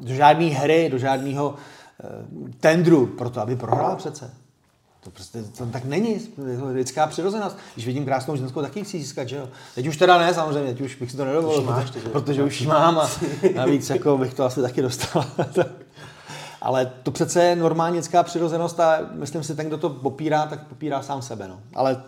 do 0.00 0.14
žádné 0.14 0.46
hry, 0.46 0.88
do 0.90 0.98
žádného 0.98 1.54
eh, 1.54 2.06
tendru 2.60 3.06
pro 3.06 3.30
to, 3.30 3.40
aby 3.40 3.56
prohrál 3.56 3.96
přece. 3.96 4.30
To 5.04 5.10
prostě 5.10 5.42
to 5.58 5.66
tak 5.66 5.84
není, 5.84 6.12
je 6.50 6.58
to 6.58 6.66
lidská 6.66 7.06
přirozenost. 7.06 7.56
Když 7.74 7.86
vidím 7.86 8.04
krásnou 8.04 8.36
ženskou, 8.36 8.62
taky 8.62 8.84
chci 8.84 8.98
získat, 8.98 9.28
že 9.28 9.36
jo. 9.36 9.48
Teď 9.74 9.86
už 9.86 9.96
teda 9.96 10.18
ne, 10.18 10.34
samozřejmě, 10.34 10.72
teď 10.72 10.80
už 10.80 10.94
bych 10.94 11.10
si 11.10 11.16
to 11.16 11.24
nedovolil, 11.24 11.62
máš, 11.62 11.90
protože, 11.90 12.08
protože 12.08 12.42
už 12.42 12.60
ji 12.60 12.66
mám 12.66 12.98
a 12.98 13.10
navíc 13.54 13.90
jako 13.90 14.18
bych 14.18 14.34
to 14.34 14.44
asi 14.44 14.62
taky 14.62 14.82
dostal. 14.82 15.24
Ale 16.62 16.92
to 17.02 17.10
přece 17.10 17.44
je 17.44 17.56
normální 17.56 17.96
lidská 17.96 18.22
přirozenost 18.22 18.80
a 18.80 18.98
myslím 19.12 19.42
si, 19.42 19.54
ten, 19.54 19.66
kdo 19.66 19.78
to 19.78 19.90
popírá, 19.90 20.46
tak 20.46 20.66
popírá 20.66 21.02
sám 21.02 21.22
sebe. 21.22 21.48
No. 21.48 21.60
Ale 21.74 22.02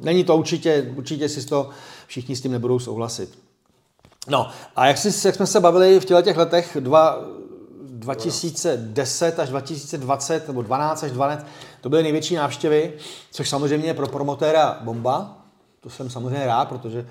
není 0.00 0.24
to 0.24 0.36
určitě, 0.36 0.92
určitě 0.96 1.28
si 1.28 1.46
to 1.46 1.70
všichni 2.06 2.36
s 2.36 2.40
tím 2.40 2.52
nebudou 2.52 2.78
souhlasit. 2.78 3.38
No 4.28 4.50
a 4.76 4.86
jak, 4.86 4.98
si, 4.98 5.26
jak 5.26 5.34
jsme 5.34 5.46
se 5.46 5.60
bavili 5.60 6.00
v 6.00 6.04
těch 6.04 6.36
letech, 6.36 6.76
dva, 6.80 7.18
2010 8.02 9.38
až 9.38 9.48
2020, 9.48 10.48
nebo 10.48 10.62
12 10.62 11.02
až 11.02 11.10
12, 11.10 11.46
to 11.80 11.88
byly 11.88 12.02
největší 12.02 12.34
návštěvy, 12.34 12.92
což 13.30 13.48
samozřejmě 13.48 13.86
je 13.86 13.94
pro 13.94 14.08
promotéra 14.08 14.78
bomba. 14.80 15.38
To 15.80 15.90
jsem 15.90 16.10
samozřejmě 16.10 16.46
rád, 16.46 16.68
protože 16.68 16.98
e, 17.00 17.06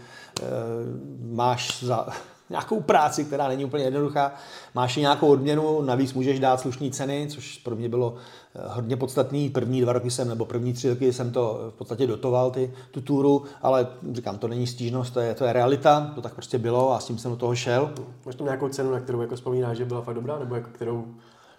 máš 1.21 1.84
za 1.84 2.08
nějakou 2.52 2.82
práci, 2.82 3.26
která 3.26 3.48
není 3.48 3.66
úplně 3.66 3.84
jednoduchá, 3.84 4.32
máš 4.76 4.98
i 4.98 5.02
nějakou 5.02 5.28
odměnu, 5.28 5.82
navíc 5.82 6.14
můžeš 6.14 6.40
dát 6.40 6.60
slušné 6.60 6.90
ceny, 6.90 7.28
což 7.30 7.58
pro 7.58 7.76
mě 7.76 7.90
bylo 7.90 8.16
eh, 8.56 8.60
hodně 8.66 8.98
podstatný. 8.98 9.50
První 9.50 9.82
dva 9.82 9.94
roky 9.94 10.12
jsem, 10.12 10.28
nebo 10.28 10.46
první 10.46 10.74
tři 10.74 10.90
roky 10.90 11.14
jsem 11.14 11.32
to 11.32 11.60
v 11.70 11.74
podstatě 11.74 12.08
dotoval, 12.08 12.52
ty, 12.52 12.74
tu 12.92 13.02
túru, 13.02 13.44
ale 13.62 13.88
říkám, 14.14 14.38
to 14.38 14.48
není 14.48 14.68
stížnost, 14.68 15.14
to 15.14 15.20
je, 15.20 15.34
to 15.34 15.46
je 15.46 15.54
realita, 15.54 16.12
to 16.16 16.22
tak 16.22 16.34
prostě 16.34 16.58
bylo 16.58 16.94
a 16.94 17.00
s 17.00 17.06
tím 17.06 17.18
jsem 17.18 17.32
do 17.32 17.38
toho 17.38 17.56
šel. 17.56 17.94
Máš 18.26 18.36
tam 18.36 18.46
nějakou 18.46 18.70
cenu, 18.70 18.92
na 18.92 19.00
kterou 19.00 19.22
jako 19.22 19.36
vzpomínáš, 19.36 19.78
že 19.78 19.86
byla 19.86 20.02
fakt 20.02 20.16
dobrá, 20.16 20.40
nebo 20.40 20.56
jako 20.56 20.70
kterou 20.72 21.06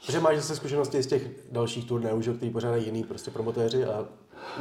Protože 0.07 0.21
máš 0.21 0.37
zase 0.37 0.57
zkušenosti 0.57 1.03
z 1.03 1.07
těch 1.07 1.31
dalších 1.53 1.85
turnajů, 1.85 2.21
že, 2.21 2.33
který 2.33 2.51
pořádají 2.51 2.85
jiný 2.85 3.05
prostě 3.05 3.31
promotéři 3.31 3.85
a 3.85 4.05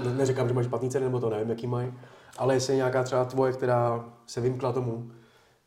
ne, 0.04 0.13
neříkám, 0.13 0.48
že 0.48 0.54
máš 0.54 0.65
špatný 0.65 0.89
ceny, 0.89 1.06
nebo 1.06 1.20
to 1.20 1.30
nevím, 1.30 1.50
jaký 1.50 1.67
mají, 1.67 1.94
ale 2.38 2.54
jestli 2.54 2.74
je 2.74 2.78
nějaká 2.78 3.04
třeba 3.04 3.26
tvoje, 3.26 3.54
která 3.54 4.06
se 4.26 4.41
vymkla 4.41 4.74
tomu, 4.74 5.12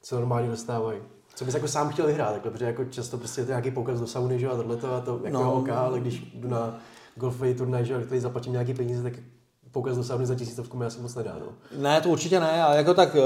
co 0.04 0.16
normálně 0.16 0.48
dostávají. 0.48 0.98
Co 1.34 1.44
bys 1.44 1.54
jako 1.54 1.68
sám 1.68 1.88
chtěl 1.88 2.06
vyhrát, 2.06 2.32
takhle, 2.32 2.50
protože 2.50 2.64
jako 2.64 2.84
často 2.84 3.18
prostě 3.18 3.40
je 3.40 3.44
to 3.44 3.50
nějaký 3.50 3.70
poukaz 3.70 4.00
do 4.00 4.06
sauny, 4.06 4.38
že 4.38 4.48
a 4.48 4.56
tohle 4.56 4.76
to, 4.76 4.94
a 4.94 5.00
to 5.00 5.20
jako 5.24 5.42
no. 5.42 5.54
OK, 5.54 5.68
ale 5.68 6.00
když 6.00 6.32
jdu 6.34 6.48
na 6.48 6.78
golfový 7.16 7.54
turnaj, 7.54 7.84
že 7.84 8.02
který 8.02 8.20
zaplatím 8.20 8.52
nějaký 8.52 8.74
peníze, 8.74 9.02
tak 9.02 9.12
poukaz 9.70 9.96
do 9.96 10.04
sauny 10.04 10.26
za 10.26 10.34
tisícovku 10.34 10.76
mi 10.76 10.86
asi 10.86 11.00
moc 11.00 11.14
nedá. 11.14 11.36
No. 11.40 11.46
Ne, 11.82 12.00
to 12.00 12.08
určitě 12.08 12.40
ne, 12.40 12.62
ale 12.62 12.76
jako 12.76 12.94
tak, 12.94 13.16
eh, 13.16 13.20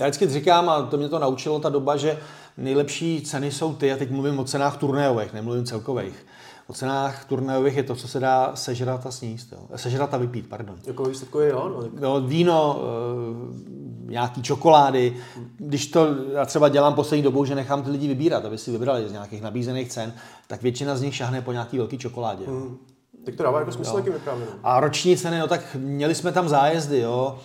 já 0.00 0.06
vždycky 0.06 0.28
říkám, 0.28 0.68
a 0.68 0.82
to 0.82 0.96
mě 0.96 1.08
to 1.08 1.18
naučilo 1.18 1.60
ta 1.60 1.68
doba, 1.68 1.96
že 1.96 2.18
nejlepší 2.56 3.22
ceny 3.22 3.52
jsou 3.52 3.74
ty, 3.74 3.92
a 3.92 3.96
teď 3.96 4.10
mluvím 4.10 4.38
o 4.38 4.44
cenách 4.44 4.76
turnajových, 4.76 5.32
nemluvím 5.32 5.64
celkových. 5.64 6.26
O 6.66 6.72
cenách 6.72 7.24
turnajových 7.24 7.76
je 7.76 7.82
to, 7.82 7.94
co 7.94 8.08
se 8.08 8.20
dá 8.20 8.56
sežrat 8.56 9.06
a 9.06 9.10
sníst. 9.10 9.52
Jo. 9.52 9.58
Sežrat 9.76 10.14
a 10.14 10.16
vypít, 10.16 10.48
pardon. 10.48 10.76
Jako 10.86 11.04
výsledku 11.04 11.38
je 11.38 11.50
jo. 11.50 11.68
No. 11.68 12.00
no 12.00 12.20
víno, 12.20 12.82
e, 12.82 13.89
nějaký 14.10 14.42
čokolády. 14.42 15.16
Když 15.56 15.86
to 15.86 16.06
já 16.34 16.46
třeba 16.46 16.68
dělám 16.68 16.94
poslední 16.94 17.22
dobou, 17.22 17.44
že 17.44 17.54
nechám 17.54 17.82
ty 17.82 17.90
lidi 17.90 18.08
vybírat, 18.08 18.44
aby 18.44 18.58
si 18.58 18.70
vybrali 18.70 19.08
z 19.08 19.12
nějakých 19.12 19.42
nabízených 19.42 19.88
cen, 19.88 20.12
tak 20.46 20.62
většina 20.62 20.96
z 20.96 21.02
nich 21.02 21.16
šahne 21.16 21.42
po 21.42 21.52
nějaký 21.52 21.78
velký 21.78 21.98
čokoládě. 21.98 22.46
Hmm. 22.46 22.76
Tak 23.24 23.34
to 23.34 23.42
dává 23.42 23.58
jako 23.58 23.72
smysl 23.72 23.92
taky 23.92 24.10
vyprávět. 24.10 24.48
A 24.62 24.80
roční 24.80 25.16
ceny, 25.16 25.38
no 25.38 25.46
tak 25.46 25.76
měli 25.80 26.14
jsme 26.14 26.32
tam 26.32 26.48
zájezdy, 26.48 27.00
jo. 27.00 27.38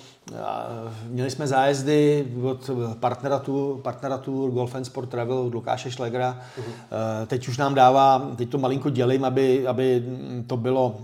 Měli 1.08 1.32
jsme 1.32 1.48
zájezdy 1.48 2.28
od 2.44 2.70
partnera 3.00 3.40
Tour, 3.40 3.78
partnera 3.78 4.18
Tour 4.18 4.52
Golf 4.52 4.76
and 4.76 4.86
Sport 4.86 5.10
Travel 5.10 5.38
od 5.38 5.54
Lukáše 5.54 5.92
Šlegra. 5.92 6.40
Uh-huh. 6.58 7.26
Teď 7.28 7.48
už 7.48 7.58
nám 7.58 7.76
dává, 7.76 8.32
teď 8.36 8.50
to 8.50 8.58
malinko 8.58 8.90
dělím, 8.90 9.26
aby, 9.26 9.68
aby 9.68 10.04
to 10.48 10.58
bylo 10.58 10.96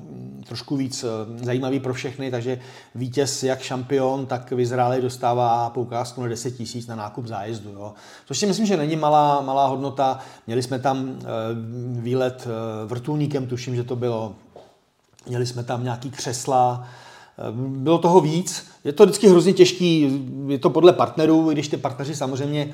trošku 0.51 0.77
víc 0.77 1.03
eh, 1.03 1.45
zajímavý 1.45 1.79
pro 1.79 1.93
všechny, 1.93 2.31
takže 2.31 2.59
vítěz 2.95 3.43
jak 3.43 3.61
šampion, 3.61 4.25
tak 4.25 4.51
v 4.51 4.59
Izraeli 4.59 5.01
dostává 5.01 5.69
poukázku 5.69 6.21
na 6.21 6.27
10 6.27 6.51
tisíc 6.51 6.87
na 6.87 6.95
nákup 6.95 7.25
zájezdu. 7.25 7.69
Jo. 7.71 7.93
Což 8.25 8.37
si 8.37 8.45
myslím, 8.45 8.65
že 8.65 8.77
není 8.77 8.95
malá, 8.95 9.41
malá 9.41 9.67
hodnota. 9.67 10.19
Měli 10.47 10.63
jsme 10.63 10.79
tam 10.79 11.19
eh, 11.19 11.23
výlet 12.01 12.47
vrtulníkem, 12.85 13.47
tuším, 13.47 13.75
že 13.75 13.83
to 13.83 13.95
bylo. 13.95 14.35
Měli 15.27 15.45
jsme 15.45 15.63
tam 15.63 15.83
nějaký 15.83 16.11
křesla, 16.11 16.87
bylo 17.57 17.97
toho 17.97 18.21
víc. 18.21 18.65
Je 18.83 18.91
to 18.93 19.03
vždycky 19.03 19.27
hrozně 19.27 19.53
těžký, 19.53 20.21
je 20.47 20.59
to 20.59 20.69
podle 20.69 20.93
partnerů, 20.93 21.51
i 21.51 21.53
když 21.53 21.67
ty 21.67 21.77
partneři 21.77 22.15
samozřejmě 22.15 22.73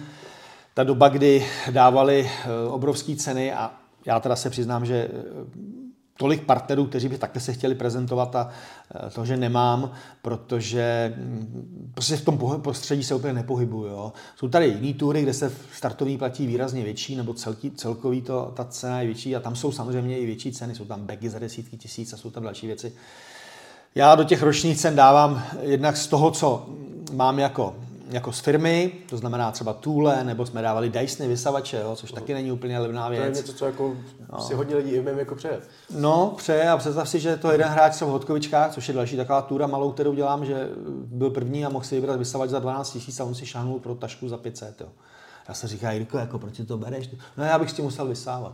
ta 0.73 0.83
doba, 0.83 1.09
kdy 1.09 1.45
dávali 1.71 2.29
eh, 2.29 2.67
obrovské 2.67 3.15
ceny 3.15 3.53
a 3.53 3.71
já 4.05 4.19
teda 4.19 4.35
se 4.35 4.49
přiznám, 4.49 4.85
že 4.85 4.95
eh, 4.95 5.86
tolik 6.17 6.43
partnerů, 6.43 6.85
kteří 6.85 7.07
by 7.07 7.17
takhle 7.17 7.41
se 7.41 7.53
chtěli 7.53 7.75
prezentovat 7.75 8.35
a 8.35 8.49
eh, 8.95 9.09
to, 9.09 9.25
že 9.25 9.37
nemám, 9.37 9.91
protože 10.21 11.13
mm, 11.17 11.91
prostě 11.93 12.15
v 12.15 12.25
tom 12.25 12.61
prostředí 12.61 13.03
se 13.03 13.15
úplně 13.15 13.33
nepohybuju. 13.33 13.87
Jo. 13.87 14.13
Jsou 14.35 14.49
tady 14.49 14.67
jiné 14.67 14.93
tury, 14.93 15.23
kde 15.23 15.33
se 15.33 15.51
startovní 15.73 16.17
platí 16.17 16.47
výrazně 16.47 16.83
větší, 16.83 17.15
nebo 17.15 17.33
celký, 17.33 17.71
celkový 17.71 18.21
to, 18.21 18.53
ta 18.55 18.65
cena 18.65 19.01
je 19.01 19.05
větší 19.05 19.35
a 19.35 19.39
tam 19.39 19.55
jsou 19.55 19.71
samozřejmě 19.71 20.19
i 20.19 20.25
větší 20.25 20.51
ceny, 20.51 20.75
jsou 20.75 20.85
tam 20.85 21.05
bagy 21.05 21.29
za 21.29 21.39
desítky 21.39 21.77
tisíc 21.77 22.13
a 22.13 22.17
jsou 22.17 22.29
tam 22.29 22.43
další 22.43 22.67
věci. 22.67 22.93
Já 23.95 24.15
do 24.15 24.23
těch 24.23 24.41
ročních 24.41 24.77
cen 24.77 24.95
dávám 24.95 25.43
jednak 25.61 25.97
z 25.97 26.07
toho, 26.07 26.31
co 26.31 26.69
mám 27.13 27.39
jako, 27.39 27.75
jako 28.09 28.31
z 28.31 28.39
firmy, 28.39 28.91
to 29.09 29.17
znamená 29.17 29.51
třeba 29.51 29.73
Tule, 29.73 30.23
nebo 30.23 30.45
jsme 30.45 30.61
dávali 30.61 30.89
Dysony 30.89 31.29
vysavače, 31.29 31.81
jo, 31.83 31.95
což 31.95 32.11
taky 32.11 32.33
není 32.33 32.51
úplně 32.51 32.79
levná 32.79 33.09
věc. 33.09 33.21
To 33.21 33.25
je 33.25 33.31
něco, 33.31 33.53
co 33.53 33.65
jako 33.65 33.95
no. 34.33 34.41
si 34.41 34.53
hodně 34.53 34.75
lidí 34.75 34.91
i 34.91 35.03
jako 35.17 35.35
přeje. 35.35 35.59
No, 35.89 36.33
přeje 36.37 36.69
a 36.69 36.77
představ 36.77 37.09
si, 37.09 37.19
že 37.19 37.37
to 37.37 37.51
jeden 37.51 37.67
hráč 37.67 38.01
v 38.01 38.01
Hodkovičkách, 38.01 38.73
což 38.73 38.87
je 38.87 38.93
další 38.93 39.17
taková 39.17 39.41
túra 39.41 39.67
malou, 39.67 39.91
kterou 39.91 40.13
dělám, 40.13 40.45
že 40.45 40.69
byl 40.89 41.29
první 41.29 41.65
a 41.65 41.69
mohl 41.69 41.85
si 41.85 41.95
vybrat 41.95 42.19
vysavač 42.19 42.49
za 42.49 42.59
12 42.59 42.95
000 42.95 43.05
a 43.19 43.23
on 43.23 43.35
si 43.35 43.45
šáhnul 43.45 43.79
pro 43.79 43.95
tašku 43.95 44.29
za 44.29 44.37
500. 44.37 44.81
Jo. 44.81 44.87
Já 45.47 45.53
se 45.53 45.67
říká, 45.67 45.91
Jirko, 45.91 46.17
jako 46.17 46.39
proč 46.39 46.61
to 46.67 46.77
bereš? 46.77 47.09
No 47.37 47.43
já 47.43 47.59
bych 47.59 47.69
s 47.69 47.73
tím 47.73 47.85
musel 47.85 48.07
vysávat. 48.07 48.53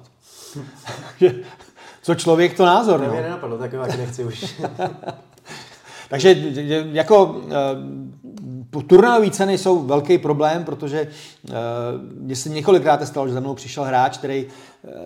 Co 2.01 2.15
člověk, 2.15 2.57
to 2.57 2.65
názor. 2.65 2.99
Ne, 2.99 3.07
no. 3.07 3.13
mě 3.13 3.21
nenapadlo, 3.21 3.57
tak 3.57 3.71
taky 3.71 3.97
nechci 3.97 4.23
už. 4.23 4.61
Takže 6.13 6.37
jako 6.91 7.41
eh, 7.49 8.83
Turnajové 8.87 9.29
ceny 9.29 9.57
jsou 9.57 9.83
velký 9.83 10.17
problém, 10.17 10.63
protože 10.63 11.07
mě 12.19 12.35
se 12.35 12.49
několikrát 12.49 13.07
stalo, 13.07 13.27
že 13.27 13.33
za 13.33 13.39
mnou 13.39 13.53
přišel 13.53 13.83
hráč, 13.83 14.17
který 14.17 14.45
uh, 14.45 14.51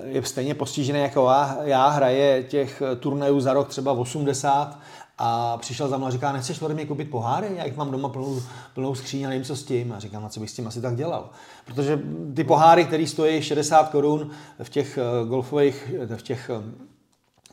je 0.06 0.24
stejně 0.24 0.56
postižený 0.56 1.00
jako 1.00 1.26
já, 1.26 1.58
já, 1.64 1.88
hraje 1.88 2.44
těch 2.44 2.82
turnajů 3.00 3.40
za 3.40 3.54
rok 3.54 3.68
třeba 3.68 3.92
80 3.92 4.80
a 5.18 5.58
přišel 5.58 5.88
za 5.88 5.98
mnou 5.98 6.08
a 6.08 6.12
říká, 6.12 6.32
nechceš 6.32 6.62
ode 6.62 6.74
mě 6.74 6.86
koupit 6.86 7.10
poháry? 7.10 7.48
Já 7.56 7.66
jich 7.66 7.78
mám 7.78 7.92
doma 7.92 8.10
plnou, 8.10 8.42
plnou 8.74 8.96
skříň 8.96 9.26
a 9.26 9.30
nevím, 9.30 9.44
co 9.44 9.56
s 9.56 9.64
tím. 9.64 9.92
A 9.92 10.00
říkám, 10.00 10.24
na 10.24 10.30
co 10.30 10.40
bych 10.40 10.50
s 10.50 10.54
tím 10.54 10.68
asi 10.68 10.82
tak 10.82 10.96
dělal. 10.96 11.30
Protože 11.66 12.00
ty 12.36 12.44
poháry, 12.44 12.86
které 12.86 13.08
stojí 13.08 13.42
60 13.42 13.90
korun 13.90 14.30
v 14.64 14.70
těch 14.70 15.00
golfových, 15.28 15.92
v 16.16 16.22
těch 16.22 16.52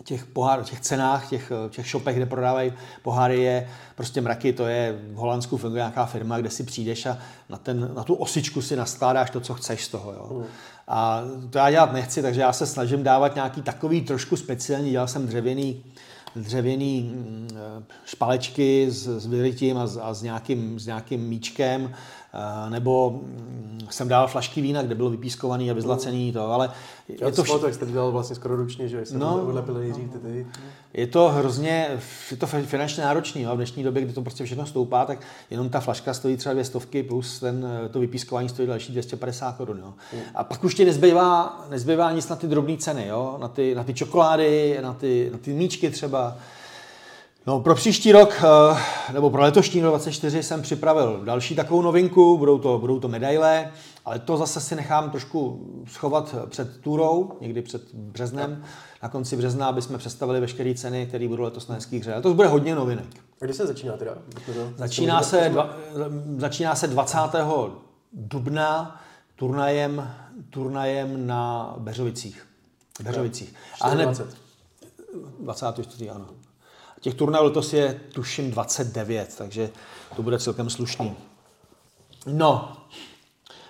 těch 0.04 0.26
pohár, 0.26 0.64
těch 0.64 0.80
cenách, 0.80 1.28
těch, 1.28 1.52
těch 1.70 1.86
shopech, 1.86 2.16
kde 2.16 2.26
prodávají 2.26 2.72
poháry, 3.02 3.42
je 3.42 3.68
prostě 3.94 4.20
mraky, 4.20 4.52
to 4.52 4.66
je 4.66 4.98
v 5.12 5.16
Holandsku 5.16 5.56
funguje 5.56 5.80
nějaká 5.80 6.06
firma, 6.06 6.38
kde 6.38 6.50
si 6.50 6.62
přijdeš 6.62 7.06
a 7.06 7.18
na, 7.48 7.58
ten, 7.58 7.90
na 7.94 8.04
tu 8.04 8.14
osičku 8.14 8.62
si 8.62 8.76
naskládáš 8.76 9.30
to, 9.30 9.40
co 9.40 9.54
chceš 9.54 9.84
z 9.84 9.88
toho. 9.88 10.12
Jo. 10.12 10.28
Mm. 10.38 10.44
A 10.88 11.22
to 11.50 11.58
já 11.58 11.70
dělat 11.70 11.92
nechci, 11.92 12.22
takže 12.22 12.40
já 12.40 12.52
se 12.52 12.66
snažím 12.66 13.02
dávat 13.02 13.34
nějaký 13.34 13.62
takový 13.62 14.00
trošku 14.00 14.36
speciální, 14.36 14.90
dělal 14.90 15.08
jsem 15.08 15.26
dřevěný, 15.26 15.84
dřevěný 16.36 17.12
mm, 17.14 17.58
špalečky 18.04 18.90
s, 18.90 19.08
s 19.18 19.26
vyrytím 19.26 19.76
a, 19.76 19.86
s, 19.86 19.96
a 19.96 20.14
s, 20.14 20.22
nějakým, 20.22 20.80
s 20.80 20.86
nějakým 20.86 21.20
míčkem, 21.20 21.94
Eh, 21.94 22.23
nebo 22.68 23.10
mm, 23.10 23.86
jsem 23.90 24.08
dal 24.08 24.28
flašky 24.28 24.60
vína, 24.60 24.82
kde 24.82 24.94
bylo 24.94 25.10
vypískovaný 25.10 25.70
a 25.70 25.74
vyzlacený 25.74 26.32
to, 26.32 26.52
ale 26.52 26.70
je 27.08 27.32
to 27.32 27.44
vš... 27.44 27.50
tak 27.60 27.74
jste 27.74 27.86
dělal 27.86 28.12
vlastně 28.12 28.36
skoro 28.36 28.56
ručně, 28.56 28.88
že 28.88 29.06
jsem 29.06 29.18
no, 29.18 29.46
odlepil 29.46 29.74
nejdřív 29.74 30.10
ty, 30.10 30.18
ty. 30.18 30.46
Je 30.94 31.06
to 31.06 31.28
hrozně, 31.28 32.00
je 32.30 32.36
to 32.36 32.46
finančně 32.46 33.04
náročný, 33.04 33.42
jo? 33.42 33.52
v 33.52 33.56
dnešní 33.56 33.82
době, 33.82 34.02
kdy 34.02 34.12
to 34.12 34.22
prostě 34.22 34.44
všechno 34.44 34.66
stoupá, 34.66 35.04
tak 35.04 35.18
jenom 35.50 35.68
ta 35.68 35.80
flaška 35.80 36.14
stojí 36.14 36.36
třeba 36.36 36.52
dvě 36.52 36.64
stovky 36.64 37.02
plus 37.02 37.40
ten, 37.40 37.66
eh, 37.84 37.88
to 37.88 38.00
vypískování 38.00 38.48
stojí 38.48 38.68
další 38.68 38.92
250 38.92 39.56
korun. 39.56 39.78
Jo? 39.78 39.94
Mm. 40.12 40.20
A 40.34 40.44
pak 40.44 40.64
už 40.64 40.74
ti 40.74 40.84
nezbývá, 40.84 41.64
nezbývá 41.70 42.12
nic 42.12 42.28
na 42.28 42.36
ty 42.36 42.46
drobné 42.46 42.76
ceny, 42.76 43.06
jo? 43.06 43.38
Na, 43.40 43.48
ty, 43.48 43.74
na 43.74 43.84
ty 43.84 43.94
čokolády, 43.94 44.78
na 44.82 44.94
ty, 44.94 45.28
na 45.32 45.38
ty 45.38 45.52
míčky 45.52 45.90
třeba. 45.90 46.36
No, 47.46 47.60
pro 47.60 47.74
příští 47.74 48.12
rok, 48.12 48.42
eh, 48.42 49.12
nebo 49.12 49.30
pro 49.30 49.42
letošní 49.42 49.80
rok 49.82 49.90
24 49.90 50.42
jsem 50.42 50.62
připravil 50.62 51.20
další 51.24 51.54
takovou 51.56 51.82
novinku, 51.82 52.38
budou 52.38 52.58
to, 52.58 52.78
budou 52.78 53.00
to 53.00 53.08
medaile, 53.08 53.72
ale 54.04 54.18
to 54.18 54.36
zase 54.36 54.60
si 54.60 54.76
nechám 54.76 55.10
trošku 55.10 55.66
schovat 55.86 56.34
před 56.48 56.80
turou, 56.80 57.32
někdy 57.40 57.62
před 57.62 57.94
březnem, 57.94 58.64
na 59.02 59.08
konci 59.08 59.36
března, 59.36 59.66
aby 59.66 59.82
jsme 59.82 59.98
představili 59.98 60.40
veškeré 60.40 60.74
ceny, 60.74 61.06
které 61.06 61.28
budou 61.28 61.42
letos 61.42 61.68
na 61.68 61.74
hezkých 61.74 62.02
hře. 62.02 62.20
To 62.22 62.34
bude 62.34 62.48
hodně 62.48 62.74
novinek. 62.74 63.06
A 63.40 63.44
kdy 63.44 63.54
se 63.54 63.66
začíná 63.66 63.96
teda? 63.96 64.14
Začíná 64.76 65.22
se, 65.22 65.48
dva, 65.48 65.76
začíná 66.36 66.74
se 66.74 66.86
20. 66.86 67.18
dubna 68.12 69.00
turnajem, 69.36 70.10
turnajem 70.50 71.26
na 71.26 71.74
Beřovicích. 71.78 72.46
Beřovicích. 73.02 73.54
A 73.80 73.88
hned 73.88 74.22
24. 75.40 76.10
ano. 76.10 76.26
Těch 77.04 77.14
turnajů 77.14 77.44
letos 77.44 77.72
je 77.72 78.00
tuším 78.14 78.50
29, 78.50 79.34
takže 79.38 79.70
to 80.16 80.22
bude 80.22 80.38
celkem 80.38 80.70
slušný. 80.70 81.16
No, 82.26 82.72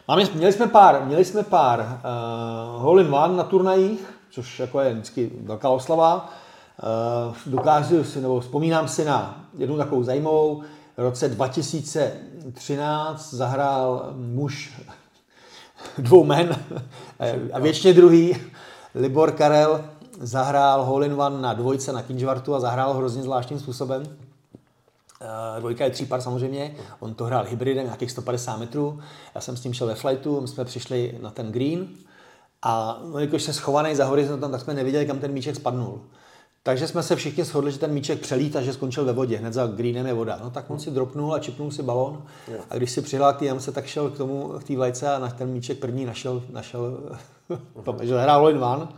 Máme, 0.08 0.24
měli 0.34 0.52
jsme 0.52 0.66
pár, 0.66 1.04
měli 1.04 1.24
jsme 1.24 1.42
pár 1.42 1.80
uh, 1.80 1.86
hole 2.82 3.02
in 3.02 3.14
one 3.14 3.36
na 3.36 3.44
turnajích, 3.44 4.00
což 4.30 4.58
jako 4.58 4.80
je 4.80 4.92
vždycky 4.92 5.30
velká 5.42 5.68
oslava. 5.68 6.32
Uh, 7.28 7.34
dokážu 7.46 8.04
si, 8.04 8.20
nebo 8.20 8.40
vzpomínám 8.40 8.88
si 8.88 9.04
na 9.04 9.44
jednu 9.58 9.76
takovou 9.76 10.02
zajímavou. 10.02 10.62
V 10.96 11.00
roce 11.00 11.28
2013 11.28 13.34
zahrál 13.34 14.12
muž 14.16 14.72
dvou 15.98 16.24
men 16.24 16.56
a 17.52 17.58
většině 17.58 17.94
druhý, 17.94 18.36
Libor 18.94 19.32
Karel, 19.32 19.84
zahrál 20.20 20.84
hole 20.84 21.06
in 21.06 21.20
one 21.20 21.42
na 21.42 21.52
dvojce 21.52 21.92
na 21.92 22.02
Kinžvartu 22.02 22.54
a 22.54 22.60
zahrál 22.60 22.94
hrozně 22.94 23.22
zvláštním 23.22 23.58
způsobem. 23.58 24.02
Uh, 24.02 25.60
dvojka 25.60 25.84
je 25.84 25.90
třípar 25.90 26.20
samozřejmě, 26.20 26.74
on 27.00 27.14
to 27.14 27.24
hrál 27.24 27.44
hybridem 27.44 27.84
nějakých 27.84 28.10
150 28.10 28.56
metrů, 28.56 29.00
já 29.34 29.40
jsem 29.40 29.56
s 29.56 29.64
ním 29.64 29.74
šel 29.74 29.86
ve 29.86 29.94
flightu, 29.94 30.40
my 30.40 30.48
jsme 30.48 30.64
přišli 30.64 31.18
na 31.22 31.30
ten 31.30 31.52
green 31.52 31.88
a 32.62 33.02
no, 33.12 33.18
jakož 33.18 33.42
se 33.42 33.52
schovaný 33.52 33.94
za 33.94 34.04
horizontem, 34.04 34.50
tak 34.50 34.60
jsme 34.60 34.74
neviděli, 34.74 35.06
kam 35.06 35.18
ten 35.18 35.32
míček 35.32 35.56
spadnul. 35.56 36.00
Takže 36.66 36.88
jsme 36.88 37.02
se 37.02 37.16
všichni 37.16 37.44
shodli, 37.44 37.72
že 37.72 37.78
ten 37.78 37.92
míček 37.92 38.20
přelít 38.20 38.56
a 38.56 38.62
že 38.62 38.72
skončil 38.72 39.04
ve 39.04 39.12
vodě. 39.12 39.36
Hned 39.36 39.52
za 39.52 39.66
greenem 39.66 40.06
je 40.06 40.12
voda. 40.12 40.38
No 40.42 40.50
tak 40.50 40.70
on 40.70 40.78
si 40.78 40.90
dropnul 40.90 41.34
a 41.34 41.38
čipnul 41.38 41.70
si 41.70 41.82
balon. 41.82 42.22
A 42.70 42.76
když 42.76 42.90
si 42.90 43.02
přihlál 43.02 43.32
k 43.32 43.42
jamce, 43.42 43.72
tak 43.72 43.86
šel 43.86 44.10
k 44.10 44.16
tomu, 44.16 44.48
k 44.48 44.64
té 44.64 44.76
vlajce 44.76 45.14
a 45.14 45.18
na 45.18 45.28
ten 45.28 45.48
míček 45.48 45.78
první 45.78 46.04
našel, 46.04 46.42
našel 46.50 46.98
to, 47.84 47.96
že 48.02 48.18
hrál 48.18 48.50
in 48.50 48.64
one. 48.64 48.88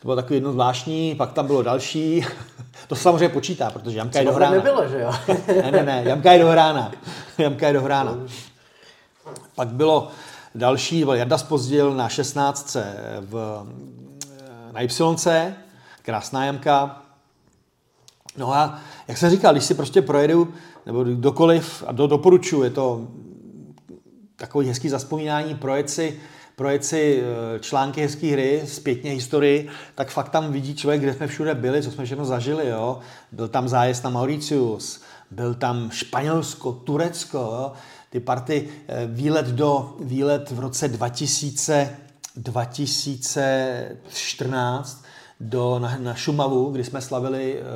To 0.00 0.08
bylo 0.08 0.16
takový 0.16 0.34
jedno 0.34 0.52
zvláštní, 0.52 1.14
pak 1.14 1.32
tam 1.32 1.46
bylo 1.46 1.62
další. 1.62 2.26
to 2.88 2.94
se 2.94 3.02
samozřejmě 3.02 3.28
počítá, 3.28 3.70
protože 3.70 3.98
jamka 3.98 4.18
je 4.18 4.24
dohrána. 4.24 4.56
nebylo, 4.56 4.88
že 4.88 5.00
jo? 5.00 5.12
ne, 5.62 5.70
ne, 5.70 5.82
ne, 5.82 6.02
jamka 6.06 6.32
je 6.32 6.38
dohrána. 6.38 6.92
jamka 7.38 7.66
je 7.66 7.72
dohrána. 7.72 8.18
Pak 9.54 9.68
bylo 9.68 10.08
další, 10.54 11.04
byl 11.04 11.14
Jarda 11.14 11.38
Spozdil 11.38 11.94
na 11.94 12.08
16. 12.08 12.76
V, 13.20 13.62
na 14.72 14.82
Y, 14.82 15.54
krásná 16.02 16.44
jamka. 16.44 17.02
No 18.36 18.52
a 18.52 18.78
jak 19.08 19.18
jsem 19.18 19.30
říkal, 19.30 19.52
když 19.52 19.64
si 19.64 19.74
prostě 19.74 20.02
projedu, 20.02 20.54
nebo 20.86 21.04
kdokoliv, 21.04 21.84
a 21.86 21.92
do, 21.92 22.06
doporučuji, 22.06 22.62
je 22.62 22.70
to 22.70 23.08
takový 24.36 24.68
hezký 24.68 24.88
zaspomínání, 24.88 25.54
projet 25.54 25.90
si 25.90 26.20
projet 26.58 26.84
si 26.84 27.22
eh, 27.22 27.24
články 27.60 28.00
hezké 28.00 28.26
hry, 28.26 28.62
zpětně 28.64 29.10
historii, 29.10 29.68
tak 29.94 30.10
fakt 30.10 30.28
tam 30.28 30.52
vidí 30.52 30.74
člověk, 30.74 31.00
kde 31.00 31.14
jsme 31.14 31.26
všude 31.26 31.54
byli, 31.54 31.82
co 31.82 31.90
jsme 31.90 32.04
všechno 32.04 32.24
zažili. 32.24 32.68
Jo? 32.68 32.98
Byl 33.32 33.48
tam 33.48 33.68
zájezd 33.68 34.04
na 34.04 34.10
Mauritius, 34.10 35.00
byl 35.30 35.54
tam 35.54 35.90
Španělsko, 35.90 36.72
Turecko, 36.72 37.38
jo? 37.38 37.72
ty 38.10 38.20
party, 38.20 38.68
eh, 38.88 39.06
výlet 39.06 39.46
do, 39.46 39.96
výlet 40.00 40.50
v 40.50 40.60
roce 40.60 40.88
2000, 40.88 41.96
2014 42.36 45.04
do, 45.40 45.78
na, 45.78 45.98
na 45.98 46.14
Šumavu, 46.14 46.70
kdy 46.70 46.84
jsme 46.84 47.00
slavili 47.00 47.60
uh, 47.60 47.66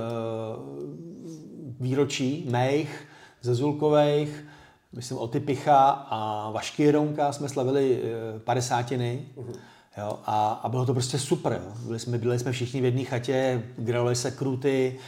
výročí 1.81 2.47
Mejch 2.51 3.05
ze 3.43 3.55
Zulkovejch, 3.55 4.45
myslím, 4.93 5.19
Otypicha 5.19 5.91
a 5.91 6.51
Vašky 6.51 6.83
Jerounka 6.83 7.33
jsme 7.33 7.49
slavili 7.49 8.03
eh, 8.03 8.39
padesátiny. 8.39 9.27
Uh-huh. 9.37 9.57
Jo, 9.99 10.19
a, 10.27 10.53
a, 10.53 10.69
bylo 10.69 10.87
to 10.87 10.93
prostě 10.93 11.19
super. 11.19 11.61
Jo. 11.65 11.73
Byli, 11.87 11.99
jsme, 11.99 12.19
byli 12.19 12.39
jsme 12.39 12.53
všichni 12.53 12.81
v 12.81 12.85
jedné 12.85 13.05
chatě, 13.05 13.63
grilovali 13.77 14.17
se 14.17 14.31
kruty. 14.31 14.99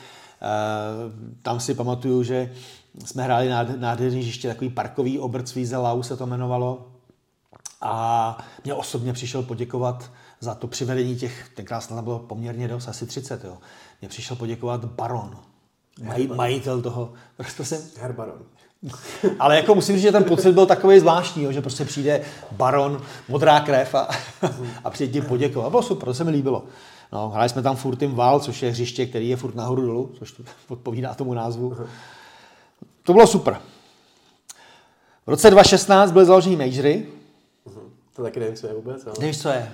E, 0.42 0.50
tam 1.42 1.60
si 1.60 1.74
pamatuju, 1.74 2.22
že 2.22 2.52
jsme 3.04 3.22
hráli 3.22 3.48
na 3.48 3.62
nádherný 3.62 4.20
hřiště, 4.20 4.48
takový 4.48 4.70
parkový 4.70 5.18
obrt 5.18 5.48
Svízelau 5.48 6.02
se 6.02 6.16
to 6.16 6.26
jmenovalo. 6.26 6.88
A 7.80 8.38
mě 8.64 8.74
osobně 8.74 9.12
přišel 9.12 9.42
poděkovat 9.42 10.10
za 10.40 10.54
to 10.54 10.66
přivedení 10.66 11.16
těch, 11.16 11.48
tenkrát 11.54 11.88
tam 11.88 12.04
bylo 12.04 12.18
poměrně 12.18 12.68
dost, 12.68 12.88
asi 12.88 13.06
30, 13.06 13.44
jo. 13.44 13.58
Mě 14.00 14.08
přišel 14.08 14.36
poděkovat 14.36 14.84
baron, 14.84 15.38
maj, 16.02 16.26
majitel 16.26 16.82
toho, 16.82 17.12
prostě 17.36 17.78
Herr 18.00 18.12
Baron. 18.12 18.42
Ale 19.38 19.56
jako 19.56 19.74
musím 19.74 19.94
říct, 19.94 20.02
že 20.02 20.12
ten 20.12 20.24
pocit 20.24 20.52
byl 20.52 20.66
takový 20.66 21.00
zvláštní, 21.00 21.46
že 21.50 21.60
prostě 21.60 21.84
přijde 21.84 22.22
baron, 22.52 23.02
modrá 23.28 23.60
krev 23.60 23.94
a, 23.94 24.08
a 24.84 24.90
přijde 24.90 25.12
tím 25.12 25.24
poděkovat. 25.24 25.70
Bylo 25.70 25.82
super, 25.82 26.04
to 26.04 26.14
se 26.14 26.24
mi 26.24 26.30
líbilo. 26.30 26.64
No, 27.12 27.28
hráli 27.28 27.48
jsme 27.48 27.62
tam 27.62 27.76
furt 27.76 27.96
tím 27.96 28.14
Val, 28.14 28.40
což 28.40 28.62
je 28.62 28.70
hřiště, 28.70 29.06
který 29.06 29.28
je 29.28 29.36
furt 29.36 29.54
nahoru 29.54 29.82
dolů, 29.82 30.12
což 30.18 30.32
to 30.32 30.42
odpovídá 30.68 31.14
tomu 31.14 31.34
názvu. 31.34 31.76
To 33.02 33.12
bylo 33.12 33.26
super. 33.26 33.60
V 35.26 35.30
roce 35.30 35.50
2016 35.50 36.12
byly 36.12 36.24
založeny 36.24 36.56
majory. 36.56 37.06
To 38.16 38.22
taky 38.22 38.40
nevím, 38.40 38.56
co 38.56 38.66
je 38.66 38.74
vůbec. 38.74 39.06
Ale... 39.06 39.14
Nevíš, 39.20 39.42
co 39.42 39.48
je? 39.48 39.72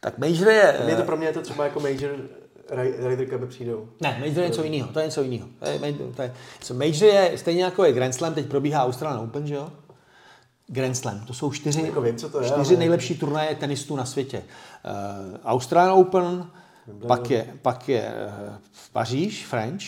Tak 0.00 0.18
majory 0.18 0.54
je... 0.54 0.80
Je 0.86 0.96
to 0.96 1.02
pro 1.02 1.16
mě 1.16 1.26
je 1.26 1.32
to 1.32 1.42
třeba 1.42 1.64
jako 1.64 1.80
major 1.80 2.10
Ryder 3.08 3.28
Cupy 3.30 3.46
přijdou. 3.46 3.88
Ne, 4.00 4.16
Major 4.20 4.38
je 4.38 4.48
něco 4.48 4.64
jiného. 4.64 4.88
To 4.92 4.98
je 4.98 5.06
něco 5.06 5.22
jiného. 5.22 5.48
To 5.58 5.66
je, 5.66 5.78
to 6.16 6.22
je, 6.22 6.32
Major 6.72 7.38
stejně 7.38 7.64
jako 7.64 7.84
je 7.84 7.92
Grand 7.92 8.14
Slam, 8.14 8.34
teď 8.34 8.46
probíhá 8.46 8.84
Australian 8.84 9.24
Open, 9.24 9.46
že 9.46 9.54
jo? 9.54 9.72
Grand 10.66 10.96
Slam. 10.96 11.20
To 11.26 11.34
jsou 11.34 11.52
čtyři, 11.52 11.82
jako 11.82 12.00
vím, 12.00 12.16
co 12.16 12.28
to 12.28 12.40
je, 12.40 12.48
čtyři 12.48 12.74
ale... 12.74 12.78
nejlepší 12.78 13.18
turnaje 13.18 13.54
tenistů 13.54 13.96
na 13.96 14.04
světě. 14.04 14.42
Uh, 14.42 15.38
Australian 15.44 15.98
Open, 15.98 16.46
pak 17.06 17.30
je, 17.30 17.54
pak 17.62 17.88
je 17.88 18.12
uh, 18.48 18.54
Paříž, 18.92 19.46
French, 19.46 19.82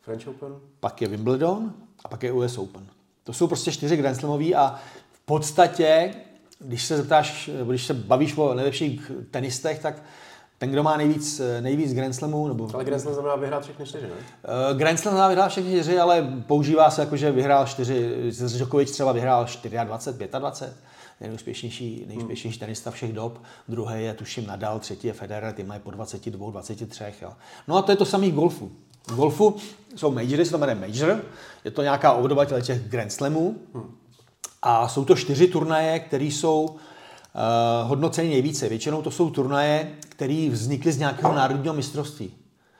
French 0.00 0.28
Open, 0.28 0.52
pak 0.80 1.02
je 1.02 1.08
Wimbledon 1.08 1.72
a 2.04 2.08
pak 2.08 2.22
je 2.22 2.32
US 2.32 2.58
Open. 2.58 2.86
To 3.24 3.32
jsou 3.32 3.46
prostě 3.46 3.72
čtyři 3.72 3.96
Grand 3.96 4.16
Slamový 4.16 4.54
a 4.54 4.80
v 5.12 5.20
podstatě, 5.20 6.14
když 6.58 6.84
se 6.84 6.96
zeptáš, 6.96 7.50
když 7.66 7.86
se 7.86 7.94
bavíš 7.94 8.36
o 8.36 8.54
nejlepších 8.54 9.10
tenistech, 9.30 9.78
tak 9.78 10.02
Ten, 10.58 10.70
kdo 10.70 10.82
má 10.82 10.96
nejvíc, 10.96 11.40
nejvíc 11.60 11.94
Grand 11.94 12.14
Slamů, 12.14 12.48
nebo... 12.48 12.70
Ale 12.74 12.84
Grand 12.84 13.02
Slam 13.02 13.14
znamená 13.14 13.36
vyhrát 13.36 13.62
všechny 13.62 13.86
čtyři, 13.86 14.06
ne? 14.06 14.12
Uh, 14.12 14.78
Grand 14.78 15.00
Slam 15.00 15.14
znamená 15.14 15.28
vyhrát 15.28 15.50
všechny 15.50 15.70
čtyři, 15.70 15.98
ale 15.98 16.42
používá 16.46 16.90
se 16.90 17.00
jako, 17.00 17.16
že 17.16 17.32
vyhrál 17.32 17.66
čtyři, 17.66 18.30
Djokovic 18.56 18.90
třeba 18.90 19.12
vyhrál 19.12 19.44
24, 19.44 20.28
25, 20.38 20.76
nejúspěšnější, 21.20 22.04
nejúspěšnější 22.08 22.58
tenista 22.58 22.90
všech 22.90 23.12
dob, 23.12 23.42
druhý 23.68 24.04
je 24.04 24.14
tuším 24.14 24.46
Nadal, 24.46 24.78
třetí 24.78 25.06
je 25.06 25.12
Federer, 25.12 25.52
ty 25.52 25.64
mají 25.64 25.80
po 25.80 25.90
22, 25.90 26.50
23. 26.50 27.04
Jo. 27.22 27.32
No 27.68 27.76
a 27.76 27.82
to 27.82 27.92
je 27.92 27.96
to 27.96 28.04
samý 28.04 28.32
golfu. 28.32 28.72
V 29.08 29.16
golfu 29.16 29.56
jsou 29.96 30.10
majory, 30.10 30.44
se 30.44 30.50
to 30.50 30.58
jmenuje 30.58 30.74
major, 30.74 31.22
je 31.64 31.70
to 31.70 31.82
nějaká 31.82 32.12
obdoba 32.12 32.44
těch 32.44 32.88
Grand 32.88 33.12
Slamů 33.12 33.56
a 34.62 34.88
jsou 34.88 35.04
to 35.04 35.16
čtyři 35.16 35.46
turnaje, 35.46 35.98
které 35.98 36.24
jsou 36.24 36.76
hodnoceny 37.84 38.28
nejvíce. 38.28 38.68
Většinou 38.68 39.02
to 39.02 39.10
jsou 39.10 39.30
turnaje, 39.30 39.92
které 40.08 40.48
vznikly 40.52 40.92
z 40.92 40.98
nějakého 40.98 41.34
národního 41.34 41.74
mistrovství. 41.74 42.32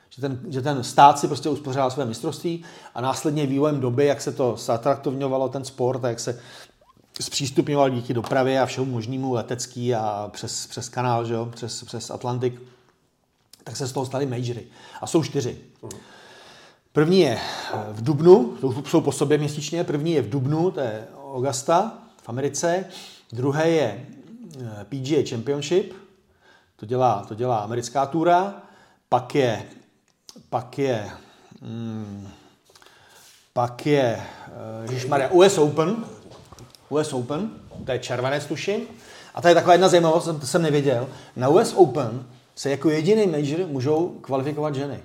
Že 0.09 0.21
ten, 0.21 0.39
že 0.49 0.61
ten 0.61 0.83
stát 0.83 1.19
si 1.19 1.27
prostě 1.27 1.49
uspořádal 1.49 1.91
své 1.91 2.05
mistrovství 2.05 2.63
a 2.95 3.01
následně 3.01 3.45
vývojem 3.45 3.79
doby, 3.79 4.05
jak 4.05 4.21
se 4.21 4.31
to 4.31 4.55
zatraktovňovalo, 4.57 5.49
ten 5.49 5.65
sport, 5.65 6.05
a 6.05 6.09
jak 6.09 6.19
se 6.19 6.39
zpřístupňoval 7.21 7.89
díky 7.89 8.13
dopravě 8.13 8.61
a 8.61 8.65
všemu 8.65 8.91
možnému 8.91 9.33
letecký 9.33 9.95
a 9.95 10.29
přes, 10.33 10.67
přes 10.67 10.89
kanál, 10.89 11.25
že 11.25 11.33
jo? 11.33 11.45
Přes, 11.45 11.83
přes 11.83 12.09
Atlantik, 12.09 12.61
tak 13.63 13.75
se 13.75 13.87
z 13.87 13.91
toho 13.91 14.05
staly 14.05 14.25
majory. 14.25 14.63
A 15.01 15.07
jsou 15.07 15.23
čtyři. 15.23 15.57
První 16.93 17.19
je 17.19 17.39
v 17.91 18.03
Dubnu, 18.03 18.57
jsou 18.85 19.01
po 19.01 19.11
sobě 19.11 19.37
měsíčně, 19.37 19.83
první 19.83 20.11
je 20.11 20.21
v 20.21 20.29
Dubnu, 20.29 20.71
to 20.71 20.79
je 20.79 21.07
Augusta 21.33 21.97
v 22.23 22.29
Americe, 22.29 22.85
druhé 23.31 23.69
je 23.69 24.05
eh, 24.09 24.16
PGA 24.89 25.29
Championship, 25.29 25.93
to 26.75 26.85
dělá, 26.85 27.25
to 27.27 27.35
dělá 27.35 27.57
americká 27.57 28.05
túra, 28.05 28.61
pak 29.09 29.35
je, 29.35 29.63
pak 30.49 30.79
je, 30.79 31.09
hmm, 31.61 32.29
pak 33.53 33.85
je, 33.85 34.23
uh, 34.93 35.09
Maria, 35.09 35.29
US 35.29 35.57
Open, 35.57 36.05
US 36.89 37.13
Open, 37.13 37.49
to 37.85 37.91
je 37.91 37.99
červenec 37.99 38.45
tuším. 38.45 38.81
A 39.33 39.41
to 39.41 39.47
je 39.47 39.55
taková 39.55 39.73
jedna 39.73 39.89
zajímavost, 39.89 40.25
to 40.25 40.47
jsem 40.47 40.61
nevěděl. 40.61 41.07
Na 41.35 41.49
US 41.49 41.73
Open 41.73 42.25
se 42.55 42.69
jako 42.69 42.89
jediný 42.89 43.27
major 43.27 43.67
můžou 43.67 44.09
kvalifikovat 44.09 44.75
ženy. 44.75 44.99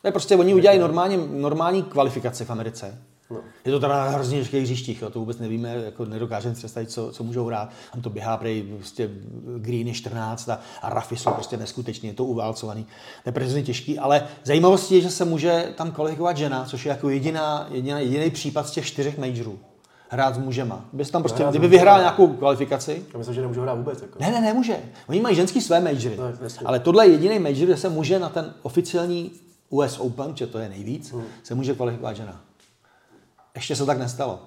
To 0.00 0.08
je 0.08 0.12
prostě, 0.12 0.36
oni 0.36 0.54
udělají 0.54 0.78
normální, 0.78 1.28
normální 1.40 1.82
kvalifikaci 1.82 2.44
v 2.44 2.50
Americe. 2.50 2.98
No. 3.30 3.40
Je 3.64 3.72
to 3.72 3.80
teda 3.80 3.96
na 4.04 4.10
hrozně 4.10 4.38
těžkých 4.38 4.62
hřištích, 4.62 5.04
to 5.12 5.18
vůbec 5.18 5.38
nevíme, 5.38 5.74
jako 5.74 6.04
nedokážeme 6.04 6.54
si 6.54 6.58
představit, 6.58 6.90
co, 6.90 7.12
co 7.12 7.24
můžou 7.24 7.46
hrát. 7.46 7.70
Tam 7.92 8.02
to 8.02 8.10
běhá 8.10 8.36
prej 8.36 8.62
prostě 8.62 9.10
green 9.58 9.88
je 9.88 9.94
14 9.94 10.48
a, 10.48 10.60
a 10.82 10.88
rafy 10.88 11.16
jsou 11.16 11.30
prostě 11.30 11.56
neskutečně, 11.56 12.10
je 12.10 12.14
to 12.14 12.24
uválcovaný. 12.24 12.86
To 13.24 13.40
je 13.40 13.62
těžký, 13.62 13.98
ale 13.98 14.28
zajímavostí 14.44 14.94
je, 14.94 15.00
že 15.00 15.10
se 15.10 15.24
může 15.24 15.72
tam 15.76 15.90
kvalifikovat 15.90 16.36
žena, 16.36 16.64
což 16.64 16.86
je 16.86 16.90
jako 16.90 17.08
jediná, 17.08 17.68
jediná, 17.70 17.98
jediný 17.98 18.30
případ 18.30 18.68
z 18.68 18.70
těch 18.70 18.86
čtyřech 18.86 19.18
majorů 19.18 19.58
hrát 20.08 20.34
s 20.34 20.38
mužema. 20.38 20.84
Bys 20.92 21.10
tam 21.10 21.22
prostě, 21.22 21.46
kdyby 21.50 21.68
vyhrál 21.68 21.98
nějakou 21.98 22.28
kvalifikaci. 22.28 23.04
Já 23.12 23.18
myslím, 23.18 23.34
že 23.34 23.40
nemůžou 23.40 23.60
hrát 23.60 23.74
vůbec. 23.74 24.02
Jako. 24.02 24.18
Ne, 24.20 24.30
ne, 24.30 24.40
nemůže. 24.40 24.76
Oni 25.08 25.20
mají 25.20 25.36
ženský 25.36 25.60
své 25.60 25.80
majory. 25.80 26.16
No, 26.16 26.24
ale 26.64 26.80
tohle 26.80 27.06
je 27.06 27.12
jediný 27.12 27.38
major, 27.38 27.64
kde 27.64 27.76
se 27.76 27.88
může 27.88 28.18
na 28.18 28.28
ten 28.28 28.54
oficiální 28.62 29.30
US 29.68 29.98
Open, 29.98 30.36
že 30.36 30.46
to 30.46 30.58
je 30.58 30.68
nejvíc, 30.68 31.12
hmm. 31.12 31.24
se 31.42 31.54
může 31.54 31.74
kvalifikovat 31.74 32.16
žena. 32.16 32.40
Ještě 33.58 33.76
se 33.76 33.86
tak 33.86 33.98
nestalo. 33.98 34.40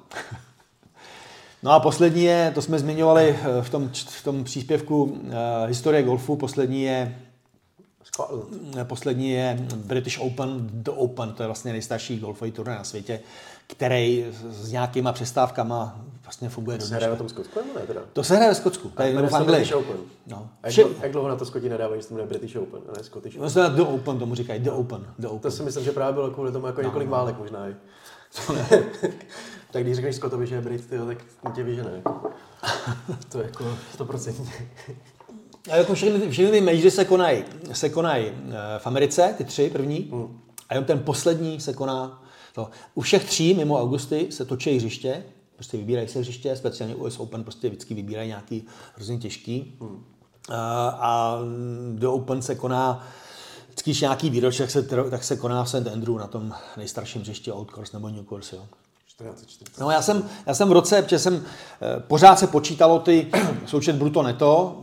no 1.63 1.71
a 1.71 1.79
poslední 1.79 2.23
je, 2.23 2.51
to 2.55 2.61
jsme 2.61 2.79
zmiňovali 2.79 3.39
eh, 3.41 3.61
v 3.61 3.69
tom, 3.69 3.89
v 3.93 4.23
tom 4.23 4.43
příspěvku 4.43 5.03
uh, 5.03 5.31
historie 5.67 6.03
golfu, 6.03 6.35
poslední 6.35 6.83
je 6.83 7.15
Poslední 8.83 9.31
je 9.31 9.57
British 9.75 10.19
Open, 10.19 10.69
The 10.73 10.91
Open, 10.95 11.33
to 11.33 11.43
je 11.43 11.47
vlastně 11.47 11.71
nejstarší 11.71 12.19
golfový 12.19 12.51
turnaj 12.51 12.77
na 12.77 12.83
světě, 12.83 13.19
který 13.67 14.25
s 14.49 14.71
nějakýma 14.71 15.13
přestávkama 15.13 16.01
vlastně 16.23 16.49
funguje 16.49 16.77
to 16.77 16.85
se 16.85 16.95
hraje 16.95 17.09
na 17.09 17.15
tom 17.15 17.29
Skotsku 17.29 17.59
nebo 17.59 17.79
ne 17.79 17.87
teda? 17.87 18.01
To 18.13 18.23
se 18.23 18.35
hraje 18.35 18.49
ve 18.49 18.55
Skotsku, 18.55 18.89
to 18.89 19.03
je 19.03 19.13
v 19.13 19.35
Anglii. 19.35 19.55
British 19.55 19.75
Open. 19.75 19.97
No. 20.27 20.49
A 20.63 20.67
jak, 20.67 20.71
Vše... 20.71 20.83
jak 21.01 21.11
dlouho 21.11 21.27
na 21.27 21.35
to 21.35 21.45
Skoti 21.45 21.69
nedávají, 21.69 22.01
že 22.01 22.07
to 22.07 22.13
jmenuje 22.13 22.29
British 22.29 22.55
Open, 22.55 22.81
a 22.89 22.97
ne 22.97 23.03
Scottish 23.03 23.35
Open? 23.35 23.41
Vlastně 23.41 23.63
The 23.63 23.81
Open 23.81 24.19
tomu 24.19 24.35
říkají, 24.35 24.59
The 24.59 24.71
Open, 24.71 25.05
The 25.19 25.27
Open. 25.27 25.39
To 25.39 25.51
si 25.51 25.63
myslím, 25.63 25.83
že 25.83 25.91
právě 25.91 26.13
bylo 26.13 26.31
kvůli 26.31 26.51
tomu 26.51 26.67
jako 26.67 26.81
no. 26.81 26.87
několik 26.87 27.09
válek 27.09 27.37
možná. 27.39 27.67
tak 29.71 29.83
když 29.83 29.95
řekneš 29.95 30.15
Scottovi, 30.15 30.47
že 30.47 30.55
je 30.55 30.61
Brit, 30.61 30.89
tyjo, 30.89 31.05
tak 31.05 31.17
tě 31.55 31.63
vyžene. 31.63 32.01
to 33.31 33.37
je 33.37 33.45
jako 33.45 33.77
100%. 33.97 34.49
A 35.69 35.75
jako 35.75 35.93
všechny, 35.93 36.29
všechny 36.29 36.51
ty 36.51 36.61
majory 36.61 36.91
se 36.91 37.05
konají, 37.05 37.43
se 37.71 37.89
konají 37.89 38.25
eh, 38.27 38.79
v 38.79 38.87
Americe, 38.87 39.33
ty 39.37 39.43
tři 39.43 39.69
první, 39.69 40.09
hmm. 40.11 40.39
a 40.69 40.73
jenom 40.73 40.85
ten 40.85 40.99
poslední 40.99 41.59
se 41.59 41.73
koná 41.73 42.23
to. 42.53 42.69
U 42.95 43.01
všech 43.01 43.25
tří 43.25 43.53
mimo 43.53 43.81
Augusty 43.81 44.27
se 44.29 44.45
točí 44.45 44.77
hřiště, 44.77 45.23
prostě 45.55 45.77
vybírají 45.77 46.07
se 46.07 46.19
hřiště, 46.19 46.55
speciálně 46.55 46.95
US 46.95 47.19
Open 47.19 47.43
prostě 47.43 47.69
vždycky 47.69 47.93
vybírají 47.93 48.27
nějaký 48.27 48.65
hrozně 48.95 49.17
těžký. 49.17 49.77
Hmm. 49.81 50.03
A, 50.49 50.89
a 50.89 51.39
do 51.93 52.13
Open 52.13 52.41
se 52.41 52.55
koná 52.55 53.07
vždycky 53.83 54.03
nějaký 54.03 54.29
výročí, 54.29 54.57
tak 54.57 54.71
se, 54.71 54.83
tak 55.09 55.23
se 55.23 55.35
koná 55.35 55.63
v 55.63 55.69
St. 55.69 55.87
Andrew 55.93 56.17
na 56.17 56.27
tom 56.27 56.53
nejstarším 56.77 57.21
hřišti 57.21 57.51
Old 57.51 57.71
Course 57.71 57.97
nebo 57.97 58.09
New 58.09 58.25
Course. 58.25 58.55
Jo. 58.55 58.63
No 59.79 59.91
já 59.91 60.01
jsem, 60.01 60.23
já 60.45 60.53
jsem 60.53 60.69
v 60.69 60.71
roce, 60.71 61.01
protože 61.01 61.19
jsem, 61.19 61.45
eh, 61.81 61.99
pořád 61.99 62.39
se 62.39 62.47
počítalo 62.47 62.99
ty 62.99 63.27
součet 63.65 63.95
bruto 63.95 64.23
neto, 64.23 64.81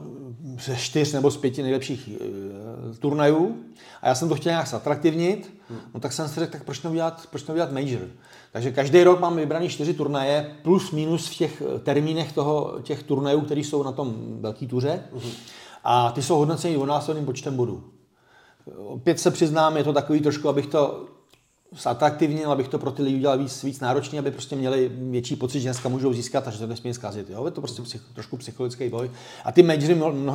ze 0.65 0.77
čtyř 0.77 1.13
nebo 1.13 1.31
z 1.31 1.37
pěti 1.37 1.63
nejlepších 1.63 2.09
e, 2.09 2.95
turnajů 2.99 3.57
a 4.03 4.09
já 4.09 4.15
jsem 4.15 4.29
to 4.29 4.35
chtěl 4.35 4.51
nějak 4.51 4.69
zatraktivnit, 4.69 5.55
hmm. 5.71 5.79
no 5.95 6.01
tak 6.01 6.13
jsem 6.13 6.29
si 6.29 6.41
řekl, 6.41 6.53
tak 6.53 6.65
proč 6.65 6.83
neudělat, 6.83 7.27
proč 7.31 7.47
neudělat 7.47 7.73
major. 7.73 8.01
Takže 8.53 8.73
každý 8.73 9.03
rok 9.03 9.21
mám 9.21 9.37
vybraný 9.37 9.69
čtyři 9.69 9.95
turnaje, 9.95 10.57
plus 10.63 10.91
minus 10.91 11.29
v 11.29 11.35
těch 11.35 11.63
eh, 11.63 11.79
termínech 11.79 12.33
toho, 12.33 12.79
těch 12.83 13.03
turnajů, 13.03 13.41
které 13.41 13.61
jsou 13.61 13.83
na 13.83 13.93
tom 13.93 14.15
velký 14.41 14.67
tuře. 14.67 15.03
Hmm. 15.13 15.33
A 15.85 16.13
ty 16.13 16.23
jsou 16.23 16.39
hodnoceny 16.39 16.75
dvojnásobným 16.75 17.25
počtem 17.25 17.57
bodů. 17.57 17.85
Opět 18.77 19.21
se 19.21 19.31
přiznám, 19.31 19.77
je 19.77 19.85
to 19.85 19.93
takový 19.93 20.21
trošku, 20.21 20.49
abych 20.49 20.67
to 20.67 21.07
zatraktivnil, 21.83 22.53
abych 22.53 22.69
to 22.69 22.79
pro 22.79 22.91
ty 22.91 23.03
lidi 23.03 23.17
udělal 23.17 23.39
víc, 23.39 23.63
víc 23.63 23.81
náročný, 23.81 24.19
aby 24.19 24.31
prostě 24.31 24.57
měli 24.57 24.91
větší 24.93 25.37
pocit, 25.37 25.61
že 25.61 25.69
dneska 25.69 25.89
můžou 25.89 26.13
získat 26.13 26.49
a 26.49 26.51
že 26.51 26.59
to 26.59 26.67
nesmí 26.67 26.95
zkazit. 26.95 27.31
Jo? 27.31 27.45
Je 27.45 27.51
to 27.51 27.61
prostě 27.61 27.83
psych, 27.83 28.03
trošku 28.15 28.37
psychologický 28.37 28.89
boj. 28.89 29.11
A 29.45 29.53
ty 29.53 29.63
majory 29.63 29.95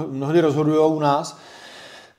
mnohdy 0.09 0.41
rozhodují 0.41 0.93
u 0.95 0.99
nás, 0.99 1.37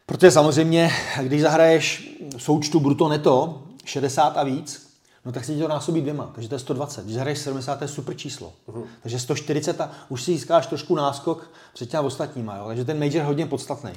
protože 0.06 0.30
samozřejmě, 0.30 0.90
když 1.22 1.42
zahraješ 1.42 2.16
součtu 2.36 2.80
bruto 2.80 3.08
neto 3.08 3.62
60 3.84 4.36
a 4.36 4.44
víc, 4.44 4.94
no 5.24 5.32
tak 5.32 5.44
se 5.44 5.54
ti 5.54 5.60
to 5.60 5.68
násobí 5.68 6.00
dvěma, 6.00 6.30
takže 6.34 6.48
to 6.48 6.54
je 6.54 6.58
120. 6.58 7.04
Když 7.04 7.14
zahraješ 7.14 7.38
70, 7.38 7.78
to 7.78 7.84
je 7.84 7.88
super 7.88 8.16
číslo. 8.16 8.52
Uh-huh. 8.68 8.84
Takže 9.02 9.18
140 9.18 9.80
a 9.80 9.90
už 10.08 10.22
si 10.22 10.32
získáš 10.32 10.66
trošku 10.66 10.94
náskok 10.94 11.50
před 11.74 11.90
těmi 11.90 12.06
ostatníma. 12.06 12.56
Jo? 12.56 12.64
Takže 12.66 12.84
ten 12.84 12.98
major 12.98 13.14
je 13.14 13.24
hodně 13.24 13.46
podstatný. 13.46 13.92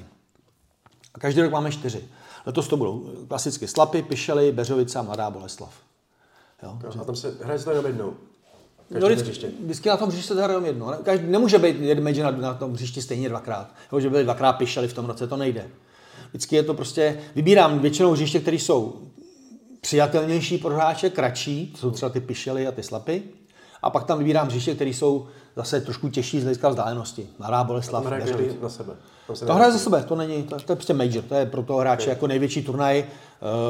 A 1.17 1.19
každý 1.19 1.41
rok 1.41 1.51
máme 1.51 1.71
čtyři. 1.71 2.03
Letos 2.45 2.67
to 2.67 2.77
budou 2.77 3.09
klasicky 3.27 3.67
Slapy, 3.67 4.01
Pišely, 4.01 4.51
Beřovice 4.51 4.99
a 4.99 5.01
Mladá 5.01 5.29
Boleslav. 5.29 5.73
Jo, 6.63 6.79
a 7.01 7.03
tam 7.03 7.15
se 7.15 7.37
hraje 7.41 7.59
to 7.59 7.69
jenom 7.69 7.85
jednou? 7.85 8.13
no, 8.99 9.07
vždycky, 9.07 9.47
vždycky, 9.63 9.89
na 9.89 9.97
tom 9.97 10.09
hřišti 10.09 10.27
se 10.27 10.33
hraje 10.33 10.49
jenom 10.49 10.65
jedno. 10.65 10.93
Každý, 11.03 11.27
nemůže 11.27 11.59
být 11.59 11.79
jeden 11.79 12.03
major 12.03 12.33
na, 12.33 12.41
na 12.41 12.53
tom 12.53 12.73
hřišti 12.73 13.01
stejně 13.01 13.29
dvakrát. 13.29 13.73
Jo, 13.91 13.99
že 13.99 14.09
byli 14.09 14.23
dvakrát 14.23 14.53
Pišely 14.53 14.87
v 14.87 14.93
tom 14.93 15.05
roce, 15.05 15.27
to 15.27 15.37
nejde. 15.37 15.67
Vždycky 16.29 16.55
je 16.55 16.63
to 16.63 16.73
prostě, 16.73 17.19
vybírám 17.35 17.79
většinou 17.79 18.11
hřiště, 18.11 18.39
které 18.39 18.57
jsou 18.57 19.01
přijatelnější 19.81 20.57
pro 20.57 20.75
hráče, 20.75 21.09
kratší, 21.09 21.67
to 21.71 21.77
jsou 21.77 21.91
třeba 21.91 22.09
ty 22.09 22.19
Pišely 22.19 22.67
a 22.67 22.71
ty 22.71 22.83
Slapy. 22.83 23.23
A 23.81 23.89
pak 23.89 24.03
tam 24.03 24.17
vybírám 24.17 24.47
hřiště, 24.47 24.75
které 24.75 24.89
jsou 24.89 25.27
zase 25.55 25.81
trošku 25.81 26.09
těžší 26.09 26.39
z 26.39 26.43
hlediska 26.43 26.69
vzdálenosti. 26.69 27.27
Mladá 27.39 27.63
Boleslav. 27.63 28.03
To 28.03 28.09
hraje 28.09 28.55
na 28.61 28.69
sebe. 28.69 28.93
To 29.45 29.53
hraje 29.53 29.71
za 29.71 29.79
sebe, 29.79 30.03
to 30.03 30.15
není, 30.15 30.43
to, 30.43 30.59
to 30.59 30.71
je 30.71 30.75
prostě 30.75 30.93
major, 30.93 31.23
to 31.23 31.35
je 31.35 31.45
pro 31.45 31.63
toho 31.63 31.79
hráče 31.79 32.03
okay. 32.03 32.11
jako 32.11 32.27
největší 32.27 32.63
turnaj. 32.63 33.03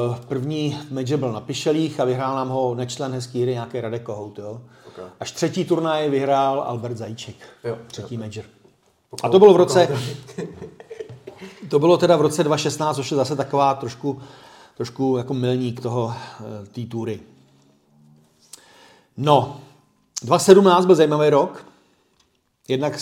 Uh, 0.08 0.16
první 0.16 0.78
major 0.90 1.18
byl 1.18 1.32
na 1.32 1.40
Pišelích 1.40 2.00
a 2.00 2.04
vyhrál 2.04 2.36
nám 2.36 2.48
ho 2.48 2.74
nečlen 2.74 3.12
hezký 3.12 3.42
hry, 3.42 3.52
nějaký 3.52 3.80
Radek 3.80 4.02
Kohout, 4.02 4.38
jo. 4.38 4.60
Okay. 4.88 5.04
Až 5.20 5.32
třetí 5.32 5.64
turnaj 5.64 6.10
vyhrál 6.10 6.60
Albert 6.60 6.96
Zajíček, 6.96 7.34
jo, 7.64 7.78
třetí 7.86 8.14
jo. 8.14 8.20
major. 8.20 8.44
A 9.22 9.28
to 9.28 9.38
bylo 9.38 9.54
v 9.54 9.56
roce, 9.56 9.88
to 11.68 11.78
bylo 11.78 11.98
teda 11.98 12.16
v 12.16 12.20
roce 12.20 12.44
2016, 12.44 12.96
což 12.96 13.10
je 13.10 13.16
zase 13.16 13.36
taková 13.36 13.74
trošku, 13.74 14.20
trošku 14.76 15.16
jako 15.16 15.34
milník 15.34 15.80
toho, 15.80 16.14
eh, 16.40 16.66
té 16.66 16.80
tury. 16.80 17.20
No, 19.16 19.60
2017 20.22 20.86
byl 20.86 20.94
zajímavý 20.94 21.30
rok. 21.30 21.66
Jednak 22.68 22.98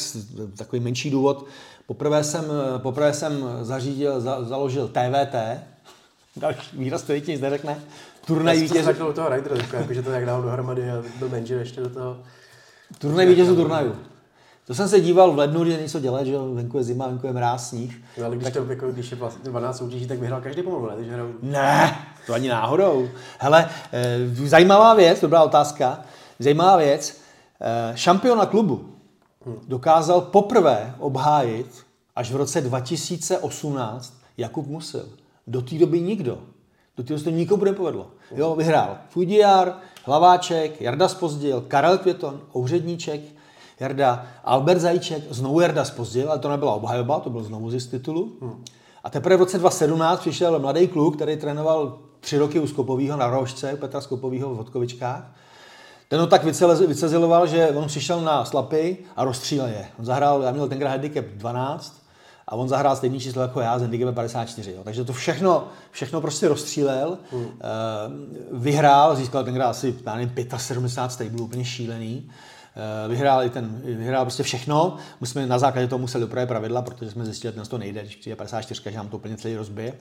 takový 0.56 0.80
menší 0.80 1.10
důvod. 1.10 1.46
Poprvé 1.86 2.24
jsem, 2.24 2.44
poprvé 2.78 3.12
jsem 3.12 3.44
zařídil, 3.62 4.20
za, 4.20 4.44
založil 4.44 4.88
TVT. 4.88 5.34
Další 6.36 6.76
výraz 6.78 7.02
to 7.02 7.12
nic 7.12 7.40
neřekne. 7.40 7.80
Turnaj 8.26 8.60
vítězů. 8.60 8.90
Já 8.90 9.12
toho 9.12 9.28
Ryder, 9.28 9.52
jako, 9.72 9.94
že 9.94 10.02
to 10.02 10.10
jak 10.10 10.26
dál 10.26 10.42
dohromady 10.42 10.90
a 10.90 11.02
byl 11.18 11.28
menší 11.28 11.52
ještě 11.52 11.80
do 11.80 11.90
toho. 11.90 12.16
Turnaj 12.98 13.26
vítězů 13.26 13.56
turnajů. 13.56 13.96
To 14.66 14.74
jsem 14.74 14.88
se 14.88 15.00
díval 15.00 15.32
v 15.32 15.38
lednu, 15.38 15.62
kdy 15.62 15.76
něco 15.76 16.00
dělat, 16.00 16.26
že 16.26 16.38
venku 16.38 16.78
je 16.78 16.84
zima, 16.84 17.06
venku 17.06 17.26
je 17.26 17.32
mráz, 17.32 17.68
sníh. 17.68 18.02
No, 18.18 18.24
ale 18.24 18.36
když, 18.36 18.44
tak... 18.44 18.64
to, 18.64 18.70
jako, 18.70 18.90
když 18.90 19.10
je 19.10 19.16
vlastně 19.16 19.50
12 19.50 19.78
soutěží, 19.78 20.06
tak 20.06 20.18
vyhrál 20.18 20.40
každý 20.40 20.62
pomalu, 20.62 20.86
ne? 20.86 21.12
Hrajou... 21.12 21.32
Ne, 21.42 21.98
to 22.26 22.34
ani 22.34 22.48
náhodou. 22.48 23.08
Hele, 23.38 23.68
eh, 23.92 24.18
zajímavá 24.48 24.94
věc, 24.94 25.20
dobrá 25.20 25.42
otázka, 25.42 26.04
zajímavá 26.38 26.76
věc, 26.76 27.20
eh, 27.60 27.92
šampiona 27.96 28.46
klubu 28.46 28.96
dokázal 29.68 30.20
poprvé 30.20 30.94
obhájit 30.98 31.66
až 32.16 32.32
v 32.32 32.36
roce 32.36 32.60
2018 32.60 34.14
Jakub 34.36 34.66
Musil. 34.66 35.08
Do 35.46 35.62
té 35.62 35.74
doby 35.74 36.00
nikdo. 36.00 36.38
Do 36.96 37.02
té 37.02 37.08
doby 37.08 37.24
to 37.24 37.30
nikomu 37.30 37.64
nepovedlo. 37.64 38.10
Jo, 38.34 38.54
vyhrál 38.54 38.98
Fudiar, 39.08 39.76
Hlaváček, 40.04 40.80
Jarda 40.80 41.08
Spozdil, 41.08 41.60
Karel 41.60 41.98
Květon, 41.98 42.40
Ouředníček, 42.56 43.20
Jarda, 43.80 44.26
Albert 44.44 44.80
Zajíček, 44.80 45.22
znovu 45.30 45.60
Jarda 45.60 45.84
Spozdil, 45.84 46.30
ale 46.30 46.38
to 46.38 46.48
nebyla 46.48 46.74
obhajoba, 46.74 47.20
to 47.20 47.30
byl 47.30 47.42
znovu 47.42 47.70
z 47.70 47.86
titulu. 47.86 48.32
A 49.04 49.10
teprve 49.10 49.36
v 49.36 49.40
roce 49.40 49.58
2017 49.58 50.20
přišel 50.20 50.58
mladý 50.58 50.88
kluk, 50.88 51.16
který 51.16 51.36
trénoval 51.36 51.98
tři 52.20 52.38
roky 52.38 52.60
u 52.60 52.66
Skopovýho 52.66 53.16
na 53.16 53.30
Rožce, 53.30 53.76
Petra 53.76 54.00
Skopovýho 54.00 54.54
v 54.54 54.56
Vodkovičkách. 54.56 55.32
Ten 56.08 56.20
ho 56.20 56.26
tak 56.26 56.44
vyceziloval, 56.86 57.46
že 57.46 57.70
on 57.70 57.86
přišel 57.86 58.20
na 58.20 58.44
slapy 58.44 58.96
a 59.16 59.24
rozstřílel 59.24 59.68
je. 59.68 59.86
On 59.98 60.04
zahrál, 60.04 60.42
já 60.42 60.50
měl 60.50 60.68
tenkrát 60.68 60.90
handicap 60.90 61.24
12, 61.24 62.06
a 62.48 62.56
on 62.56 62.68
zahrál 62.68 62.96
stejný 62.96 63.20
číslo 63.20 63.42
jako 63.42 63.60
já, 63.60 63.78
z 63.78 63.82
handicapem 63.82 64.14
54. 64.14 64.72
Jo. 64.72 64.80
Takže 64.84 65.04
to 65.04 65.12
všechno, 65.12 65.68
všechno 65.90 66.20
prostě 66.20 66.48
rozstřílel, 66.48 67.18
hmm. 67.32 67.48
vyhrál, 68.52 69.16
získal 69.16 69.44
tenkrát 69.44 69.68
asi, 69.68 69.94
já 70.06 70.14
nevím, 70.14 70.48
75 70.56 71.26
stablů, 71.26 71.44
úplně 71.44 71.64
šílený. 71.64 72.30
Eh, 72.76 73.08
vyhrál, 73.08 73.44
i 73.44 73.50
ten, 73.50 73.80
vyhrál 73.84 74.24
prostě 74.24 74.42
všechno. 74.42 74.96
My 75.20 75.26
jsme 75.26 75.46
na 75.46 75.58
základě 75.58 75.88
toho 75.88 75.98
museli 75.98 76.24
upravit 76.24 76.46
pravidla, 76.46 76.82
protože 76.82 77.10
jsme 77.10 77.24
zjistili, 77.24 77.54
že 77.56 77.70
to 77.70 77.78
nejde, 77.78 78.02
když 78.02 78.16
přijde 78.16 78.36
54, 78.36 78.82
že 78.90 78.96
nám 78.96 79.08
to 79.08 79.16
úplně 79.16 79.36
celý 79.36 79.56
rozbije. 79.56 79.92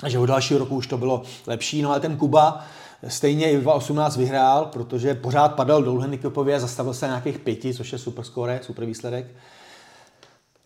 Takže 0.00 0.18
od 0.18 0.26
dalšího 0.26 0.58
roku 0.58 0.76
už 0.76 0.86
to 0.86 0.98
bylo 0.98 1.22
lepší. 1.46 1.82
No 1.82 1.90
ale 1.90 2.00
ten 2.00 2.16
Kuba 2.16 2.64
stejně 3.08 3.50
i 3.50 3.60
2018 3.60 4.16
vyhrál, 4.16 4.66
protože 4.66 5.14
pořád 5.14 5.54
padal 5.54 5.82
dolů 5.82 6.00
handicapově 6.00 6.56
a 6.56 6.58
zastavil 6.58 6.94
se 6.94 7.06
na 7.06 7.12
nějakých 7.12 7.38
pěti, 7.38 7.74
což 7.74 7.92
je 7.92 7.98
super 7.98 8.24
score, 8.24 8.60
super 8.62 8.84
výsledek. 8.84 9.26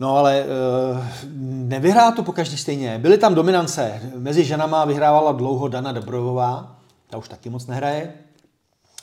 No 0.01 0.17
ale 0.17 0.41
e, 0.41 0.47
nevyhrá 1.45 2.11
to 2.11 2.23
po 2.23 2.33
každý 2.33 2.57
stejně. 2.57 2.99
Byly 2.99 3.19
tam 3.19 3.35
dominance. 3.35 4.01
Mezi 4.17 4.45
ženama 4.45 4.85
vyhrávala 4.85 5.33
dlouho 5.33 5.69
Dana 5.69 5.93
Dobrovová, 5.93 6.77
ta 7.11 7.19
už 7.19 7.29
taky 7.29 7.51
moc 7.51 7.67
nehraje. 7.67 8.13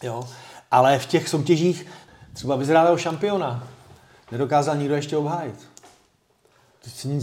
Jo. 0.03 0.27
Ale 0.71 0.99
v 0.99 1.05
těch 1.05 1.29
soutěžích 1.29 1.85
třeba 2.33 2.55
vyzrálého 2.55 2.97
šampiona 2.97 3.67
nedokázal 4.31 4.75
nikdo 4.75 4.95
ještě 4.95 5.17
obhájit. 5.17 5.55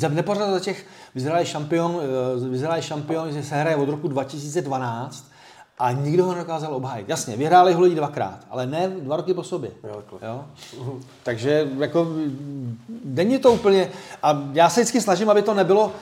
Nepořád 0.08 0.50
za 0.50 0.60
těch 0.60 0.86
vyzrálý 1.14 1.46
šampion, 1.46 2.00
eh, 2.44 2.48
vyzrálý 2.48 2.82
šampion, 2.82 3.32
že 3.32 3.42
se 3.42 3.56
hraje 3.56 3.76
od 3.76 3.88
roku 3.88 4.08
2012 4.08 5.31
a 5.82 5.92
nikdo 5.92 6.24
ho 6.24 6.32
nedokázal 6.32 6.74
obhájit. 6.74 7.08
Jasně, 7.08 7.36
vyhráli 7.36 7.72
ho 7.72 7.80
lidi 7.80 7.94
dvakrát, 7.94 8.38
ale 8.50 8.66
ne 8.66 8.88
dva 8.88 9.16
roky 9.16 9.34
po 9.34 9.42
sobě. 9.42 9.70
Jo, 9.84 10.02
jo? 10.22 10.44
Takže 11.22 11.68
jako 11.78 12.08
není 13.04 13.38
to 13.38 13.52
úplně... 13.52 13.90
A 14.22 14.42
já 14.52 14.70
se 14.70 14.80
vždycky 14.80 15.00
snažím, 15.00 15.30
aby 15.30 15.42
to 15.42 15.54
nebylo, 15.54 15.92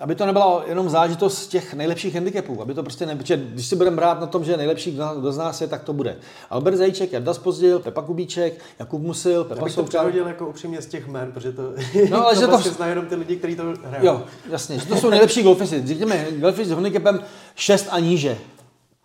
aby 0.00 0.14
to 0.14 0.26
nebyla 0.26 0.64
jenom 0.66 0.88
zážitost 0.90 1.48
těch 1.48 1.74
nejlepších 1.74 2.14
handicapů, 2.14 2.62
aby 2.62 2.74
to 2.74 2.82
prostě 2.82 3.06
ne, 3.06 3.18
když 3.38 3.66
si 3.66 3.76
budeme 3.76 3.96
brát 3.96 4.20
na 4.20 4.26
tom, 4.26 4.44
že 4.44 4.56
nejlepší 4.56 4.92
kdo 4.92 5.32
z 5.32 5.38
nás 5.38 5.60
je, 5.60 5.66
tak 5.66 5.84
to 5.84 5.92
bude. 5.92 6.16
Albert 6.50 6.76
Zajíček, 6.76 7.12
Jarda 7.12 7.34
Spozdil, 7.34 7.78
Pepa 7.78 8.02
Kubíček, 8.02 8.60
Jakub 8.78 9.02
Musil, 9.02 9.44
Pepa 9.44 9.66
Já 9.66 9.72
Součal. 9.72 10.12
to 10.12 10.28
jako 10.28 10.48
upřímně 10.48 10.82
z 10.82 10.86
těch 10.86 11.08
jmen, 11.08 11.32
protože 11.32 11.52
to, 11.52 11.62
no, 12.10 12.26
ale 12.26 12.34
to, 12.34 12.40
že 12.40 12.46
to 12.46 12.50
vlastně 12.50 12.72
znají 12.72 12.90
jenom 12.90 13.06
ty 13.06 13.14
lidi, 13.14 13.36
kteří 13.36 13.56
to 13.56 13.62
hrajou. 13.84 14.06
Jo, 14.06 14.22
jasně, 14.50 14.78
že 14.78 14.86
to 14.86 14.96
jsou 14.96 15.10
nejlepší 15.10 15.42
golfisti. 15.42 15.86
Řekněme, 15.86 16.26
golfisti 16.30 16.72
s 16.72 16.74
handicapem 16.74 17.20
6 17.54 17.86
a 17.90 17.98
níže. 17.98 18.38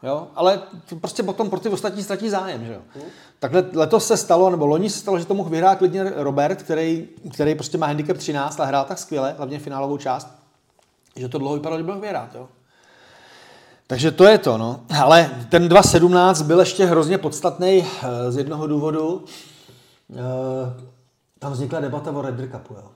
Jo? 0.04 0.28
Ale 0.36 0.62
prostě 1.00 1.24
potom 1.24 1.50
pro 1.50 1.60
ty 1.60 1.70
ostatní 1.70 2.04
ztratí 2.04 2.30
zájem. 2.30 2.66
Že 2.66 2.74
jo? 2.74 2.82
Hmm. 2.96 3.04
Takhle 3.40 3.66
letos 3.74 4.08
se 4.08 4.18
stalo, 4.18 4.50
nebo 4.50 4.66
loni 4.66 4.90
se 4.90 5.00
stalo, 5.00 5.20
že 5.20 5.26
to 5.26 5.34
mohl 5.34 5.50
vyhrát 5.50 5.78
klidně 5.78 6.04
Robert, 6.16 6.64
který, 6.64 7.08
který 7.34 7.56
prostě 7.56 7.78
má 7.78 7.88
handicap 7.88 8.18
13 8.18 8.60
a 8.60 8.66
hrál 8.66 8.86
tak 8.86 9.00
skvěle, 9.00 9.36
hlavně 9.38 9.60
finálovou 9.60 9.98
část, 9.98 10.28
že 11.16 11.30
to 11.30 11.38
dlouho 11.38 11.56
vypadalo, 11.56 11.80
že 11.80 11.84
byl 11.84 12.00
vyhrát. 12.00 12.36
Jo? 12.36 12.48
Takže 13.88 14.12
to 14.12 14.24
je 14.24 14.38
to, 14.38 14.58
no. 14.58 14.80
Ale 15.02 15.32
ten 15.50 15.68
2.17 15.68 16.44
byl 16.44 16.60
ještě 16.60 16.86
hrozně 16.86 17.18
podstatný 17.18 17.86
eh, 18.04 18.32
z 18.32 18.38
jednoho 18.38 18.68
důvodu. 18.68 19.26
Eh, 20.12 20.84
tam 21.40 21.52
vznikla 21.52 21.80
debata 21.80 22.12
o 22.12 22.22
Red 22.22 22.36
Cupu, 22.52 22.74
jo. 22.74 22.92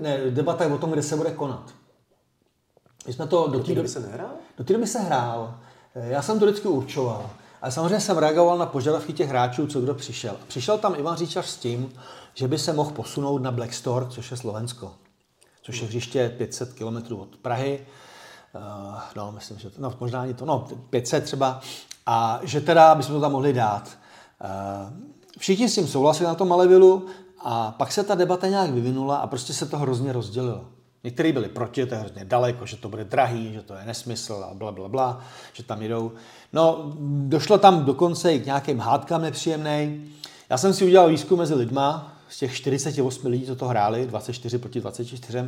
ne, 0.00 0.18
debata 0.30 0.74
o 0.74 0.78
tom, 0.78 0.90
kde 0.90 1.02
se 1.02 1.16
bude 1.16 1.30
konat. 1.30 1.81
My 3.06 3.12
jsme 3.12 3.26
to 3.26 3.48
do 3.48 3.60
té 3.60 3.74
doby 3.74 3.88
se 3.88 4.00
nehrál? 4.00 4.30
Do 4.58 4.64
té 4.64 4.72
doby 4.72 4.86
se 4.86 4.98
hrál. 4.98 5.54
Já 5.94 6.22
jsem 6.22 6.38
to 6.38 6.46
vždycky 6.46 6.68
určoval. 6.68 7.30
Ale 7.62 7.72
samozřejmě 7.72 8.00
jsem 8.00 8.18
reagoval 8.18 8.58
na 8.58 8.66
požadavky 8.66 9.12
těch 9.12 9.28
hráčů, 9.28 9.66
co 9.66 9.80
kdo 9.80 9.94
přišel. 9.94 10.36
Přišel 10.48 10.78
tam 10.78 10.94
Ivan 10.98 11.16
Říčař 11.16 11.46
s 11.46 11.56
tím, 11.56 11.92
že 12.34 12.48
by 12.48 12.58
se 12.58 12.72
mohl 12.72 12.90
posunout 12.90 13.42
na 13.42 13.50
Black 13.50 13.74
Stork, 13.74 14.10
což 14.10 14.30
je 14.30 14.36
Slovensko. 14.36 14.94
Což 15.62 15.80
je 15.80 15.86
hřiště 15.86 16.34
500 16.38 16.72
km 16.72 17.14
od 17.14 17.36
Prahy. 17.36 17.86
Uh, 18.54 19.00
no, 19.16 19.32
myslím, 19.32 19.58
že 19.58 19.70
to, 19.70 19.82
no, 19.82 19.94
možná 20.00 20.20
ani 20.20 20.34
to, 20.34 20.44
no, 20.44 20.68
500 20.90 21.24
třeba. 21.24 21.60
A 22.06 22.40
že 22.42 22.60
teda 22.60 22.94
bychom 22.94 23.14
to 23.14 23.20
tam 23.20 23.32
mohli 23.32 23.52
dát. 23.52 23.88
Uh, 24.44 24.92
všichni 25.38 25.68
s 25.68 25.74
tím 25.74 25.86
souhlasili 25.86 26.28
na 26.28 26.34
tom 26.34 26.48
Malevilu 26.48 27.06
a 27.40 27.70
pak 27.70 27.92
se 27.92 28.04
ta 28.04 28.14
debata 28.14 28.48
nějak 28.48 28.70
vyvinula 28.70 29.16
a 29.16 29.26
prostě 29.26 29.52
se 29.52 29.66
to 29.66 29.78
hrozně 29.78 30.12
rozdělilo. 30.12 30.64
Někteří 31.04 31.32
byli 31.32 31.48
proti, 31.48 31.86
to 31.86 31.94
je 31.94 32.00
hrozně 32.00 32.24
daleko, 32.24 32.66
že 32.66 32.76
to 32.76 32.88
bude 32.88 33.04
drahý, 33.04 33.52
že 33.52 33.62
to 33.62 33.74
je 33.74 33.84
nesmysl 33.84 34.46
a 34.50 34.54
bla, 34.54 34.72
bla, 34.72 34.88
bla, 34.88 35.24
že 35.52 35.62
tam 35.62 35.82
jedou. 35.82 36.12
No, 36.52 36.92
došlo 37.26 37.58
tam 37.58 37.84
dokonce 37.84 38.34
i 38.34 38.40
k 38.40 38.46
nějakým 38.46 38.78
hádkám 38.78 39.22
nepříjemný. 39.22 40.04
Já 40.50 40.58
jsem 40.58 40.74
si 40.74 40.84
udělal 40.84 41.08
výzkum 41.08 41.38
mezi 41.38 41.54
lidma, 41.54 42.18
z 42.32 42.38
těch 42.38 42.54
48 42.54 43.26
lidí, 43.26 43.46
co 43.46 43.56
to 43.56 43.68
hráli, 43.68 44.06
24 44.06 44.58
proti 44.58 44.80
24, 44.80 45.38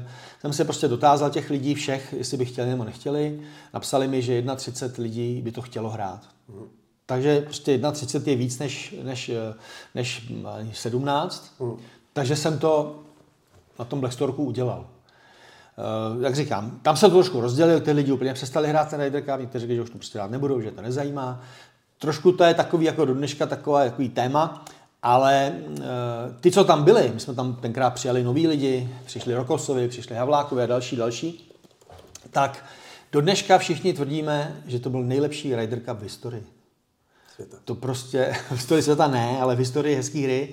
jsem 0.41 0.53
se 0.53 0.65
prostě 0.65 0.89
dotázal 0.89 1.31
těch 1.31 1.51
lidí 1.51 1.75
všech, 1.75 2.15
jestli 2.19 2.37
by 2.37 2.45
chtěli 2.45 2.71
nebo 2.71 2.85
nechtěli. 2.85 3.41
Napsali 3.75 4.09
mi, 4.09 4.23
že 4.23 4.45
31 4.57 5.03
lidí 5.03 5.43
by 5.43 5.53
to 5.53 5.63
chtělo 5.63 5.91
hrát. 5.91 6.21
Mm. 6.49 6.69
Takže 7.07 7.41
prostě 7.41 7.81
31 7.93 8.31
je 8.31 8.37
víc 8.37 8.59
než, 8.59 8.95
než, 9.03 9.31
než 9.95 10.27
17. 10.73 11.55
Mm. 11.61 11.77
Takže 12.13 12.37
jsem 12.37 12.59
to 12.59 13.03
na 13.79 13.85
tom 13.85 14.01
Blackstorku 14.01 14.45
udělal. 14.45 14.87
Uh, 15.77 16.23
jak 16.23 16.35
říkám, 16.35 16.79
tam 16.83 16.97
se 16.97 17.07
to 17.07 17.15
trošku 17.15 17.41
rozdělil, 17.41 17.81
ty 17.81 17.93
lidi 17.93 18.13
úplně 18.13 18.35
přestali 18.35 18.69
hrát 18.69 18.91
ten 18.91 19.01
Ryder 19.01 19.23
Cup, 19.23 19.41
někteří 19.41 19.61
řekli, 19.61 19.77
že 19.77 19.83
už 19.83 19.91
to 19.91 19.99
prostě 19.99 20.19
hrát 20.19 20.31
nebudou, 20.31 20.61
že 20.61 20.71
to 20.71 20.83
nezajímá. 20.83 21.41
Trošku 21.99 22.33
to 22.33 22.45
je 22.45 22.55
takový 22.55 22.87
jako 22.87 23.05
do 23.05 23.15
dneška 23.15 23.47
taková, 23.47 23.85
takový 23.85 24.09
téma, 24.09 24.65
ale 25.03 25.53
uh, 25.69 25.85
ty, 26.41 26.51
co 26.51 26.65
tam 26.65 26.85
byli, 26.85 27.11
my 27.15 27.21
jsme 27.21 27.35
tam 27.35 27.55
tenkrát 27.55 27.91
přijali 27.91 28.25
noví 28.25 28.47
lidi, 28.47 28.91
přišli 29.05 29.35
Rokosovi, 29.35 29.89
přišli 29.89 30.17
Havlákovi 30.17 30.63
a 30.63 30.67
další, 30.67 30.97
další, 30.97 31.51
tak 32.31 32.65
do 33.13 33.21
dneška 33.21 33.59
všichni 33.59 33.93
tvrdíme, 33.93 34.63
že 34.67 34.79
to 34.79 34.91
byl 34.91 35.03
nejlepší 35.03 35.57
Ryder 35.57 35.81
Cup 35.81 35.99
v 35.99 36.03
historii. 36.03 36.47
Světa. 37.35 37.57
To 37.65 37.75
prostě, 37.75 38.37
v 38.49 38.53
historii 38.53 38.83
světa 38.83 39.09
ne, 39.09 39.39
ale 39.41 39.57
v 39.57 39.59
historii 39.59 39.97
hezké 39.97 40.19
hry. 40.19 40.53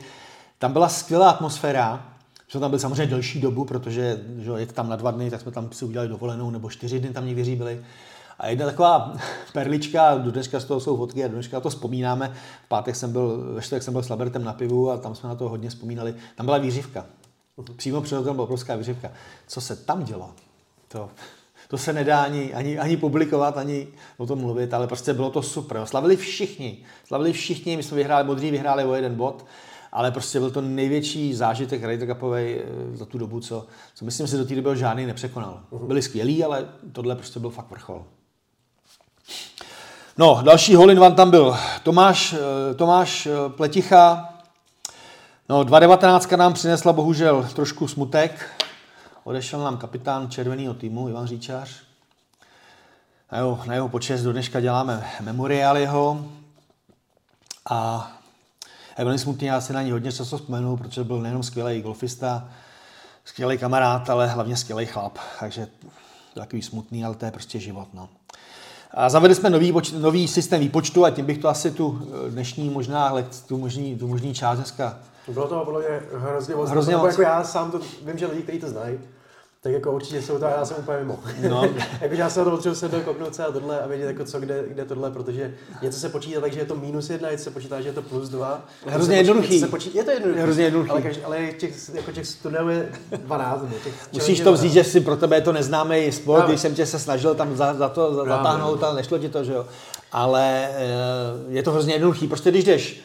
Tam 0.60 0.74
byla 0.74 0.90
skvělá 0.90 1.30
atmosféra, 1.30 2.11
jsme 2.52 2.60
tam 2.60 2.72
byli 2.72 2.80
samozřejmě 2.80 3.06
delší 3.06 3.42
dobu, 3.42 3.66
protože 3.66 4.22
že 4.38 4.52
jet 4.58 4.74
tam 4.74 4.90
na 4.90 4.96
dva 4.96 5.12
dny, 5.12 5.30
tak 5.30 5.42
jsme 5.42 5.52
tam 5.52 5.72
si 5.72 5.86
udělali 5.86 6.10
dovolenou, 6.10 6.52
nebo 6.52 6.70
čtyři 6.70 7.00
dny 7.00 7.10
tam 7.10 7.26
někteří 7.26 7.56
byli. 7.56 7.86
A 8.40 8.48
jedna 8.48 8.66
taková 8.66 9.14
perlička, 9.54 10.18
do 10.18 10.32
dneška 10.32 10.60
z 10.60 10.66
toho 10.66 10.80
jsou 10.80 10.98
fotky 10.98 11.24
a 11.24 11.28
do 11.28 11.34
dneška 11.34 11.60
to 11.60 11.70
vzpomínáme. 11.70 12.34
V 12.66 12.68
pátek 12.68 12.96
jsem 12.96 13.12
byl, 13.12 13.54
ve 13.54 13.62
čtvrtek 13.62 13.84
jsem 13.84 13.94
byl 13.94 14.04
s 14.04 14.10
Labertem 14.10 14.44
na 14.44 14.54
pivu 14.54 14.92
a 14.92 14.98
tam 14.98 15.16
jsme 15.16 15.30
na 15.30 15.36
to 15.36 15.50
hodně 15.50 15.70
vzpomínali. 15.70 16.16
Tam 16.36 16.46
byla 16.46 16.58
výřivka. 16.58 17.06
Přímo 17.76 18.02
před 18.02 18.22
byla 18.22 18.44
obrovská 18.44 18.76
výřivka. 18.76 19.12
Co 19.48 19.62
se 19.62 19.76
tam 19.76 20.04
dělo? 20.04 20.32
To, 20.88 21.10
to 21.68 21.78
se 21.78 21.94
nedá 21.94 22.24
ani, 22.24 22.54
ani, 22.54 22.80
ani 22.80 22.98
publikovat, 22.98 23.58
ani 23.58 23.88
o 24.18 24.26
tom 24.26 24.40
mluvit, 24.40 24.74
ale 24.74 24.88
prostě 24.88 25.14
bylo 25.14 25.30
to 25.30 25.42
super. 25.42 25.86
Slavili 25.86 26.16
všichni. 26.16 26.84
Slavili 27.04 27.34
všichni, 27.34 27.78
my 27.78 27.84
jsme 27.84 27.98
vyhráli, 27.98 28.28
modří 28.28 28.52
vyhráli 28.52 28.86
o 28.86 28.94
jeden 28.94 29.16
bod 29.16 29.46
ale 29.92 30.12
prostě 30.12 30.40
byl 30.40 30.52
to 30.52 30.62
největší 30.62 31.34
zážitek 31.34 31.84
Ryder 31.84 32.08
Cupovej 32.08 32.64
eh, 32.64 32.98
za 32.98 33.06
tu 33.06 33.18
dobu, 33.18 33.40
co, 33.40 33.66
co 33.96 34.06
myslím 34.06 34.28
si 34.28 34.38
do 34.38 34.46
té 34.46 34.56
doby 34.56 34.78
žádný 34.78 35.06
nepřekonal. 35.06 35.60
Uh-huh. 35.72 35.88
Byli 35.88 36.02
skvělí, 36.02 36.44
ale 36.44 36.66
tohle 36.92 37.16
prostě 37.16 37.40
byl 37.40 37.50
fakt 37.50 37.72
vrchol. 37.72 38.06
No, 40.18 40.42
další 40.44 40.76
hole 40.76 41.00
one 41.00 41.16
tam 41.16 41.32
byl 41.32 41.58
Tomáš, 41.84 42.34
eh, 42.34 42.74
Tomáš 42.74 43.26
eh, 43.26 43.50
Pleticha. 43.50 44.34
No, 45.50 45.64
2.19 45.64 46.38
nám 46.38 46.54
přinesla 46.54 46.94
bohužel 46.94 47.48
trošku 47.56 47.88
smutek. 47.88 48.50
Odešel 49.24 49.60
nám 49.60 49.78
kapitán 49.78 50.30
červeného 50.30 50.74
týmu, 50.74 51.10
Ivan 51.10 51.28
Říčář. 51.28 51.70
Na 53.32 53.38
jeho, 53.38 53.60
na 53.66 53.74
jeho 53.74 53.90
počest 53.90 54.22
do 54.22 54.32
dneška 54.32 54.60
děláme 54.60 55.08
memoriál 55.22 55.78
jeho. 55.78 56.26
A 57.70 58.12
Je 58.98 59.18
smutný, 59.18 59.48
já 59.48 59.62
si 59.62 59.74
na 59.74 59.82
ní 59.82 59.92
hodně 59.92 60.12
často 60.12 60.38
vzpomenu, 60.38 60.78
protože 60.78 61.04
byl 61.04 61.22
nejenom 61.22 61.44
skvělý 61.44 61.82
golfista, 61.82 62.50
skvělý 63.26 63.58
kamarád, 63.58 64.10
ale 64.10 64.28
hlavně 64.28 64.58
skvělý 64.58 64.86
chlap. 64.86 65.18
Takže 65.40 65.68
takový 66.34 66.62
smutný, 66.62 67.06
ale 67.06 67.16
to 67.16 67.26
je 67.26 67.32
prostě 67.32 67.60
život. 67.60 67.88
No. 67.94 68.10
A 68.92 69.10
zavedli 69.10 69.36
jsme 69.36 69.50
nový, 69.50 69.74
nový 70.00 70.28
systém 70.28 70.60
výpočtu 70.60 71.06
a 71.06 71.10
tím 71.10 71.26
bych 71.26 71.38
to 71.38 71.50
asi 71.50 71.72
tu 71.72 72.10
eh, 72.28 72.30
dnešní 72.30 72.70
možná 72.70 73.14
tu 73.48 73.58
možný, 73.58 73.98
tu 73.98 74.08
možný 74.08 74.34
část 74.34 74.58
dneska 74.58 75.00
bylo 75.28 75.48
to 75.48 75.66
podle 75.66 75.80
mě 75.80 76.02
hrozně 76.14 76.56
moc. 76.56 76.70
Hrozně 76.70 76.96
moc. 76.96 77.08
Jako 77.08 77.22
já 77.22 77.44
sám 77.44 77.72
to, 77.72 77.80
vím, 78.06 78.18
že 78.18 78.28
lidi, 78.28 78.44
kteří 78.44 78.60
to 78.60 78.70
znají, 78.70 79.00
tak 79.64 79.74
jako 79.74 79.92
určitě 79.92 80.22
jsou 80.22 80.40
to, 80.40 80.46
já 80.46 80.66
jsem 80.66 80.78
úplně 80.80 80.98
mimo. 80.98 81.20
No. 81.50 81.64
jako 82.02 82.16
já 82.16 82.30
se 82.30 82.44
to 82.44 82.50
potřebuji 82.50 82.76
se 82.76 82.88
dokopnout 82.88 83.40
a 83.40 83.52
tohle 83.52 83.82
a 83.82 83.88
vědět, 83.88 84.06
jako 84.06 84.26
co, 84.26 84.40
kde, 84.40 84.64
kde 84.68 84.86
tohle, 84.86 85.12
protože 85.12 85.54
něco 85.82 86.00
se 86.00 86.10
počítá 86.10 86.42
tak, 86.42 86.54
že 86.54 86.60
je 86.60 86.66
to 86.66 86.76
minus 86.76 87.10
jedna, 87.10 87.32
něco 87.32 87.44
se 87.44 87.52
počítá, 87.52 87.82
že 87.82 87.90
je 87.90 87.94
to 87.94 88.02
plus 88.02 88.30
dva. 88.30 88.66
Hrozně 88.86 89.18
jednoduchý. 89.18 89.60
Se 89.60 89.68
počítá, 89.68 90.00
je 90.00 90.04
to 90.04 90.12
jednoduchý. 90.12 90.42
Hrozně 90.42 90.64
jednoduchý. 90.64 90.92
Ale, 90.92 91.02
každý, 91.02 91.24
ale 91.24 91.52
těch, 91.52 91.76
jako 91.94 92.12
těch 92.12 92.36
tunelů 92.42 92.70
je 92.70 92.92
12. 93.18 93.62
Těch 93.84 93.94
Musíš 94.14 94.40
to 94.40 94.54
vzít, 94.54 94.72
že 94.72 94.84
si 94.84 95.00
pro 95.00 95.16
tebe 95.16 95.36
je 95.36 95.42
to 95.42 95.54
neznámý 95.54 96.12
sport, 96.12 96.48
když 96.48 96.62
jsem 96.62 96.76
tě 96.76 96.86
se 96.86 97.00
snažil 97.00 97.36
tam 97.36 97.56
za, 97.56 97.74
za 97.74 97.90
to 97.90 98.16
za, 98.16 98.26
zatáhnout, 98.26 98.84
ale 98.84 98.96
nešlo 98.96 99.18
ti 99.18 99.30
to, 99.30 99.44
že 99.44 99.54
jo. 99.54 99.66
Ale 100.12 100.70
eh, 100.70 100.88
je 101.50 101.64
to 101.64 101.72
hrozně 101.72 101.94
jednoduchý. 101.94 102.28
Prostě 102.28 102.52
když 102.52 102.64
jdeš 102.64 103.02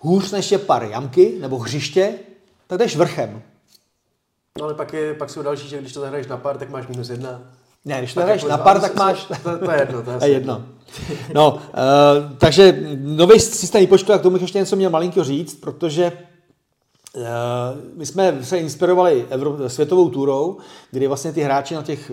hůř 0.00 0.30
než 0.32 0.52
je 0.52 0.58
par 0.58 0.84
jamky 0.84 1.36
nebo 1.40 1.58
hřiště, 1.58 2.12
tak 2.66 2.78
jdeš 2.78 2.96
vrchem. 2.96 3.42
No 4.58 4.64
ale 4.64 4.74
pak, 4.74 4.92
je, 4.92 5.14
pak 5.14 5.30
jsou 5.30 5.42
další, 5.42 5.68
že 5.68 5.78
když 5.78 5.92
to 5.92 6.00
zahraješ 6.00 6.26
na 6.26 6.36
par, 6.36 6.58
tak 6.58 6.70
máš 6.70 6.86
minus 6.86 7.08
jedna. 7.08 7.40
Ne, 7.84 7.98
když 7.98 8.14
to 8.14 8.20
zahraješ 8.20 8.44
na 8.44 8.58
par, 8.58 8.80
tak 8.80 8.94
máš... 8.94 9.24
To, 9.42 9.58
to 9.58 9.70
je 9.70 9.80
jedno. 9.80 10.02
To 10.02 10.10
je, 10.10 10.18
je 10.22 10.28
jedno. 10.28 10.64
No, 11.34 11.54
uh, 11.54 11.60
takže 12.38 12.96
nový 13.00 13.40
systém 13.40 13.80
výpočtu, 13.80 14.12
a 14.12 14.18
k 14.18 14.22
tomu 14.22 14.36
ještě 14.36 14.58
něco 14.58 14.76
měl 14.76 14.90
malinký 14.90 15.22
říct, 15.22 15.54
protože 15.54 16.12
uh, 17.16 17.22
my 17.96 18.06
jsme 18.06 18.44
se 18.44 18.58
inspirovali 18.58 19.26
Evro- 19.30 19.66
světovou 19.66 20.08
turou, 20.08 20.58
kdy 20.90 21.06
vlastně 21.06 21.32
ty 21.32 21.40
hráči 21.40 21.74
na 21.74 21.82
těch, 21.82 22.12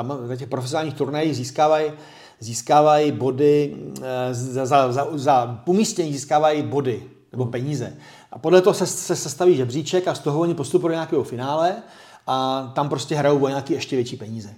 eh, 0.00 0.28
na 0.28 0.36
těch 0.36 0.48
profesionálních 0.48 0.94
turnajích 0.94 1.36
získávají 1.36 1.92
získávají 2.40 3.12
body, 3.12 3.76
za, 4.30 4.66
za, 4.66 4.92
za, 4.92 5.06
za 5.12 5.62
umístění 5.66 6.12
získávají 6.12 6.62
body 6.62 7.02
nebo 7.32 7.46
peníze. 7.46 7.96
A 8.36 8.38
podle 8.38 8.62
toho 8.62 8.74
se, 8.74 8.86
se 8.86 9.16
sestaví 9.16 9.56
žebříček 9.56 10.08
a 10.08 10.14
z 10.14 10.18
toho 10.18 10.40
oni 10.40 10.54
postupují 10.54 10.90
do 10.90 10.94
nějakého 10.94 11.24
finále 11.24 11.76
a 12.26 12.66
tam 12.74 12.88
prostě 12.88 13.14
hrajou 13.14 13.44
o 13.44 13.48
nějaké 13.48 13.74
ještě 13.74 13.96
větší 13.96 14.16
peníze. 14.16 14.54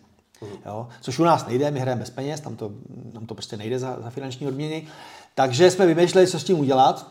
Jo? 0.67 0.89
Což 1.01 1.19
u 1.19 1.25
nás 1.25 1.47
nejde, 1.47 1.71
my 1.71 1.81
hrajeme 1.81 2.01
bez 2.01 2.11
peněz, 2.11 2.41
tam 2.41 2.57
to, 2.57 2.71
tam 3.13 3.27
to 3.27 3.35
prostě 3.35 3.57
nejde 3.57 3.79
za, 3.79 3.97
za 4.03 4.11
finanční 4.11 4.47
odměny. 4.47 4.87
Takže 5.35 5.71
jsme 5.71 5.87
vymýšleli, 5.87 6.27
co 6.27 6.41
s 6.41 6.45
tím 6.45 6.61
udělat. 6.61 7.07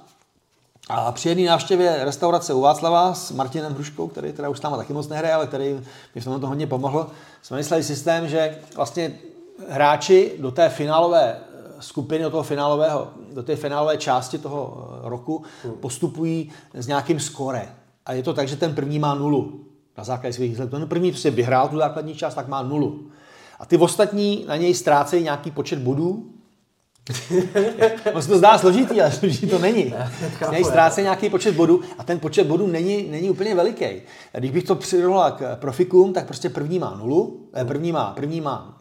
A 0.90 1.12
při 1.12 1.30
jedné 1.30 1.46
návštěvě 1.46 2.06
restaurace 2.06 2.54
u 2.54 2.62
Václava 2.62 3.14
s 3.14 3.32
Martinem 3.32 3.74
Hruškou, 3.74 4.08
který 4.08 4.34
teda 4.34 4.50
už 4.50 4.58
s 4.58 4.62
náma 4.62 4.78
taky 4.78 4.94
moc 4.94 5.08
nehraje, 5.08 5.34
ale 5.34 5.48
který 5.48 5.74
mi 6.16 6.22
v 6.22 6.24
tom 6.24 6.42
to 6.42 6.48
hodně 6.48 6.68
pomohl, 6.68 7.08
jsme 7.42 7.58
mysleli 7.58 7.84
systém, 7.84 8.28
že 8.28 8.58
vlastně 8.76 9.20
hráči 9.70 10.32
do 10.40 10.52
té 10.52 10.70
finálové 10.70 11.40
skupiny 11.80 12.24
do 12.24 12.30
toho 12.30 12.44
finálového, 12.44 13.08
do 13.34 13.44
té 13.44 13.56
finálové 13.56 13.98
části 13.98 14.38
toho 14.38 14.90
eh, 15.06 15.10
roku 15.10 15.44
hmm. 15.64 15.74
postupují 15.74 16.52
s 16.74 16.88
nějakým 16.88 17.20
skore. 17.20 17.70
A 18.06 18.14
je 18.14 18.24
to 18.24 18.34
tak, 18.34 18.48
že 18.48 18.56
ten 18.56 18.76
první 18.76 19.00
má 19.00 19.16
nulu 19.16 19.66
na 19.98 20.04
základě 20.04 20.34
svých 20.34 20.50
výsledků. 20.50 20.76
Ten 20.76 20.88
první 20.88 21.12
prostě 21.12 21.32
vyhrál 21.32 21.68
tu 21.68 21.78
základní 21.78 22.16
část, 22.16 22.36
tak 22.36 22.48
má 22.48 22.64
nulu. 22.64 23.08
A 23.60 23.66
ty 23.66 23.78
ostatní 23.78 24.46
na 24.48 24.56
něj 24.56 24.74
ztrácejí 24.74 25.24
nějaký 25.24 25.52
počet 25.52 25.80
bodů. 25.80 26.26
On 28.14 28.22
se 28.22 28.28
to 28.28 28.38
zdá 28.38 28.58
složitý, 28.58 29.02
ale 29.02 29.12
složitý 29.12 29.48
to 29.48 29.60
není. 29.60 29.94
Na 30.42 30.52
něj 30.52 30.64
ztrácejí 30.64 31.04
nějaký 31.04 31.30
počet 31.30 31.56
bodů 31.56 31.82
a 31.98 32.04
ten 32.04 32.20
počet 32.20 32.48
bodů 32.48 32.68
není, 32.68 33.08
není 33.12 33.30
úplně 33.30 33.56
veliký. 33.56 33.86
Když 34.34 34.52
bych 34.52 34.64
to 34.64 34.76
přirovnal 34.76 35.32
k 35.32 35.56
profikům, 35.56 36.14
tak 36.14 36.26
prostě 36.26 36.50
první 36.50 36.80
má 36.80 36.96
nulu, 37.00 37.50
eh, 37.54 37.66
první 37.66 37.92
má, 37.92 38.12
první 38.16 38.42
má 38.42 38.77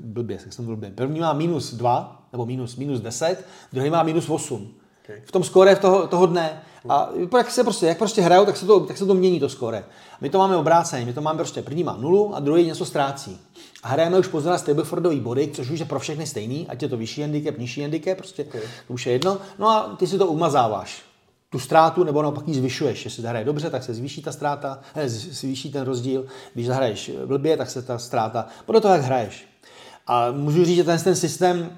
blbě, 0.00 0.38
jak 0.44 0.52
jsem 0.52 0.64
blbě, 0.64 0.90
první 0.90 1.20
má 1.20 1.32
minus 1.32 1.74
2, 1.74 2.28
nebo 2.32 2.46
minus, 2.46 2.76
minus 2.76 3.00
10, 3.00 3.44
druhý 3.72 3.90
má 3.90 4.02
minus 4.02 4.30
8. 4.30 4.74
Okay. 5.04 5.22
V 5.24 5.32
tom 5.32 5.44
skóre 5.44 5.76
toho, 5.76 6.06
toho 6.06 6.26
dne. 6.26 6.62
A 6.88 7.10
jak 7.36 7.50
se 7.50 7.64
prostě, 7.64 7.86
jak 7.86 7.98
prostě 7.98 8.22
hrajou, 8.22 8.44
tak 8.44 8.56
se 8.56 8.66
to, 8.66 8.80
tak 8.80 8.96
se 8.96 9.06
to 9.06 9.14
mění 9.14 9.40
to 9.40 9.48
skóre. 9.48 9.84
My 10.20 10.30
to 10.30 10.38
máme 10.38 10.56
obráceně, 10.56 11.06
my 11.06 11.12
to 11.12 11.20
máme 11.20 11.36
prostě 11.36 11.62
první 11.62 11.84
má 11.84 11.96
nulu 11.96 12.36
a 12.36 12.40
druhý 12.40 12.66
něco 12.66 12.84
ztrácí. 12.84 13.40
A 13.82 13.88
hrajeme 13.88 14.18
už 14.18 14.26
pozor 14.26 14.52
na 14.52 14.58
Stablefordový 14.58 15.20
body, 15.20 15.50
což 15.54 15.70
už 15.70 15.80
je 15.80 15.86
pro 15.86 15.98
všechny 15.98 16.26
stejný, 16.26 16.66
ať 16.68 16.82
je 16.82 16.88
to 16.88 16.96
vyšší 16.96 17.20
handicap, 17.20 17.58
nižší 17.58 17.82
handicap, 17.82 18.18
prostě 18.18 18.44
okay. 18.44 18.60
to 18.86 18.94
už 18.94 19.06
je 19.06 19.12
jedno. 19.12 19.38
No 19.58 19.68
a 19.68 19.96
ty 19.98 20.06
si 20.06 20.18
to 20.18 20.26
umazáváš 20.26 21.02
tu 21.50 21.58
ztrátu, 21.58 22.04
nebo 22.04 22.22
naopak 22.22 22.48
ji 22.48 22.54
zvyšuješ. 22.54 23.04
Jestli 23.04 23.22
zahraje 23.22 23.44
dobře, 23.44 23.70
tak 23.70 23.82
se 23.82 23.94
zvýší 23.94 24.22
ta 24.22 24.32
ztráta, 24.32 24.80
ne, 24.96 25.08
zvýší 25.08 25.72
ten 25.72 25.82
rozdíl. 25.82 26.26
Když 26.54 26.66
zahraješ 26.66 27.10
blbě, 27.26 27.56
tak 27.56 27.70
se 27.70 27.82
ta 27.82 27.98
ztráta, 27.98 28.46
podle 28.66 28.80
toho, 28.80 28.94
jak 28.94 29.02
hraješ. 29.02 29.48
A 30.06 30.30
můžu 30.30 30.64
říct, 30.64 30.76
že 30.76 30.84
ten, 30.84 30.98
ten 30.98 31.16
systém 31.16 31.70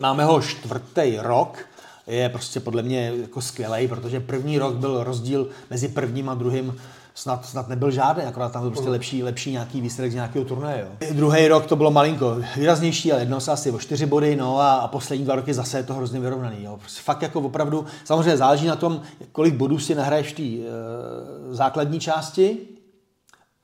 Máme 0.00 0.24
ho 0.24 0.42
čtvrtý 0.42 1.16
rok, 1.18 1.58
je 2.06 2.28
prostě 2.28 2.60
podle 2.60 2.82
mě 2.82 3.12
jako 3.20 3.42
skvělý, 3.42 3.88
protože 3.88 4.20
první 4.20 4.58
rok 4.58 4.74
byl 4.74 5.04
rozdíl 5.04 5.48
mezi 5.70 5.88
prvním 5.88 6.28
a 6.28 6.34
druhým 6.34 6.76
snad, 7.14 7.46
snad 7.46 7.68
nebyl 7.68 7.90
žádný, 7.90 8.22
akorát 8.22 8.52
tam 8.52 8.62
byl 8.62 8.70
prostě 8.70 8.90
lepší, 8.90 9.22
lepší 9.22 9.52
nějaký 9.52 9.80
výsledek 9.80 10.12
z 10.12 10.14
nějakého 10.14 10.44
turnaje. 10.44 10.80
Jo. 10.80 11.08
Druhý 11.12 11.48
rok 11.48 11.66
to 11.66 11.76
bylo 11.76 11.90
malinko 11.90 12.36
výraznější, 12.56 13.12
ale 13.12 13.22
jedno 13.22 13.40
se 13.40 13.52
asi 13.52 13.70
o 13.70 13.78
čtyři 13.78 14.06
body, 14.06 14.36
no 14.36 14.60
a, 14.60 14.74
a 14.74 14.88
poslední 14.88 15.24
dva 15.24 15.34
roky 15.34 15.54
zase 15.54 15.78
je 15.78 15.82
to 15.82 15.94
hrozně 15.94 16.20
vyrovnaný. 16.20 16.64
Jo. 16.64 16.76
Prostě 16.76 17.02
fakt 17.02 17.22
jako 17.22 17.40
opravdu, 17.40 17.86
samozřejmě 18.04 18.36
záleží 18.36 18.66
na 18.66 18.76
tom, 18.76 19.02
kolik 19.32 19.54
bodů 19.54 19.78
si 19.78 19.94
nahraješ 19.94 20.32
v 20.32 20.36
té 20.36 20.42
e, 20.42 21.54
základní 21.54 22.00
části, 22.00 22.58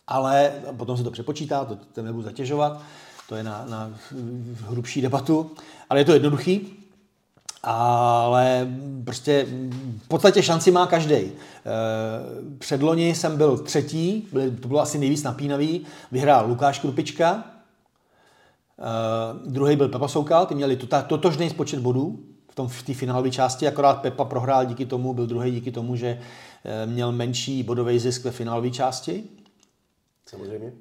ale 0.07 0.53
potom 0.77 0.97
se 0.97 1.03
to 1.03 1.11
přepočítá, 1.11 1.65
to, 1.65 1.79
to 1.93 2.03
nebudu 2.03 2.23
zatěžovat 2.23 2.83
to 3.33 3.37
je 3.37 3.43
na, 3.43 3.65
na 3.69 3.91
hrubší 4.69 5.03
debatu, 5.03 5.51
ale 5.91 6.01
je 6.01 6.05
to 6.05 6.13
jednoduchý. 6.13 6.79
Ale 7.63 8.69
prostě 9.05 9.47
v 10.05 10.09
podstatě 10.09 10.43
šanci 10.43 10.71
má 10.71 10.87
každý. 10.87 11.15
Eh, 11.15 11.33
předloni 12.59 13.15
jsem 13.15 13.37
byl 13.37 13.59
třetí, 13.59 14.29
to 14.61 14.69
bylo 14.69 14.81
asi 14.81 14.99
nejvíc 14.99 15.23
napínavý, 15.23 15.87
vyhrál 16.11 16.49
Lukáš 16.49 16.79
Krupička, 16.79 17.45
Uh, 18.79 19.53
druhý 19.53 19.77
byl 19.77 19.89
Pepa 19.89 20.09
Soukal, 20.09 20.47
ty 20.47 20.55
měli 20.55 20.77
tota, 20.77 21.03
totožný 21.03 21.51
počet 21.51 21.81
bodů 21.81 22.19
v 22.49 22.55
tom 22.55 22.69
v 22.69 22.83
té 22.83 22.95
finálové 22.95 23.31
části, 23.31 23.69
akorát 23.69 24.03
Pepa 24.03 24.25
prohrál 24.25 24.65
díky 24.65 24.87
tomu, 24.87 25.15
byl 25.15 25.27
druhý 25.27 25.51
díky 25.51 25.73
tomu, 25.73 25.97
že 25.97 26.19
uh, 26.19 26.93
měl 26.93 27.13
menší 27.13 27.63
bodový 27.63 27.99
zisk 27.99 28.25
ve 28.25 28.31
finálové 28.31 28.71
části. 28.71 29.25
Samozřejmě. 30.27 30.73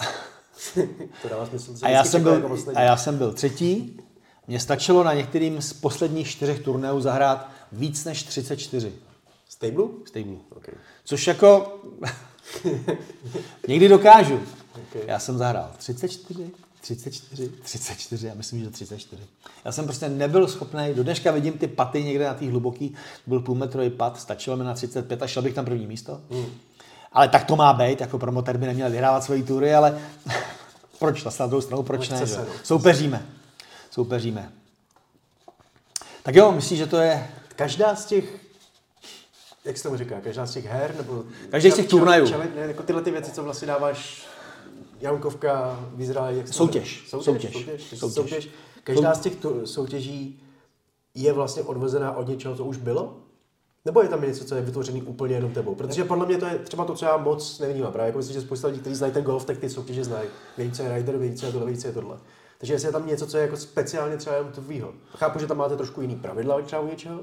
to 1.22 1.28
dává 1.28 1.46
smysl. 1.46 1.74
A 1.82 1.88
já, 1.88 2.04
jsem 2.04 2.22
byl, 2.22 2.34
jako 2.34 2.56
a 2.74 2.80
já 2.80 2.96
jsem 2.96 3.18
byl 3.18 3.32
třetí. 3.32 4.00
Mně 4.48 4.60
stačilo 4.60 5.04
na 5.04 5.14
některým 5.14 5.62
z 5.62 5.72
posledních 5.72 6.28
čtyřech 6.28 6.60
turnajů 6.60 7.00
zahrát 7.00 7.50
víc 7.72 8.04
než 8.04 8.22
34. 8.22 8.92
Stable? 9.48 9.84
Stable. 10.04 10.36
Okay. 10.56 10.74
Což 11.04 11.26
jako 11.26 11.78
někdy 13.68 13.88
dokážu. 13.88 14.40
Okay. 14.88 15.02
Já 15.06 15.18
jsem 15.18 15.38
zahrál 15.38 15.70
34, 15.76 16.50
34, 16.80 17.48
34, 17.48 18.26
já 18.26 18.34
myslím, 18.34 18.64
že 18.64 18.70
34. 18.70 19.22
Já 19.64 19.72
jsem 19.72 19.84
prostě 19.84 20.08
nebyl 20.08 20.48
schopný, 20.48 20.94
do 20.94 21.04
dneška 21.04 21.30
vidím 21.30 21.52
ty 21.52 21.66
paty 21.66 22.04
někde 22.04 22.24
na 22.24 22.34
té 22.34 22.50
hluboký, 22.50 22.94
byl 23.26 23.40
půlmetrový 23.40 23.90
pat, 23.90 24.20
stačilo 24.20 24.56
mi 24.56 24.64
na 24.64 24.74
35 24.74 25.22
a 25.22 25.26
šel 25.26 25.42
bych 25.42 25.54
tam 25.54 25.64
první 25.64 25.86
místo. 25.86 26.20
Mm. 26.30 26.46
Ale 27.12 27.28
tak 27.28 27.44
to 27.44 27.56
má 27.56 27.72
být, 27.72 28.00
jako 28.00 28.18
promoter 28.18 28.56
by 28.56 28.66
neměl 28.66 28.90
vyhrávat 28.90 29.24
svoji 29.24 29.42
tury, 29.42 29.74
ale 29.74 29.98
proč 30.98 31.24
na 31.24 31.46
druhou 31.46 31.60
stranu, 31.60 31.82
proč 31.82 32.08
ne? 32.08 32.26
Se, 32.26 32.46
Soupeříme. 32.62 33.26
Soupeříme. 33.90 34.52
Tak 36.22 36.34
jo, 36.34 36.52
myslíš, 36.52 36.78
že 36.78 36.86
to 36.86 36.96
je... 36.96 37.28
Každá 37.56 37.96
z 37.96 38.04
těch 38.04 38.46
jak 39.66 39.76
se 39.76 39.82
tomu 39.82 39.96
říká, 39.96 40.20
každá 40.20 40.46
z 40.46 40.52
těch 40.52 40.64
her, 40.64 40.94
nebo... 40.96 41.24
Každý 41.50 41.70
z 41.70 41.74
těch 41.74 41.88
turnajů. 41.88 42.26
ne, 42.28 42.50
jako 42.56 42.82
tyhle 42.82 43.02
ty 43.02 43.10
věci, 43.10 43.30
co 43.30 43.42
vlastně 43.42 43.68
dáváš 43.68 44.26
Jankovka 45.00 45.80
v 45.94 46.00
Izraeli. 46.00 46.38
Jak 46.38 46.48
soutěž. 46.48 47.04
Soutěž. 47.08 47.32
Soutěž. 47.32 47.52
Soutěž. 47.52 47.82
soutěž. 47.98 48.14
soutěž. 48.14 48.48
Každá 48.84 49.14
z 49.14 49.20
těch 49.20 49.36
tu, 49.36 49.66
soutěží 49.66 50.42
je 51.14 51.32
vlastně 51.32 51.62
odvezená 51.62 52.16
od 52.16 52.28
něčeho, 52.28 52.56
co 52.56 52.64
už 52.64 52.76
bylo? 52.76 53.16
Nebo 53.86 54.02
je 54.02 54.08
tam 54.08 54.22
něco, 54.22 54.44
co 54.44 54.54
je 54.54 54.62
vytvořený 54.62 55.02
úplně 55.02 55.34
jenom 55.34 55.52
tebou? 55.52 55.74
Protože 55.74 56.04
podle 56.04 56.26
mě 56.26 56.38
to 56.38 56.46
je 56.46 56.58
třeba 56.58 56.84
to, 56.84 56.94
co 56.94 57.04
já 57.04 57.16
moc 57.16 57.58
nevnímám. 57.58 57.92
Právě 57.92 58.06
jako 58.06 58.18
myslím, 58.18 58.34
že 58.34 58.40
spousta 58.40 58.68
lidí, 58.68 58.80
kteří 58.80 58.96
znají 58.96 59.12
ten 59.12 59.22
golf, 59.22 59.44
tak 59.44 59.58
ty 59.58 59.70
soutěže 59.70 60.04
znají. 60.04 60.28
Vědí, 60.56 60.72
co 60.72 60.82
je 60.82 60.96
rider, 60.96 61.16
vědí, 61.16 61.36
co 61.36 61.46
je 61.46 61.52
tohle, 61.52 61.66
vědí, 61.66 61.80
co 61.80 61.86
je 61.88 61.92
tohle. 61.92 62.16
Takže 62.58 62.74
jestli 62.74 62.88
je 62.88 62.92
tam 62.92 63.06
něco, 63.06 63.26
co 63.26 63.36
je 63.36 63.42
jako 63.42 63.56
speciálně 63.56 64.16
třeba 64.16 64.36
jenom 64.36 64.52
tvýho. 64.52 64.92
Chápu, 65.16 65.38
že 65.38 65.46
tam 65.46 65.56
máte 65.56 65.76
trošku 65.76 66.00
jiný 66.00 66.16
pravidla 66.16 66.62
třeba 66.62 66.82
u 66.82 66.86
něčeho. 66.86 67.20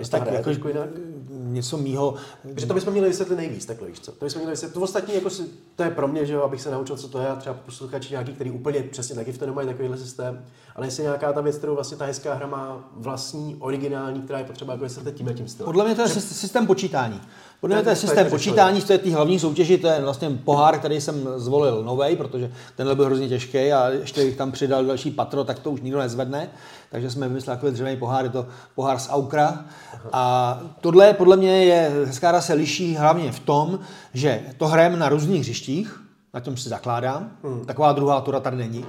A 0.00 0.08
tak 0.10 0.32
jako, 0.32 0.68
jinak? 0.68 0.88
něco 1.30 1.76
mýho... 1.76 2.14
Protože 2.54 2.66
to 2.66 2.74
bychom 2.74 2.92
měli 2.92 3.08
vysvětlit 3.08 3.36
nejvíc, 3.36 3.66
takhle 3.66 3.88
víš 3.88 4.00
co? 4.00 4.12
To 4.12 4.24
bychom 4.24 4.40
měli 4.40 4.52
vysvětlit. 4.52 4.74
To 4.74 4.80
ostatní, 4.80 5.14
jako 5.14 5.30
si, 5.30 5.42
to 5.76 5.82
je 5.82 5.90
pro 5.90 6.08
mě, 6.08 6.26
že 6.26 6.32
jo, 6.32 6.42
abych 6.42 6.60
se 6.60 6.70
naučil, 6.70 6.96
co 6.96 7.08
to 7.08 7.20
je, 7.20 7.28
a 7.28 7.36
třeba 7.36 7.54
posluchači 7.54 8.10
nějaký, 8.10 8.32
který 8.32 8.50
úplně 8.50 8.82
přesně 8.82 9.14
taky 9.14 9.32
v 9.32 9.38
tom 9.38 9.48
nemají 9.48 9.68
takovýhle 9.68 9.96
systém. 9.96 10.44
Ale 10.76 10.86
jestli 10.86 11.02
nějaká 11.02 11.32
ta 11.32 11.40
věc, 11.40 11.56
kterou 11.56 11.74
vlastně 11.74 11.96
ta 11.96 12.04
hezká 12.04 12.34
hra 12.34 12.46
má 12.46 12.90
vlastní, 12.96 13.56
originální, 13.58 14.22
která 14.22 14.38
je 14.38 14.44
potřeba 14.44 14.72
jako 14.72 14.84
vysvětlit 14.84 15.14
tím 15.14 15.34
tím 15.34 15.48
stylem. 15.48 15.66
Podle 15.66 15.84
mě 15.84 15.94
to 15.94 16.02
je 16.02 16.08
že... 16.08 16.20
systém 16.20 16.66
počítání. 16.66 17.20
Podle 17.60 17.76
mě 17.76 17.84
to 17.84 17.90
je 17.90 17.96
systém 17.96 18.30
počítání, 18.30 18.82
to 18.82 18.92
je 18.92 18.98
té 18.98 19.14
hlavní 19.14 19.38
soutěži, 19.38 19.78
to 19.78 19.86
je 19.86 20.00
vlastně 20.00 20.30
pohár, 20.30 20.78
který 20.78 21.00
jsem 21.00 21.28
zvolil 21.36 21.82
nový, 21.82 22.16
protože 22.16 22.52
tenhle 22.76 22.94
byl 22.94 23.04
hrozně 23.04 23.28
těžký 23.28 23.72
a 23.72 23.88
ještě 23.88 24.24
bych 24.24 24.36
tam 24.36 24.52
přidal 24.52 24.84
další 24.84 25.10
patro, 25.10 25.44
tak 25.44 25.58
to 25.58 25.70
už 25.70 25.80
nikdo 25.80 25.98
nezvedne. 25.98 26.50
Takže 26.90 27.10
jsme 27.10 27.28
vymysleli 27.28 27.56
takový 27.56 27.72
dřevěný 27.72 27.96
pohár, 27.96 28.24
je 28.24 28.30
to 28.30 28.46
pohár 28.74 28.98
z 28.98 29.08
Aukra. 29.10 29.64
A 30.12 30.60
tohle 30.80 31.12
podle 31.12 31.36
mě 31.36 31.64
je, 31.64 31.92
hezká 32.06 32.40
se 32.40 32.54
liší 32.54 32.96
hlavně 32.96 33.32
v 33.32 33.40
tom, 33.40 33.78
že 34.14 34.42
to 34.56 34.66
hrajeme 34.66 34.96
na 34.96 35.08
různých 35.08 35.40
hřištích, 35.40 36.02
na 36.34 36.40
tom 36.40 36.56
si 36.56 36.68
zakládám. 36.68 37.32
Hmm. 37.42 37.64
Taková 37.64 37.92
druhá 37.92 38.20
tura 38.20 38.40
tady 38.40 38.56
není. 38.56 38.86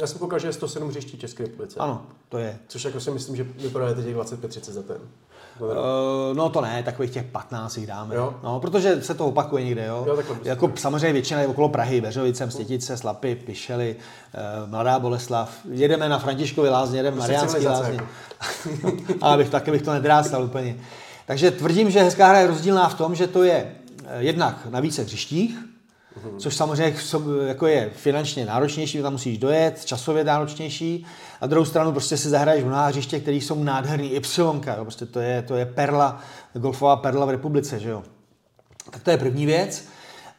Já 0.00 0.06
jsem 0.06 0.18
koukal, 0.18 0.38
že 0.38 0.48
je 0.48 0.52
107 0.52 0.88
hřiští 0.88 1.18
České 1.18 1.42
republice. 1.42 1.80
Ano, 1.80 2.06
to 2.28 2.38
je. 2.38 2.58
Což 2.68 2.84
jako 2.84 3.00
si 3.00 3.10
myslím, 3.10 3.36
že 3.36 3.44
vypadáte 3.44 4.02
těch 4.02 4.16
25-30 4.16 4.72
za 4.72 4.82
ten. 4.82 4.96
Uh, 5.60 6.36
no 6.36 6.48
to 6.48 6.60
ne, 6.60 6.82
takových 6.82 7.10
těch 7.10 7.24
15 7.24 7.76
jich 7.76 7.86
dáme. 7.86 8.14
Jo? 8.14 8.34
No, 8.44 8.60
protože 8.60 9.02
se 9.02 9.14
to 9.14 9.26
opakuje 9.26 9.64
někde, 9.64 9.86
jo. 9.86 10.04
jo 10.06 10.22
jako 10.44 10.72
samozřejmě 10.74 11.12
většina 11.12 11.40
je 11.40 11.46
okolo 11.46 11.68
Prahy, 11.68 12.00
Veřovice, 12.00 12.50
Stětice, 12.50 12.96
Slapy, 12.96 13.34
Pišely, 13.34 13.96
uh, 13.96 14.70
Mladá 14.70 14.98
Boleslav. 14.98 15.50
Jedeme 15.70 16.08
na 16.08 16.18
Františkově 16.18 16.70
lázně, 16.70 16.98
jedeme 16.98 17.16
na 17.16 17.26
prostě 17.26 17.32
Mariánský 17.32 17.66
lázně. 17.66 17.94
Jako. 17.94 18.92
Ale 19.20 19.36
bych 19.36 19.50
taky 19.50 19.70
bych 19.70 19.82
to 19.82 19.92
nedrástal 19.92 20.44
úplně. 20.44 20.76
Takže 21.26 21.50
tvrdím, 21.50 21.90
že 21.90 22.02
hezká 22.02 22.28
hra 22.28 22.38
je 22.38 22.46
rozdílná 22.46 22.88
v 22.88 22.94
tom, 22.94 23.14
že 23.14 23.26
to 23.26 23.42
je 23.42 23.72
eh, 24.04 24.22
jednak 24.22 24.66
na 24.70 24.80
více 24.80 25.02
hřištích, 25.02 25.58
Mhm. 26.24 26.38
což 26.38 26.56
samozřejmě 26.56 26.96
jako 27.46 27.66
je 27.66 27.90
finančně 27.94 28.46
náročnější, 28.46 29.02
tam 29.02 29.12
musíš 29.12 29.38
dojet, 29.38 29.84
časově 29.84 30.24
náročnější. 30.24 31.06
A 31.40 31.46
druhou 31.46 31.64
stranu 31.64 31.92
prostě 31.92 32.16
si 32.16 32.28
zahraješ 32.28 32.64
v 32.64 32.68
hřiště, 32.68 33.20
které 33.20 33.36
jsou 33.36 33.64
nádherný, 33.64 34.12
Y, 34.14 34.82
prostě 34.82 35.06
to 35.06 35.20
je, 35.20 35.42
to 35.42 35.54
je 35.54 35.66
perla, 35.66 36.20
golfová 36.54 36.96
perla 36.96 37.26
v 37.26 37.30
republice, 37.30 37.80
že 37.80 37.90
jo. 37.90 38.02
Tak 38.90 39.02
to 39.02 39.10
je 39.10 39.16
první 39.16 39.46
věc. 39.46 39.84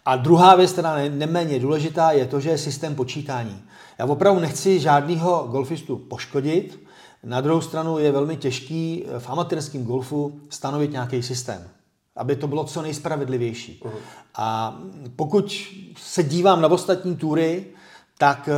A 0.06 0.16
druhá 0.16 0.56
věc, 0.56 0.72
která 0.72 0.96
neméně 1.10 1.60
důležitá, 1.60 2.12
je 2.12 2.26
to, 2.26 2.40
že 2.40 2.50
je 2.50 2.58
systém 2.58 2.96
počítání. 2.96 3.64
Já 4.00 4.06
opravdu 4.06 4.42
nechci 4.42 4.80
žádného 4.80 5.48
golfistu 5.52 5.98
poškodit, 5.98 6.88
na 7.24 7.42
druhou 7.42 7.62
stranu 7.62 8.00
je 8.00 8.12
velmi 8.12 8.38
těžký 8.38 9.06
v 9.20 9.30
amatérském 9.30 9.84
golfu 9.84 10.42
stanovit 10.50 10.92
nějaký 10.92 11.24
systém 11.24 11.70
aby 12.18 12.36
to 12.36 12.48
bylo 12.48 12.64
co 12.64 12.82
nejspravedlivější. 12.82 13.82
Uh-huh. 13.84 13.92
A 14.36 14.78
pokud 15.16 15.68
se 15.98 16.24
dívám 16.24 16.62
na 16.62 16.68
ostatní 16.68 17.16
tury, 17.16 17.66
tak 18.18 18.50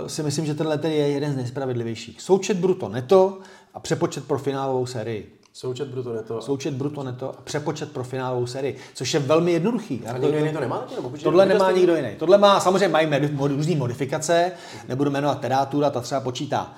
uh, 0.00 0.06
si 0.06 0.22
myslím, 0.22 0.46
že 0.46 0.54
tenhle 0.54 0.80
je 0.82 1.08
jeden 1.08 1.32
z 1.32 1.36
nejspravedlivějších. 1.36 2.22
Součet 2.22 2.56
bruto 2.56 2.88
neto 2.88 3.38
a 3.74 3.80
přepočet 3.80 4.24
pro 4.24 4.38
finálovou 4.38 4.86
sérii. 4.86 5.32
Součet 5.52 5.88
bruto 5.88 6.12
neto. 6.12 6.42
Součet 6.42 6.74
bruto 6.74 7.02
neto 7.02 7.30
a 7.30 7.42
přepočet 7.44 7.92
pro 7.92 8.04
finálovou 8.04 8.46
sérii, 8.46 8.76
což 8.94 9.14
je 9.14 9.20
velmi 9.20 9.52
jednoduchý. 9.52 10.02
A 10.06 10.18
nikdo 10.18 10.38
jiný 10.38 10.52
to 10.52 10.60
nemá? 10.60 10.86
Nebo 10.96 11.12
tohle 11.22 11.46
nemá 11.46 11.70
nikdo 11.70 11.96
jiný. 11.96 12.08
Tohle 12.18 12.38
má, 12.38 12.60
samozřejmě 12.60 12.88
mají 12.88 13.08
různé 13.38 13.76
modifikace, 13.76 14.52
nebudu 14.88 15.10
jmenovat 15.10 15.40
terátura, 15.40 15.90
ta 15.90 16.00
třeba 16.00 16.20
počítá 16.20 16.74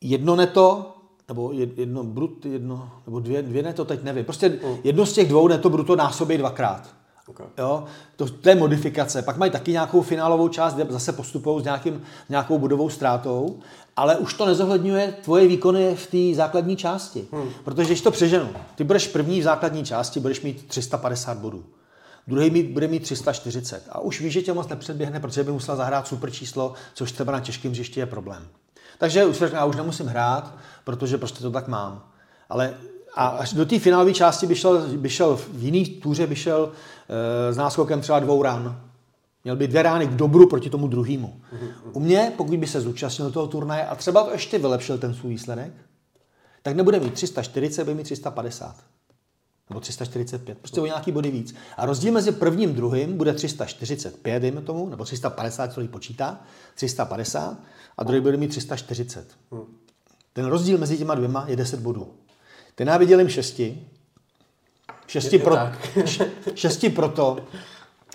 jedno 0.00 0.36
neto, 0.36 0.94
nebo 1.28 1.52
jedno 1.52 2.04
brut, 2.04 2.46
jedno, 2.46 2.90
nebo 3.06 3.20
dvě, 3.20 3.42
dvě 3.42 3.62
neto, 3.62 3.84
teď 3.84 4.02
nevím. 4.02 4.24
Prostě 4.24 4.48
mm. 4.48 4.76
jedno 4.84 5.06
z 5.06 5.12
těch 5.12 5.28
dvou 5.28 5.48
neto 5.48 5.70
bruto 5.70 5.96
násobí 5.96 6.38
dvakrát. 6.38 6.88
Okay. 7.26 7.46
Jo? 7.58 7.84
To, 8.16 8.28
to 8.28 8.48
je 8.48 8.54
modifikace. 8.54 9.22
Pak 9.22 9.36
mají 9.36 9.50
taky 9.50 9.72
nějakou 9.72 10.02
finálovou 10.02 10.48
část, 10.48 10.74
kde 10.74 10.86
zase 10.88 11.12
postupují 11.12 11.60
s 11.60 11.64
nějakým, 11.64 12.02
nějakou 12.28 12.58
budovou 12.58 12.90
ztrátou, 12.90 13.58
ale 13.96 14.16
už 14.16 14.34
to 14.34 14.46
nezohledňuje 14.46 15.14
tvoje 15.22 15.48
výkony 15.48 15.94
v 15.94 16.06
té 16.06 16.36
základní 16.36 16.76
části. 16.76 17.26
Hmm. 17.32 17.50
Protože 17.64 17.86
když 17.86 18.00
to 18.00 18.10
přeženu, 18.10 18.48
ty 18.74 18.84
budeš 18.84 19.06
první 19.06 19.40
v 19.40 19.44
základní 19.44 19.84
části, 19.84 20.20
budeš 20.20 20.40
mít 20.40 20.66
350 20.68 21.38
bodů. 21.38 21.64
Druhý 22.26 22.50
mít, 22.50 22.70
bude 22.70 22.88
mít 22.88 23.02
340. 23.02 23.82
A 23.90 24.00
už 24.00 24.20
víš, 24.20 24.32
že 24.32 24.42
tě 24.42 24.52
moc 24.52 24.68
nepředběhne, 24.68 25.20
protože 25.20 25.44
by 25.44 25.52
musel 25.52 25.76
zahrát 25.76 26.06
super 26.06 26.30
číslo, 26.30 26.74
což 26.94 27.12
třeba 27.12 27.32
na 27.32 27.40
těžkém 27.40 27.70
hřišti 27.70 28.00
je 28.00 28.06
problém. 28.06 28.48
Takže 28.98 29.24
už 29.24 29.40
já 29.52 29.64
už 29.64 29.76
nemusím 29.76 30.06
hrát, 30.06 30.54
protože 30.84 31.18
prostě 31.18 31.42
to 31.42 31.50
tak 31.50 31.68
mám. 31.68 32.02
Ale 32.48 32.74
a 33.14 33.26
až 33.26 33.52
do 33.52 33.66
té 33.66 33.78
finálové 33.78 34.14
části 34.14 34.46
by 34.46 34.54
šel, 34.54 34.88
by 34.96 35.10
šel 35.10 35.36
v 35.36 35.62
jiný 35.62 35.84
túře 35.86 36.26
by 36.26 36.36
šel 36.36 36.72
e, 37.48 37.52
s 37.52 37.56
náskokem 37.56 38.00
třeba 38.00 38.20
dvou 38.20 38.42
rán. 38.42 38.80
Měl 39.44 39.56
by 39.56 39.68
dvě 39.68 39.82
rány 39.82 40.06
k 40.06 40.10
dobru 40.10 40.48
proti 40.48 40.70
tomu 40.70 40.88
druhému. 40.88 41.40
U 41.92 42.00
mě, 42.00 42.32
pokud 42.36 42.58
by 42.58 42.66
se 42.66 42.80
zúčastnil 42.80 43.30
toho 43.30 43.46
turnaje 43.46 43.86
a 43.86 43.94
třeba 43.94 44.24
to 44.24 44.30
ještě 44.30 44.58
vylepšil 44.58 44.98
ten 44.98 45.14
svůj 45.14 45.30
výsledek, 45.30 45.72
tak 46.62 46.76
nebude 46.76 47.00
mít 47.00 47.14
340, 47.14 47.84
bude 47.84 47.94
mít 47.94 48.02
350. 48.02 48.76
Nebo 49.70 49.80
345, 49.80 50.58
prostě 50.58 50.80
o 50.80 50.86
nějaký 50.86 51.12
body 51.12 51.30
víc. 51.30 51.54
A 51.76 51.86
rozdíl 51.86 52.12
mezi 52.12 52.32
prvním 52.32 52.70
a 52.70 52.72
druhým 52.72 53.16
bude 53.16 53.32
345, 53.32 54.40
dejme 54.40 54.60
tomu, 54.60 54.88
nebo 54.88 55.04
350, 55.04 55.72
co 55.72 55.86
počítá, 55.86 56.40
350, 56.74 57.58
a 57.98 58.04
druhý 58.04 58.20
bude 58.20 58.36
mít 58.36 58.48
340. 58.48 59.36
Ten 60.32 60.44
rozdíl 60.44 60.78
mezi 60.78 60.98
těma 60.98 61.14
dvěma 61.14 61.44
je 61.48 61.56
10 61.56 61.80
bodů. 61.80 62.14
Ten 62.74 62.88
já 62.88 62.96
vydělím 62.96 63.28
šesti. 63.28 63.88
Šesti, 65.06 65.36
je, 65.36 65.42
pro, 65.42 65.56
šesti 66.54 66.90
proto, 66.90 67.38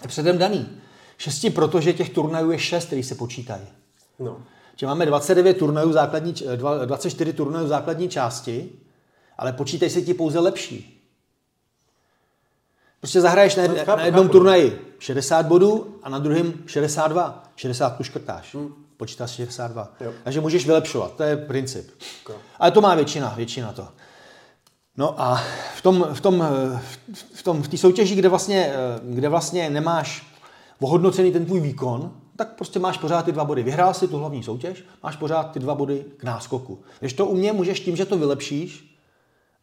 je 0.02 0.08
předem 0.08 0.38
daný. 0.38 0.70
Šesti 1.18 1.50
proto, 1.50 1.82
že 1.82 1.94
těch 1.94 2.10
turnajů 2.10 2.52
je 2.52 2.60
šest, 2.60 2.86
který 2.86 3.04
se 3.04 3.16
počítají. 3.16 3.64
No. 4.20 4.44
Že 4.76 4.86
máme 4.86 5.06
29 5.06 5.58
turnajů 5.58 5.92
základní, 5.92 6.34
24 6.86 7.34
turnajů 7.34 7.68
základní 7.68 8.10
části, 8.10 8.70
ale 9.38 9.54
počítaj 9.54 9.90
se 9.90 10.02
ti 10.02 10.14
pouze 10.14 10.40
lepší. 10.40 10.93
Prostě 13.04 13.22
zahraješ 13.22 13.56
na, 13.56 13.64
no, 13.68 13.96
na 13.96 14.06
jednom 14.06 14.30
turnaji 14.30 14.96
60 15.00 15.46
bodů 15.46 15.96
a 16.04 16.10
na 16.10 16.20
druhém 16.20 16.54
62. 16.66 17.44
60 17.56 17.98
tu 17.98 18.04
škrtáš. 18.04 18.56
Hmm. 18.56 18.74
Počítáš 18.98 19.32
62. 19.32 19.92
Jo. 20.02 20.12
Takže 20.24 20.42
můžeš 20.42 20.66
vylepšovat, 20.66 21.16
to 21.16 21.24
je 21.24 21.38
princip. 21.38 21.90
Okay. 22.26 22.36
Ale 22.60 22.72
to 22.72 22.82
má 22.82 22.96
většina, 22.96 23.34
většina 23.38 23.74
to. 23.74 23.88
No 24.98 25.22
a 25.22 25.44
v 25.76 25.82
tom, 25.82 26.08
v 26.14 26.22
tom, 26.22 26.48
v 27.34 27.44
tom, 27.44 27.64
v 27.64 27.68
té 27.68 27.78
soutěži, 27.78 28.16
kde 28.16 28.30
vlastně, 28.30 28.74
kde 29.04 29.30
vlastně 29.30 29.70
nemáš 29.70 30.28
ohodnocený 30.80 31.32
ten 31.32 31.46
tvůj 31.46 31.60
výkon, 31.60 32.12
tak 32.36 32.56
prostě 32.56 32.80
máš 32.80 32.98
pořád 32.98 33.26
ty 33.26 33.32
dva 33.32 33.46
body. 33.46 33.64
Vyhrál 33.64 33.94
si 33.94 34.08
tu 34.08 34.18
hlavní 34.18 34.44
soutěž, 34.44 34.84
máš 35.04 35.16
pořád 35.16 35.52
ty 35.52 35.60
dva 35.60 35.76
body 35.76 36.06
k 36.18 36.24
náskoku. 36.24 36.84
Když 37.00 37.14
to 37.14 37.26
u 37.26 37.36
mě 37.36 37.54
můžeš 37.54 37.80
tím, 37.80 37.96
že 37.96 38.06
to 38.06 38.18
vylepšíš, 38.18 38.98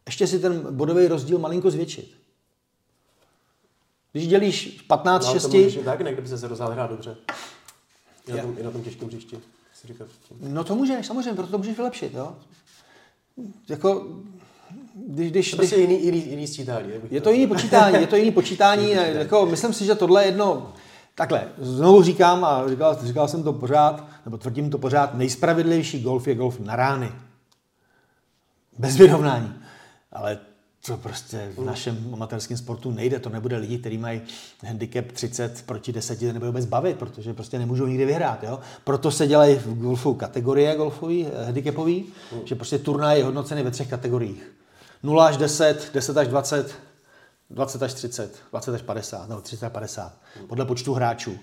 ještě 0.05 0.27
si 0.27 0.39
ten 0.39 0.67
bodový 0.71 1.07
rozdíl 1.07 1.39
malinko 1.39 1.71
zvětšit. 1.71 2.20
Když 4.11 4.27
dělíš 4.27 4.83
15 4.87 5.25
no, 5.25 5.33
6... 5.33 5.43
To 5.43 5.57
můžeš 5.57 5.79
tak, 5.85 6.01
ne, 6.01 6.13
kdyby 6.13 6.27
se 6.27 6.47
rozhodl 6.47 6.71
hrát 6.71 6.89
dobře. 6.89 7.17
I 8.27 8.31
na, 8.31 8.41
tom, 8.41 8.55
I 8.59 8.63
na 8.63 8.71
tom 8.71 8.83
těžkém 8.83 9.07
hřišti. 9.07 9.39
No 10.39 10.63
to 10.63 10.75
můžeš, 10.75 11.07
samozřejmě, 11.07 11.33
proto 11.33 11.51
to 11.51 11.57
můžeš 11.57 11.77
vylepšit. 11.77 12.13
Jo? 12.13 12.35
Jako, 13.69 14.07
když, 15.07 15.31
když, 15.31 15.51
to 15.51 15.57
prostě 15.57 15.75
když, 15.75 15.89
jiný, 15.89 16.05
jiný, 16.05 16.29
jiný 16.29 16.47
sčítání. 16.47 16.89
Je 17.09 17.21
to 17.21 17.31
jiný 17.31 17.47
počítání, 17.55 18.01
je 18.01 18.07
to 18.07 18.15
jiný 18.15 18.31
počítání. 18.31 18.91
jako, 18.91 19.45
myslím 19.45 19.73
si, 19.73 19.85
že 19.85 19.95
tohle 19.95 20.23
je 20.23 20.27
jedno, 20.27 20.73
takhle, 21.15 21.47
znovu 21.57 22.03
říkám 22.03 22.45
a 22.45 22.69
říkal, 22.69 22.97
říkal 23.03 23.27
jsem 23.27 23.43
to 23.43 23.53
pořád, 23.53 24.07
nebo 24.25 24.37
tvrdím 24.37 24.69
to 24.69 24.77
pořád, 24.77 25.15
nejspravedlivější 25.15 26.01
golf 26.03 26.27
je 26.27 26.35
golf 26.35 26.59
na 26.59 26.75
rány. 26.75 27.11
Bez 28.77 28.97
vyrovnání. 28.97 29.53
Ale 30.11 30.39
to 30.85 30.97
prostě 30.97 31.51
v 31.57 31.63
našem 31.63 32.09
amatérském 32.13 32.57
sportu 32.57 32.91
nejde. 32.91 33.19
To 33.19 33.29
nebude 33.29 33.57
lidi, 33.57 33.77
kteří 33.77 33.97
mají 33.97 34.21
handicap 34.65 35.11
30 35.11 35.63
proti 35.65 35.91
10, 35.91 36.21
nebudou 36.21 36.45
vůbec 36.45 36.65
bavit, 36.65 36.97
protože 36.97 37.33
prostě 37.33 37.59
nemůžou 37.59 37.87
nikdy 37.87 38.05
vyhrát. 38.05 38.43
Jo? 38.43 38.59
Proto 38.83 39.11
se 39.11 39.27
dělají 39.27 39.55
v 39.55 39.77
golfu 39.77 40.13
kategorie 40.13 40.75
golfový, 40.75 41.27
eh, 41.27 41.45
handicapový, 41.45 42.05
mm. 42.31 42.39
že 42.45 42.55
prostě 42.55 42.79
turnaj 42.79 43.17
je 43.17 43.23
hodnocený 43.23 43.63
ve 43.63 43.71
třech 43.71 43.89
kategoriích. 43.89 44.51
0 45.03 45.25
až 45.25 45.37
10, 45.37 45.91
10 45.93 46.17
až 46.17 46.27
20, 46.27 46.75
20 47.49 47.83
až 47.83 47.93
30, 47.93 48.35
20 48.51 48.75
až 48.75 48.81
50, 48.81 49.29
nebo 49.29 49.41
30 49.41 49.65
až 49.65 49.71
50, 49.71 50.13
podle 50.47 50.65
počtu 50.65 50.93
hráčů. 50.93 51.37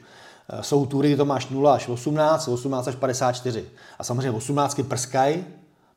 Eh, 0.48 0.62
jsou 0.62 0.86
tury, 0.86 1.08
kdy 1.08 1.16
to 1.16 1.24
máš 1.24 1.48
0 1.48 1.74
až 1.74 1.88
18, 1.88 2.48
18 2.48 2.88
až 2.88 2.94
54. 2.94 3.64
A 3.98 4.04
samozřejmě 4.04 4.30
18 4.30 4.82
prskají, 4.82 5.44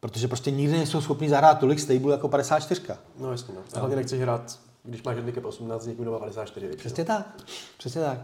protože 0.01 0.27
prostě 0.27 0.51
nikdy 0.51 0.77
nejsou 0.77 1.01
schopni 1.01 1.29
zahrát 1.29 1.59
tolik 1.59 1.79
stable 1.79 2.11
jako 2.11 2.27
54. 2.27 2.81
No 3.19 3.31
jasně, 3.31 3.53
no. 3.55 3.61
Hlavně 3.79 3.95
nechceš 3.95 4.21
hrát, 4.21 4.59
když 4.83 5.03
máš 5.03 5.15
handicap 5.15 5.45
18, 5.45 5.85
někdo 5.85 6.11
má 6.11 6.19
54. 6.19 6.67
Většinou. 6.67 6.79
Přesně 6.79 7.05
tak, 7.05 7.35
přesně 7.77 8.01
tak. 8.01 8.19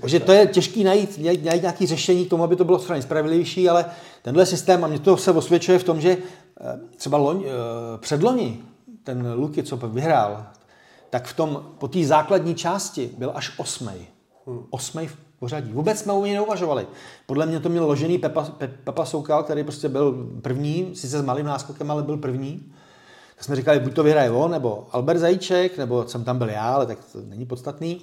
Takže 0.00 0.20
to 0.20 0.32
je 0.32 0.46
těžký 0.46 0.84
najít, 0.84 1.18
najít, 1.18 1.62
nějaký 1.62 1.86
řešení 1.86 2.26
k 2.26 2.30
tomu, 2.30 2.44
aby 2.44 2.56
to 2.56 2.64
bylo 2.64 2.78
straně 2.78 3.02
spravedlivější, 3.02 3.68
ale 3.68 3.84
tenhle 4.22 4.46
systém, 4.46 4.84
a 4.84 4.86
mě 4.86 4.98
to 4.98 5.16
se 5.16 5.32
osvědčuje 5.32 5.78
v 5.78 5.84
tom, 5.84 6.00
že 6.00 6.16
eh, 6.60 6.80
třeba 6.96 7.18
loň, 7.18 7.44
eh, 7.44 7.98
předloni, 7.98 8.62
ten 9.04 9.32
Luky, 9.32 9.62
co 9.62 9.76
vyhrál, 9.76 10.46
tak 11.10 11.26
v 11.26 11.36
tom, 11.36 11.74
po 11.78 11.88
té 11.88 12.04
základní 12.04 12.54
části 12.54 13.10
byl 13.18 13.32
až 13.34 13.58
osmej. 13.58 14.06
Hmm. 14.46 14.66
Osmej 14.70 15.06
v 15.06 15.16
pořadí. 15.38 15.72
Vůbec 15.72 15.98
jsme 15.98 16.12
u 16.12 16.24
něj 16.24 16.34
neuvažovali. 16.34 16.86
Podle 17.26 17.46
mě 17.46 17.60
to 17.60 17.68
měl 17.68 17.86
ložený 17.86 18.18
Pepa, 18.18 18.44
Pepa 18.84 19.04
Soukal, 19.04 19.42
který 19.42 19.62
prostě 19.62 19.88
byl 19.88 20.28
první, 20.42 20.90
sice 20.94 21.18
s 21.18 21.22
malým 21.22 21.46
náskokem, 21.46 21.90
ale 21.90 22.02
byl 22.02 22.16
první. 22.16 22.72
Tak 23.36 23.44
jsme 23.44 23.56
říkali, 23.56 23.80
buď 23.80 23.94
to 23.94 24.02
vyhraje 24.02 24.30
on, 24.30 24.50
nebo 24.50 24.86
Albert 24.92 25.18
Zajíček, 25.18 25.78
nebo 25.78 26.08
jsem 26.08 26.24
tam 26.24 26.38
byl 26.38 26.48
já, 26.48 26.74
ale 26.74 26.86
tak 26.86 26.98
to 27.12 27.18
není 27.20 27.46
podstatný. 27.46 28.00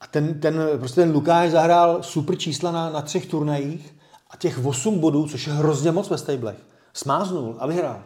A 0.00 0.06
ten, 0.06 0.40
ten, 0.40 0.60
prostě 0.78 1.00
ten 1.00 1.12
Lukáš 1.12 1.50
zahrál 1.50 2.02
super 2.02 2.36
čísla 2.36 2.72
na, 2.72 2.90
na 2.90 3.02
třech 3.02 3.26
turnajích 3.26 3.94
a 4.30 4.36
těch 4.36 4.66
8 4.66 4.98
bodů, 4.98 5.28
což 5.28 5.46
je 5.46 5.52
hrozně 5.52 5.92
moc 5.92 6.10
ve 6.10 6.18
stablech, 6.18 6.56
smáznul 6.92 7.56
a 7.58 7.66
vyhrál. 7.66 8.02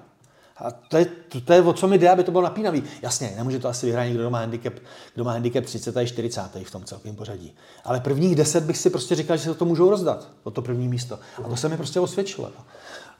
A 0.60 0.70
to 0.70 0.96
je, 0.96 1.04
to, 1.04 1.40
to 1.40 1.52
je 1.52 1.62
o 1.62 1.72
co 1.72 1.88
mi 1.88 1.98
jde, 1.98 2.10
aby 2.10 2.24
to 2.24 2.30
bylo 2.30 2.42
napínavý. 2.42 2.82
Jasně, 3.02 3.32
nemůže 3.36 3.58
to 3.58 3.68
asi 3.68 3.86
vyhrát 3.86 4.06
někdo, 4.06 4.20
kdo 4.20 4.30
má 4.30 4.38
handicap, 4.38 4.74
kdo 5.14 5.24
má 5.24 5.32
handicap 5.32 5.64
30 5.64 5.96
a 5.96 6.06
40 6.06 6.42
v 6.64 6.70
tom 6.70 6.84
celkovém 6.84 7.16
pořadí. 7.16 7.54
Ale 7.84 8.00
prvních 8.00 8.34
10 8.34 8.64
bych 8.64 8.78
si 8.78 8.90
prostě 8.90 9.14
říkal, 9.14 9.36
že 9.36 9.42
se 9.42 9.54
to 9.54 9.64
můžou 9.64 9.90
rozdat, 9.90 10.28
o 10.42 10.50
to 10.50 10.62
první 10.62 10.88
místo. 10.88 11.18
A 11.44 11.48
to 11.48 11.56
se 11.56 11.68
mi 11.68 11.76
prostě 11.76 12.00
osvědčilo. 12.00 12.50
No. 12.58 12.64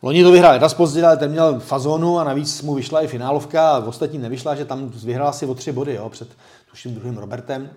Loni 0.03 0.23
to 0.23 0.33
vyhrál 0.33 0.53
jedna 0.53 0.69
pozdě, 0.69 1.05
ale 1.05 1.17
ten 1.17 1.31
měl 1.31 1.61
fazonu 1.61 2.19
a 2.19 2.25
navíc 2.25 2.63
mu 2.63 2.75
vyšla 2.75 3.01
i 3.01 3.07
finálovka 3.07 3.71
a 3.71 3.85
ostatní 3.85 4.19
nevyšla, 4.19 4.55
že 4.55 4.65
tam 4.65 4.89
vyhrál 4.89 5.29
asi 5.29 5.47
o 5.47 5.55
tři 5.55 5.73
body, 5.73 5.95
jo, 5.95 6.09
před 6.09 6.29
tuším 6.71 6.95
druhým 6.95 7.19
Robertem. 7.19 7.71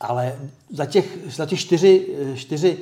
Ale 0.00 0.38
za 0.70 0.86
těch, 0.86 1.18
za 1.36 1.46
těch 1.46 1.60
čtyři, 1.60 2.06
čtyři 2.34 2.78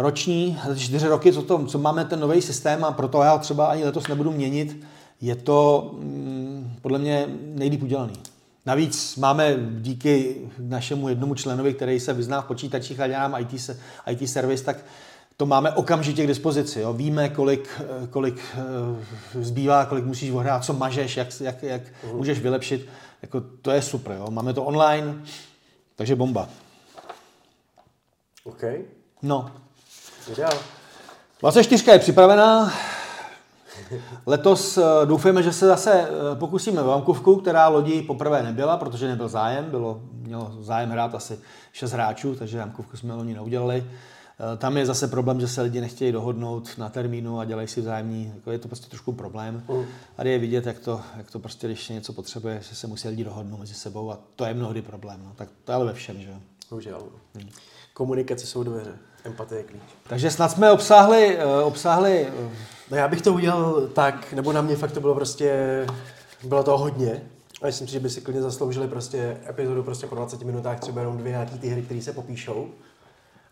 roční, 0.00 0.58
za 0.68 0.74
čtyři 0.74 1.08
roky, 1.08 1.32
co, 1.32 1.42
to, 1.42 1.66
co 1.66 1.78
máme 1.78 2.04
ten 2.04 2.20
nový 2.20 2.42
systém 2.42 2.84
a 2.84 2.92
proto 2.92 3.22
já 3.22 3.38
třeba 3.38 3.66
ani 3.66 3.84
letos 3.84 4.08
nebudu 4.08 4.30
měnit, 4.30 4.84
je 5.20 5.36
to 5.36 5.90
mm, 5.98 6.76
podle 6.82 6.98
mě 6.98 7.26
nejlíp 7.54 7.82
udělaný. 7.82 8.14
Navíc 8.66 9.16
máme 9.16 9.56
díky 9.80 10.36
našemu 10.58 11.08
jednomu 11.08 11.34
členovi, 11.34 11.74
který 11.74 12.00
se 12.00 12.12
vyzná 12.12 12.40
v 12.40 12.46
počítačích 12.46 13.00
a 13.00 13.06
dělám 13.06 13.36
IT, 13.40 13.70
IT 14.10 14.28
service, 14.28 14.64
tak 14.64 14.76
to 15.36 15.46
máme 15.46 15.72
okamžitě 15.72 16.24
k 16.24 16.26
dispozici. 16.26 16.80
Jo. 16.80 16.92
Víme, 16.92 17.28
kolik, 17.28 17.68
kolik 18.10 18.42
eh, 18.54 19.42
zbývá, 19.42 19.84
kolik 19.86 20.04
musíš 20.04 20.30
ohrát, 20.30 20.64
co 20.64 20.72
mažeš, 20.72 21.16
jak, 21.16 21.40
jak, 21.40 21.62
jak 21.62 21.82
uh-huh. 21.82 22.16
můžeš 22.16 22.40
vylepšit. 22.40 22.88
Jako, 23.22 23.40
to 23.40 23.70
je 23.70 23.82
super. 23.82 24.16
Jo. 24.18 24.30
Máme 24.30 24.54
to 24.54 24.64
online, 24.64 25.22
takže 25.96 26.16
bomba. 26.16 26.48
OK. 28.44 28.62
No. 29.24 29.50
Ideál. 30.32 30.52
24 31.40 31.90
je 31.90 31.98
připravená. 31.98 32.72
Letos 34.26 34.78
eh, 34.78 34.82
doufujeme, 35.06 35.42
že 35.42 35.52
se 35.52 35.66
zase 35.66 35.92
eh, 35.92 36.36
pokusíme 36.38 36.82
v 36.82 36.86
Vankovku, 36.86 37.36
která 37.36 37.68
lodi 37.68 38.02
poprvé 38.02 38.42
nebyla, 38.42 38.76
protože 38.76 39.08
nebyl 39.08 39.28
zájem. 39.28 39.70
Bylo, 39.70 40.00
mělo 40.12 40.56
zájem 40.60 40.90
hrát 40.90 41.14
asi 41.14 41.38
6 41.72 41.92
hráčů, 41.92 42.34
takže 42.34 42.58
Vankovku 42.58 42.96
jsme 42.96 43.14
loni 43.14 43.34
neudělali. 43.34 43.84
Eh, 43.86 44.56
tam 44.56 44.76
je 44.76 44.86
zase 44.86 45.08
problém, 45.08 45.40
že 45.40 45.48
se 45.48 45.62
lidi 45.62 45.80
nechtějí 45.80 46.12
dohodnout 46.12 46.78
na 46.78 46.88
termínu 46.88 47.38
a 47.38 47.44
dělají 47.44 47.68
si 47.68 47.80
vzájemní, 47.80 48.32
jako 48.34 48.50
je 48.50 48.58
to 48.58 48.68
prostě 48.68 48.88
trošku 48.88 49.12
problém. 49.12 49.62
Mm. 49.68 49.84
Tady 50.16 50.30
je 50.30 50.38
vidět, 50.38 50.66
jak 50.66 50.78
to, 50.78 51.00
jak 51.16 51.30
to 51.30 51.38
prostě, 51.38 51.66
když 51.66 51.88
něco 51.88 52.12
potřebuje, 52.12 52.60
že 52.68 52.74
se 52.74 52.86
musí 52.86 53.08
lidi 53.08 53.24
dohodnout 53.24 53.60
mezi 53.60 53.74
sebou 53.74 54.10
a 54.10 54.18
to 54.36 54.44
je 54.44 54.54
mnohdy 54.54 54.82
problém. 54.82 55.20
No. 55.24 55.32
Tak 55.36 55.48
to 55.64 55.72
je 55.72 55.76
ale 55.76 55.84
ve 55.84 55.92
všem, 55.92 56.20
že 56.20 56.30
jo. 56.30 56.36
Bohužel. 56.70 57.02
Hmm. 57.34 57.48
Komunikace 57.94 58.46
jsou 58.46 58.62
dveře, 58.62 58.98
empatie 59.24 59.60
je 59.60 59.64
klíč. 59.64 59.82
Takže 60.08 60.30
snad 60.30 60.48
jsme 60.48 60.70
obsáhli, 60.70 61.38
eh, 61.38 61.62
obsáhli... 61.62 62.28
Eh, 62.28 62.50
no 62.90 62.96
já 62.96 63.08
bych 63.08 63.22
to 63.22 63.32
udělal 63.32 63.86
tak, 63.92 64.32
nebo 64.32 64.52
na 64.52 64.62
mě 64.62 64.76
fakt 64.76 64.92
to 64.92 65.00
bylo 65.00 65.14
prostě, 65.14 65.86
bylo 66.42 66.62
to 66.62 66.78
hodně. 66.78 67.22
A 67.62 67.66
myslím 67.66 67.86
si, 67.86 67.92
že 67.92 68.00
by 68.00 68.10
si 68.10 68.20
klidně 68.20 68.42
zasloužili 68.42 68.88
prostě 68.88 69.36
epizodu 69.48 69.82
prostě 69.82 70.06
po 70.06 70.14
20 70.14 70.42
minutách, 70.42 70.80
třeba 70.80 71.00
jenom 71.00 71.18
dvě 71.18 71.32
nějaký 71.32 71.58
ty 71.58 71.68
hry, 71.68 71.82
které 71.82 72.02
se 72.02 72.12
popíšou 72.12 72.68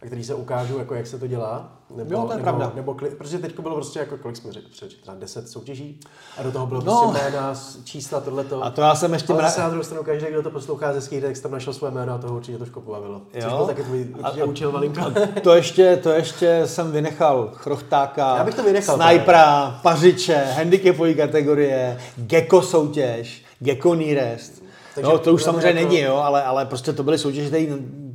a 0.02 0.06
který 0.06 0.24
se 0.24 0.34
ukážou, 0.34 0.78
jako 0.78 0.94
jak 0.94 1.06
se 1.06 1.18
to 1.18 1.26
dělá. 1.26 1.72
Nebo, 1.96 2.14
jo, 2.14 2.22
to 2.22 2.32
je 2.32 2.36
nebo, 2.36 2.42
pravda. 2.42 2.72
Nebo, 2.74 2.94
protože 2.94 3.38
teď 3.38 3.60
bylo 3.60 3.74
prostě, 3.74 3.98
jako 3.98 4.16
kolik 4.16 4.36
jsme 4.36 4.52
řekli, 4.52 4.70
třeba 4.70 5.16
10 5.18 5.48
soutěží 5.48 6.00
a 6.38 6.42
do 6.42 6.52
toho 6.52 6.66
bylo 6.66 6.82
no. 6.84 7.00
prostě 7.02 7.24
jména, 7.24 7.54
čísla, 7.84 8.20
tohleto. 8.20 8.64
A 8.64 8.70
to 8.70 8.80
já 8.80 8.94
jsem 8.94 9.12
ještě... 9.12 9.32
Ale 9.32 9.42
zase 9.42 9.60
na 9.60 9.68
druhou 9.68 9.84
stranu, 9.84 10.02
každý, 10.02 10.26
kdo 10.26 10.42
to 10.42 10.50
poslouchá 10.50 10.92
ze 10.92 11.00
skýtek, 11.00 11.38
tam 11.38 11.52
našel 11.52 11.72
své 11.72 11.90
jméno 11.90 12.12
a 12.12 12.18
toho 12.18 12.36
určitě 12.36 12.58
trošku 12.58 12.80
pobavilo. 12.80 13.22
Jo. 13.34 13.42
Což 13.42 13.52
byl 13.52 13.66
taky 13.66 13.82
tvůj 13.82 14.08
určitě 14.18 14.44
učil 14.44 14.72
Valinka. 14.72 15.12
To 15.42 15.54
ještě, 15.54 15.96
to 15.96 16.10
ještě 16.10 16.62
jsem 16.66 16.92
vynechal 16.92 17.50
chrochtáka, 17.54 18.36
já 18.36 18.44
bych 18.44 18.54
to 18.54 18.62
vynechal, 18.62 18.96
snajpera, 18.96 19.80
pařiče, 19.82 20.36
handicapové 20.36 21.14
kategorie, 21.14 21.98
gecko 22.16 22.62
soutěž, 22.62 23.44
gecko 23.58 23.94
nearest. 23.94 24.62
Takže 24.94 25.10
no, 25.10 25.18
to 25.18 25.34
už 25.34 25.42
samozřejmě 25.42 25.80
jako... 25.80 25.90
není, 25.90 26.00
jo, 26.00 26.16
ale, 26.16 26.44
ale 26.44 26.66
prostě 26.66 26.92
to 26.92 27.02
byly 27.02 27.18
soutěže, 27.18 27.48
které 27.48 27.66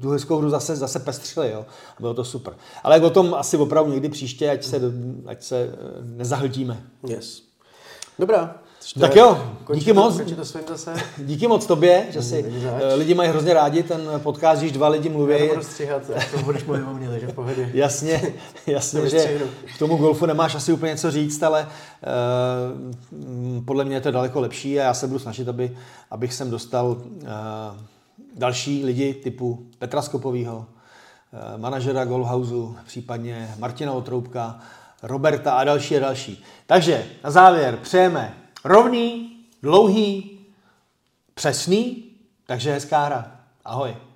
tu 0.02 0.10
hezkou 0.10 0.38
hru 0.38 0.50
zase, 0.50 0.76
zase 0.76 1.00
pestřili, 1.00 1.52
jo. 1.52 1.66
A 1.98 2.00
bylo 2.00 2.14
to 2.14 2.24
super. 2.24 2.54
Ale 2.84 3.02
o 3.02 3.10
tom 3.10 3.34
asi 3.34 3.58
opravdu 3.58 3.92
někdy 3.92 4.10
příště, 4.10 4.50
ať 4.50 4.64
se, 4.64 4.82
ať 5.26 5.44
se 5.44 5.70
eh, 5.74 5.78
nezahltíme. 6.02 6.84
Yes. 7.08 7.44
Dobrá. 8.20 8.56
Tak 9.00 9.16
jo, 9.16 9.54
díky 9.74 9.94
moc. 9.94 10.22
To 10.36 10.46
svým 10.46 10.64
zase. 10.68 10.94
Díky 11.18 11.48
moc 11.48 11.66
tobě, 11.66 12.06
že 12.10 12.22
si 12.22 12.46
eh, 12.66 12.94
lidi 12.94 13.14
mají 13.14 13.30
hrozně 13.30 13.54
rádi 13.54 13.84
ten 13.84 14.02
podcast, 14.18 14.62
když 14.62 14.72
dva 14.72 14.88
lidi 14.88 15.10
mluví. 15.10 15.48
Já 15.48 15.56
to 15.56 15.62
stříhat, 15.62 16.02
to 16.32 16.38
budeš 16.38 16.64
mluvit 16.64 16.84
o 16.84 16.94
mě, 16.94 17.10
takže 17.10 17.28
pohodě. 17.28 17.70
Jasně, 17.74 18.34
jasně, 18.68 19.10
že 19.10 19.40
k 19.76 19.80
tomu 19.80 19.98
golfu 19.98 20.26
nemáš 20.26 20.56
asi 20.56 20.74
úplně 20.74 20.92
něco 20.92 21.12
říct, 21.12 21.44
ale 21.44 21.68
uh, 21.68 23.64
podle 23.66 23.86
mě 23.86 23.96
je 23.96 24.02
to 24.02 24.12
daleko 24.12 24.40
lepší 24.40 24.80
a 24.80 24.84
já 24.84 24.94
se 24.94 25.08
budu 25.08 25.20
snažit, 25.20 25.48
aby, 25.48 25.78
abych 26.12 26.34
sem 26.34 26.50
dostal 26.50 26.88
uh, 26.88 27.28
další 28.38 28.86
lidi 28.86 29.14
typu 29.14 29.70
Petra 29.80 30.02
Skopovýho, 30.02 30.58
uh, 30.58 31.62
manažera 31.62 32.06
Golfhouse, 32.06 32.82
případně 32.86 33.56
Martina 33.60 33.94
Otroubka, 33.94 34.60
Roberta 35.04 35.54
a 35.54 35.64
další 35.64 35.98
a 35.98 36.00
další. 36.00 36.44
Takže 36.66 37.06
na 37.24 37.32
závěr 37.32 37.78
přejeme 37.78 38.38
rovný, 38.64 39.38
dlouhý, 39.64 40.40
přesný, 41.34 42.04
takže 42.46 42.74
hezká 42.74 43.06
hra. 43.06 43.32
Ahoj. 43.66 43.98